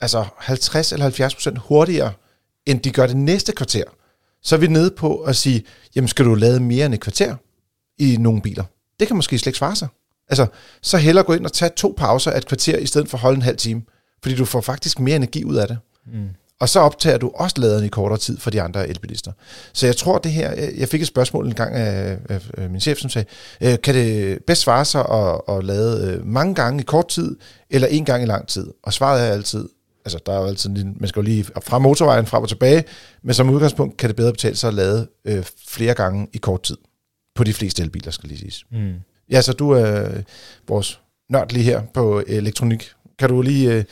altså 0.00 0.24
50 0.38 0.92
eller 0.92 1.04
70 1.04 1.34
procent 1.34 1.58
hurtigere, 1.58 2.12
end 2.66 2.80
de 2.80 2.90
gør 2.90 3.06
det 3.06 3.16
næste 3.16 3.52
kvarter. 3.52 3.84
Så 4.42 4.56
er 4.56 4.60
vi 4.60 4.66
nede 4.66 4.90
på 4.90 5.16
at 5.16 5.36
sige, 5.36 5.64
jamen 5.96 6.08
skal 6.08 6.24
du 6.24 6.34
lade 6.34 6.60
mere 6.60 6.86
end 6.86 6.94
et 6.94 7.00
kvarter 7.00 7.36
i 7.98 8.16
nogle 8.20 8.42
biler? 8.42 8.64
Det 9.00 9.06
kan 9.06 9.16
måske 9.16 9.38
slet 9.38 9.46
ikke 9.46 9.58
svare 9.58 9.76
sig. 9.76 9.88
Altså, 10.28 10.46
så 10.82 10.98
hellere 10.98 11.24
gå 11.24 11.32
ind 11.32 11.44
og 11.44 11.52
tage 11.52 11.70
to 11.76 11.94
pauser 11.96 12.30
af 12.30 12.38
et 12.38 12.46
kvarter, 12.46 12.78
i 12.78 12.86
stedet 12.86 13.08
for 13.08 13.18
at 13.18 13.22
holde 13.22 13.36
en 13.36 13.42
halv 13.42 13.56
time. 13.56 13.82
Fordi 14.22 14.36
du 14.36 14.44
får 14.44 14.60
faktisk 14.60 14.98
mere 14.98 15.16
energi 15.16 15.44
ud 15.44 15.56
af 15.56 15.68
det. 15.68 15.78
Mm. 16.06 16.28
Og 16.60 16.68
så 16.68 16.80
optager 16.80 17.18
du 17.18 17.32
også 17.34 17.56
laderen 17.58 17.84
i 17.84 17.88
kortere 17.88 18.18
tid 18.18 18.38
for 18.38 18.50
de 18.50 18.62
andre 18.62 18.88
elbilister. 18.88 19.32
Så 19.72 19.86
jeg 19.86 19.96
tror 19.96 20.18
det 20.18 20.32
her, 20.32 20.70
jeg 20.76 20.88
fik 20.88 21.00
et 21.00 21.06
spørgsmål 21.06 21.46
en 21.46 21.54
gang 21.54 21.74
af, 21.74 22.18
af, 22.28 22.70
min 22.70 22.80
chef, 22.80 22.98
som 22.98 23.10
sagde, 23.10 23.28
øh, 23.60 23.78
kan 23.82 23.94
det 23.94 24.38
bedst 24.46 24.62
svare 24.62 24.84
sig 24.84 25.04
at, 25.10 25.40
at 25.56 25.64
lade 25.64 26.12
øh, 26.12 26.26
mange 26.26 26.54
gange 26.54 26.80
i 26.80 26.84
kort 26.84 27.08
tid, 27.08 27.36
eller 27.70 27.88
en 27.88 28.04
gang 28.04 28.22
i 28.22 28.26
lang 28.26 28.48
tid? 28.48 28.66
Og 28.82 28.92
svaret 28.92 29.28
er 29.28 29.32
altid, 29.32 29.68
altså 30.04 30.18
der 30.26 30.32
er 30.32 30.40
jo 30.40 30.46
altid, 30.46 30.70
man 30.84 31.08
skal 31.08 31.20
jo 31.20 31.24
lige 31.24 31.44
fra 31.44 31.78
motorvejen 31.78 32.26
frem 32.26 32.42
og 32.42 32.48
tilbage, 32.48 32.84
men 33.22 33.34
som 33.34 33.50
udgangspunkt 33.50 33.96
kan 33.96 34.08
det 34.08 34.16
bedre 34.16 34.32
betale 34.32 34.56
sig 34.56 34.68
at 34.68 34.74
lade 34.74 35.08
øh, 35.24 35.44
flere 35.68 35.94
gange 35.94 36.28
i 36.32 36.38
kort 36.38 36.62
tid. 36.62 36.76
På 37.34 37.44
de 37.44 37.52
fleste 37.52 37.82
elbiler, 37.82 38.10
skal 38.10 38.28
lige 38.28 38.38
siges. 38.38 38.64
Mm. 38.72 38.94
Ja, 39.30 39.40
så 39.40 39.52
du 39.52 39.70
er 39.70 40.08
øh, 40.08 40.22
vores 40.68 41.00
nørd 41.30 41.52
lige 41.52 41.64
her 41.64 41.82
på 41.94 42.22
elektronik. 42.26 42.90
Kan 43.18 43.28
du 43.28 43.42
lige 43.42 43.72
øh, 43.72 43.84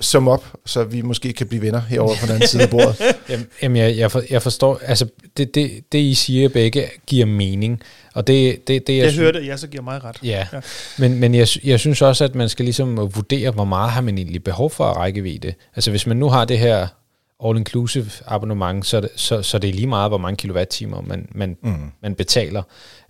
summe 0.00 0.30
op, 0.30 0.44
så 0.66 0.84
vi 0.84 1.02
måske 1.02 1.32
kan 1.32 1.46
blive 1.46 1.62
venner 1.62 1.80
herovre 1.80 2.16
på 2.20 2.26
den 2.26 2.34
anden 2.34 2.48
side 2.48 2.62
af 2.62 2.70
bordet? 2.70 2.96
Jamen, 3.62 3.76
jeg, 3.76 3.96
jeg, 3.96 4.10
for, 4.12 4.22
jeg 4.30 4.42
forstår, 4.42 4.80
altså 4.84 5.06
det, 5.36 5.54
det, 5.54 5.70
det 5.92 5.98
I 5.98 6.14
siger 6.14 6.48
begge 6.48 6.84
giver 7.06 7.26
mening, 7.26 7.82
og 8.14 8.26
det, 8.26 8.68
det, 8.68 8.86
det 8.86 8.98
Jeg 8.98 9.12
sy- 9.12 9.18
hørte, 9.18 9.38
at 9.38 9.46
jeg 9.46 9.58
så 9.58 9.66
giver 9.66 9.82
mig 9.82 10.04
ret. 10.04 10.16
Ja, 10.22 10.46
Ja. 10.52 10.60
men, 10.98 11.20
men 11.20 11.34
jeg, 11.34 11.48
jeg 11.64 11.80
synes 11.80 12.02
også, 12.02 12.24
at 12.24 12.34
man 12.34 12.48
skal 12.48 12.64
ligesom 12.64 12.96
vurdere, 12.96 13.50
hvor 13.50 13.64
meget 13.64 13.90
har 13.90 14.00
man 14.00 14.18
egentlig 14.18 14.44
behov 14.44 14.70
for 14.70 14.84
at 14.84 14.96
rækkevidde. 14.96 15.54
Altså 15.76 15.90
hvis 15.90 16.06
man 16.06 16.16
nu 16.16 16.28
har 16.28 16.44
det 16.44 16.58
her 16.58 16.86
all-inclusive 17.44 18.22
abonnement, 18.26 18.86
så, 18.86 19.00
det- 19.00 19.10
så, 19.16 19.42
så 19.42 19.58
det 19.58 19.70
er 19.70 19.74
lige 19.74 19.86
meget, 19.86 20.10
hvor 20.10 20.18
mange 20.18 20.36
kilowatt-timer 20.36 21.00
man, 21.00 21.28
man, 21.34 21.56
mm. 21.62 21.74
man 22.02 22.14
betaler. 22.14 22.62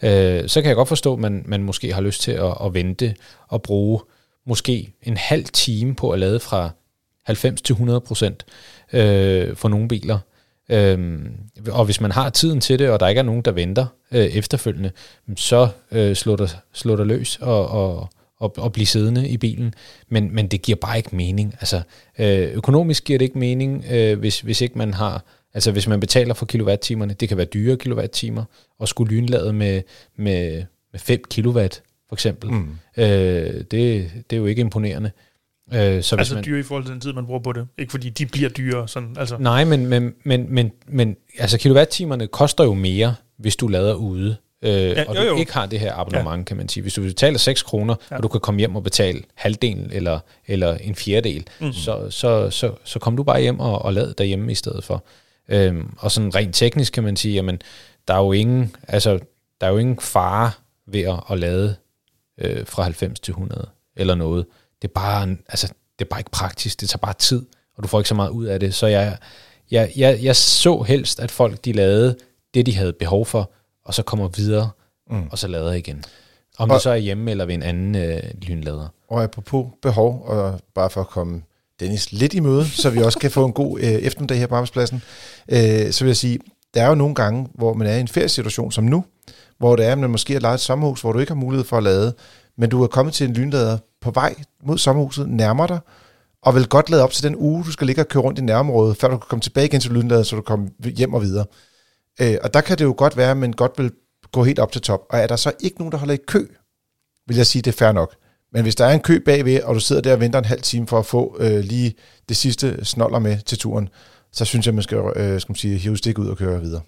Øh, 0.02 0.48
så 0.48 0.60
kan 0.60 0.68
jeg 0.68 0.76
godt 0.76 0.88
forstå, 0.88 1.12
at 1.12 1.18
man, 1.18 1.42
man 1.46 1.62
måske 1.62 1.92
har 1.94 2.00
lyst 2.00 2.22
til 2.22 2.32
at, 2.32 2.54
at 2.64 2.74
vente 2.74 3.14
og 3.48 3.62
bruge 3.62 4.00
måske 4.46 4.92
en 5.02 5.16
halv 5.16 5.44
time 5.44 5.94
på 5.94 6.10
at 6.10 6.18
lade 6.18 6.40
fra 6.40 6.70
90 7.24 7.62
til 7.62 7.72
100 7.72 8.00
procent 8.00 8.46
øh, 8.92 9.56
for 9.56 9.68
nogle 9.68 9.88
biler. 9.88 10.18
Øhm, 10.68 11.32
og 11.70 11.84
hvis 11.84 12.00
man 12.00 12.12
har 12.12 12.30
tiden 12.30 12.60
til 12.60 12.78
det, 12.78 12.90
og 12.90 13.00
der 13.00 13.08
ikke 13.08 13.18
er 13.18 13.22
nogen, 13.22 13.42
der 13.42 13.52
venter 13.52 13.86
øh, 14.12 14.24
efterfølgende, 14.24 14.90
så 15.36 15.68
øh, 15.92 16.16
slår, 16.16 16.36
der, 16.36 16.48
slår 16.72 16.96
der 16.96 17.04
løs 17.04 17.38
og, 17.40 17.68
og, 17.68 18.08
og, 18.38 18.54
og 18.56 18.72
blive 18.72 18.86
siddende 18.86 19.28
i 19.28 19.36
bilen. 19.36 19.74
Men, 20.08 20.34
men 20.34 20.48
det 20.48 20.62
giver 20.62 20.76
bare 20.76 20.96
ikke 20.96 21.16
mening. 21.16 21.54
Altså, 21.60 21.82
øh, 22.18 22.52
økonomisk 22.52 23.04
giver 23.04 23.18
det 23.18 23.24
ikke 23.24 23.38
mening, 23.38 23.84
øh, 23.90 24.18
hvis, 24.18 24.40
hvis 24.40 24.60
ikke 24.60 24.78
man 24.78 24.94
har... 24.94 25.24
Altså 25.54 25.72
hvis 25.72 25.88
man 25.88 26.00
betaler 26.00 26.34
for 26.34 26.46
kilowattimerne, 26.46 27.14
det 27.14 27.28
kan 27.28 27.36
være 27.36 27.46
dyre 27.46 27.76
kilowattimer, 27.76 28.44
og 28.78 28.88
skulle 28.88 29.16
lynlade 29.16 29.52
med, 29.52 29.82
med, 30.16 30.64
med 30.92 31.00
5 31.00 31.24
kilowatt 31.30 31.82
for 32.08 32.16
eksempel, 32.16 32.50
mm. 32.50 32.78
øh, 32.96 33.04
det, 33.04 33.70
det 33.70 34.32
er 34.32 34.36
jo 34.36 34.46
ikke 34.46 34.60
imponerende. 34.60 35.10
Øh, 35.72 35.78
så 35.78 35.86
hvis 35.90 36.10
Altså 36.12 36.34
man, 36.34 36.44
dyre 36.44 36.60
i 36.60 36.62
forhold 36.62 36.84
til 36.84 36.92
den 36.92 37.00
tid, 37.00 37.12
man 37.12 37.26
bruger 37.26 37.40
på 37.40 37.52
det. 37.52 37.68
Ikke 37.78 37.90
fordi 37.90 38.10
de 38.10 38.26
bliver 38.26 38.48
dyre. 38.48 38.88
Sådan, 38.88 39.16
altså. 39.18 39.36
Nej, 39.38 39.64
men, 39.64 39.86
men, 39.86 40.14
men, 40.24 40.46
men, 40.48 40.72
men 40.88 41.16
altså 41.38 41.58
kilowattimerne 41.58 42.26
koster 42.26 42.64
jo 42.64 42.74
mere, 42.74 43.14
hvis 43.38 43.56
du 43.56 43.68
lader 43.68 43.94
ude. 43.94 44.36
Øh, 44.62 44.70
ja, 44.72 45.04
og 45.08 45.16
jo, 45.16 45.20
du 45.20 45.26
jo. 45.26 45.36
ikke 45.36 45.52
har 45.52 45.66
det 45.66 45.80
her 45.80 45.94
abonnement, 45.94 46.38
ja. 46.38 46.44
kan 46.44 46.56
man 46.56 46.68
sige. 46.68 46.82
Hvis 46.82 46.94
du 46.94 47.02
betaler 47.02 47.38
6 47.38 47.62
kroner, 47.62 47.94
ja. 48.10 48.16
og 48.16 48.22
du 48.22 48.28
kan 48.28 48.40
komme 48.40 48.58
hjem 48.58 48.76
og 48.76 48.82
betale 48.82 49.22
halvdelen 49.34 49.90
eller, 49.92 50.20
eller 50.46 50.74
en 50.74 50.94
fjerdedel, 50.94 51.46
mm. 51.60 51.72
så, 51.72 52.10
så, 52.10 52.50
så, 52.50 52.72
så 52.84 52.98
kom 52.98 53.16
du 53.16 53.22
bare 53.22 53.40
hjem 53.40 53.60
og, 53.60 53.82
og 53.82 53.92
lad 53.92 54.14
derhjemme 54.14 54.52
i 54.52 54.54
stedet 54.54 54.84
for. 54.84 55.04
Øhm, 55.48 55.94
og 55.98 56.10
sådan 56.10 56.34
rent 56.34 56.54
teknisk 56.54 56.92
kan 56.92 57.04
man 57.04 57.16
sige, 57.16 57.34
jamen, 57.34 57.60
der 58.08 58.14
er 58.14 58.18
jo 58.18 58.32
ingen, 58.32 58.76
altså, 58.88 59.18
der 59.60 59.66
er 59.66 59.70
jo 59.70 59.78
ingen 59.78 59.98
fare 60.00 60.50
ved 60.86 61.00
at, 61.00 61.20
at 61.30 61.38
lade 61.38 61.76
øh, 62.40 62.66
fra 62.66 62.82
90 62.82 63.20
til 63.20 63.32
100 63.32 63.68
eller 63.96 64.14
noget. 64.14 64.46
Det 64.82 64.88
er 64.88 64.92
bare, 64.92 65.22
en- 65.24 65.40
altså, 65.48 65.66
det 65.98 66.04
er 66.04 66.08
bare 66.08 66.20
ikke 66.20 66.30
praktisk. 66.30 66.80
Det 66.80 66.88
tager 66.88 66.98
bare 66.98 67.14
tid, 67.18 67.42
og 67.76 67.82
du 67.82 67.88
får 67.88 68.00
ikke 68.00 68.08
så 68.08 68.14
meget 68.14 68.30
ud 68.30 68.44
af 68.44 68.60
det. 68.60 68.74
Så 68.74 68.86
jeg, 68.86 69.16
jeg, 69.70 69.92
jeg, 69.96 70.18
jeg 70.22 70.36
så 70.36 70.82
helst, 70.82 71.20
at 71.20 71.30
folk 71.30 71.64
de 71.64 71.72
lavede 71.72 72.16
det, 72.54 72.66
de 72.66 72.74
havde 72.74 72.92
behov 72.92 73.26
for, 73.26 73.50
og 73.84 73.94
så 73.94 74.02
kommer 74.02 74.28
videre, 74.28 74.70
mm. 75.10 75.28
og 75.30 75.38
så 75.38 75.48
lader 75.48 75.72
igen. 75.72 76.04
Om 76.58 76.70
Og- 76.70 76.74
det 76.74 76.82
så 76.82 76.90
er 76.90 76.96
hjemme 76.96 77.30
eller 77.30 77.44
ved 77.46 77.54
en 77.54 77.62
anden 77.62 77.94
øh, 77.96 78.22
lynlader. 78.42 78.88
Og 79.08 79.22
apropos 79.22 79.66
behov, 79.82 80.22
og 80.26 80.60
bare 80.74 80.90
for 80.90 81.00
at 81.00 81.08
komme 81.08 81.42
Dennis 81.80 82.12
lidt 82.12 82.34
i 82.34 82.40
møde, 82.40 82.66
så 82.68 82.90
vi 82.90 83.02
også 83.02 83.18
kan 83.18 83.30
få 83.30 83.44
en 83.46 83.52
god 83.52 83.78
øh, 83.80 83.86
eftermiddag 83.86 84.38
her 84.38 84.46
på 84.46 84.54
arbejdspladsen, 84.54 85.02
øh, 85.48 85.90
så 85.92 86.04
vil 86.04 86.08
jeg 86.08 86.16
sige, 86.16 86.38
der 86.74 86.82
er 86.82 86.88
jo 86.88 86.94
nogle 86.94 87.14
gange, 87.14 87.48
hvor 87.54 87.74
man 87.74 87.86
er 87.86 87.96
i 87.96 88.00
en 88.00 88.08
feriesituation 88.08 88.72
som 88.72 88.84
nu, 88.84 89.04
hvor 89.58 89.76
det 89.76 89.86
er, 89.86 89.92
at 89.92 89.98
man 89.98 90.10
måske 90.10 90.32
har 90.32 90.40
lejet 90.40 90.54
et 90.54 90.60
sommerhus, 90.60 91.00
hvor 91.00 91.12
du 91.12 91.18
ikke 91.18 91.30
har 91.30 91.40
mulighed 91.40 91.64
for 91.64 91.76
at 91.76 91.82
lade, 91.82 92.14
men 92.58 92.70
du 92.70 92.82
er 92.82 92.86
kommet 92.86 93.14
til 93.14 93.28
en 93.28 93.34
lynlader 93.34 93.78
på 94.00 94.10
vej 94.10 94.34
mod 94.64 94.78
sommerhuset, 94.78 95.28
nærmer 95.28 95.66
dig, 95.66 95.78
og 96.42 96.54
vil 96.54 96.68
godt 96.68 96.90
lade 96.90 97.02
op 97.02 97.12
til 97.12 97.24
den 97.24 97.36
uge, 97.36 97.64
du 97.64 97.72
skal 97.72 97.86
ligge 97.86 98.02
og 98.02 98.08
køre 98.08 98.22
rundt 98.22 98.38
i 98.38 98.42
nærområdet, 98.42 98.96
før 98.96 99.08
du 99.08 99.16
kan 99.16 99.26
komme 99.28 99.40
tilbage 99.40 99.66
igen 99.66 99.80
til 99.80 99.90
lynlader, 99.90 100.22
så 100.22 100.36
du 100.36 100.42
kommer 100.42 100.68
hjem 100.96 101.14
og 101.14 101.22
videre. 101.22 101.46
Øh, 102.20 102.36
og 102.42 102.54
der 102.54 102.60
kan 102.60 102.78
det 102.78 102.84
jo 102.84 102.94
godt 102.96 103.16
være, 103.16 103.30
at 103.30 103.36
man 103.36 103.52
godt 103.52 103.72
vil 103.78 103.90
gå 104.32 104.44
helt 104.44 104.58
op 104.58 104.72
til 104.72 104.82
top. 104.82 105.00
Og 105.10 105.18
er 105.18 105.26
der 105.26 105.36
så 105.36 105.52
ikke 105.60 105.78
nogen, 105.78 105.92
der 105.92 105.98
holder 105.98 106.14
i 106.14 106.18
kø, 106.26 106.46
vil 107.26 107.36
jeg 107.36 107.46
sige, 107.46 107.62
det 107.62 107.70
er 107.70 107.76
fair 107.76 107.92
nok. 107.92 108.14
Men 108.52 108.62
hvis 108.62 108.74
der 108.74 108.84
er 108.84 108.92
en 108.92 109.00
kø 109.00 109.18
bagved, 109.24 109.62
og 109.62 109.74
du 109.74 109.80
sidder 109.80 110.02
der 110.02 110.12
og 110.12 110.20
venter 110.20 110.38
en 110.38 110.44
halv 110.44 110.62
time 110.62 110.86
for 110.86 110.98
at 110.98 111.06
få 111.06 111.36
øh, 111.40 111.60
lige 111.60 111.94
det 112.28 112.36
sidste 112.36 112.84
snoller 112.84 113.18
med 113.18 113.38
til 113.38 113.58
turen, 113.58 113.88
så 114.32 114.44
synes 114.44 114.66
jeg, 114.66 114.74
man 114.74 114.82
skal, 114.82 114.98
øh, 114.98 115.40
skal 115.40 115.50
man 115.50 115.56
sige, 115.56 115.78
hive 115.78 115.96
stik 115.96 116.18
ud 116.18 116.28
og 116.28 116.36
køre 116.36 116.60
videre. 116.60 116.80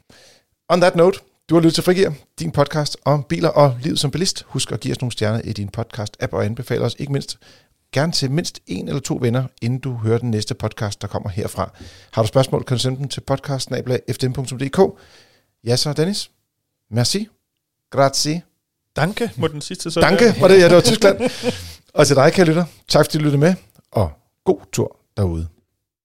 On 0.68 0.80
that 0.80 0.96
note, 0.96 1.18
du 1.48 1.54
har 1.54 1.60
lyttet 1.60 1.74
til 1.74 1.84
Frigir, 1.84 2.10
din 2.38 2.50
podcast 2.50 2.96
om 3.04 3.22
biler 3.22 3.48
og 3.48 3.76
livet 3.82 3.98
som 3.98 4.10
bilist. 4.10 4.44
Husk 4.46 4.72
at 4.72 4.80
give 4.80 4.92
os 4.92 5.00
nogle 5.00 5.12
stjerner 5.12 5.40
i 5.40 5.52
din 5.52 5.70
podcast-app 5.78 6.32
og 6.32 6.44
anbefale 6.44 6.84
os 6.84 6.96
ikke 6.98 7.12
mindst 7.12 7.38
gerne 7.92 8.12
til 8.12 8.30
mindst 8.30 8.60
en 8.66 8.88
eller 8.88 9.00
to 9.00 9.18
venner, 9.20 9.44
inden 9.62 9.78
du 9.78 9.96
hører 9.96 10.18
den 10.18 10.30
næste 10.30 10.54
podcast, 10.54 11.02
der 11.02 11.08
kommer 11.08 11.28
herfra. 11.28 11.70
Har 12.12 12.22
du 12.22 12.28
spørgsmål, 12.28 12.64
kan 12.64 12.76
du 12.76 12.82
sende 12.82 12.98
dem 12.98 13.08
til 13.08 13.20
podcast.fdm.dk. 13.20 15.00
Ja 15.64 15.76
så, 15.76 15.92
Dennis. 15.92 16.30
Merci. 16.90 17.28
Grazie. 17.90 18.42
Danke 18.96 19.30
må 19.36 19.48
den 19.48 19.60
sidste 19.60 19.90
så 19.90 20.00
Danke, 20.00 20.24
var 20.40 20.48
det, 20.48 20.58
ja, 20.58 20.64
det 20.64 20.74
var 20.74 20.80
Tyskland. 20.80 21.30
og 21.94 22.06
til 22.06 22.16
dig, 22.16 22.32
kære 22.32 22.46
lytter, 22.46 22.64
tak 22.88 23.06
fordi 23.06 23.18
du 23.18 23.24
lyttede 23.24 23.40
med, 23.40 23.54
og 23.92 24.10
god 24.44 24.60
tur 24.72 24.96
derude. 25.16 25.48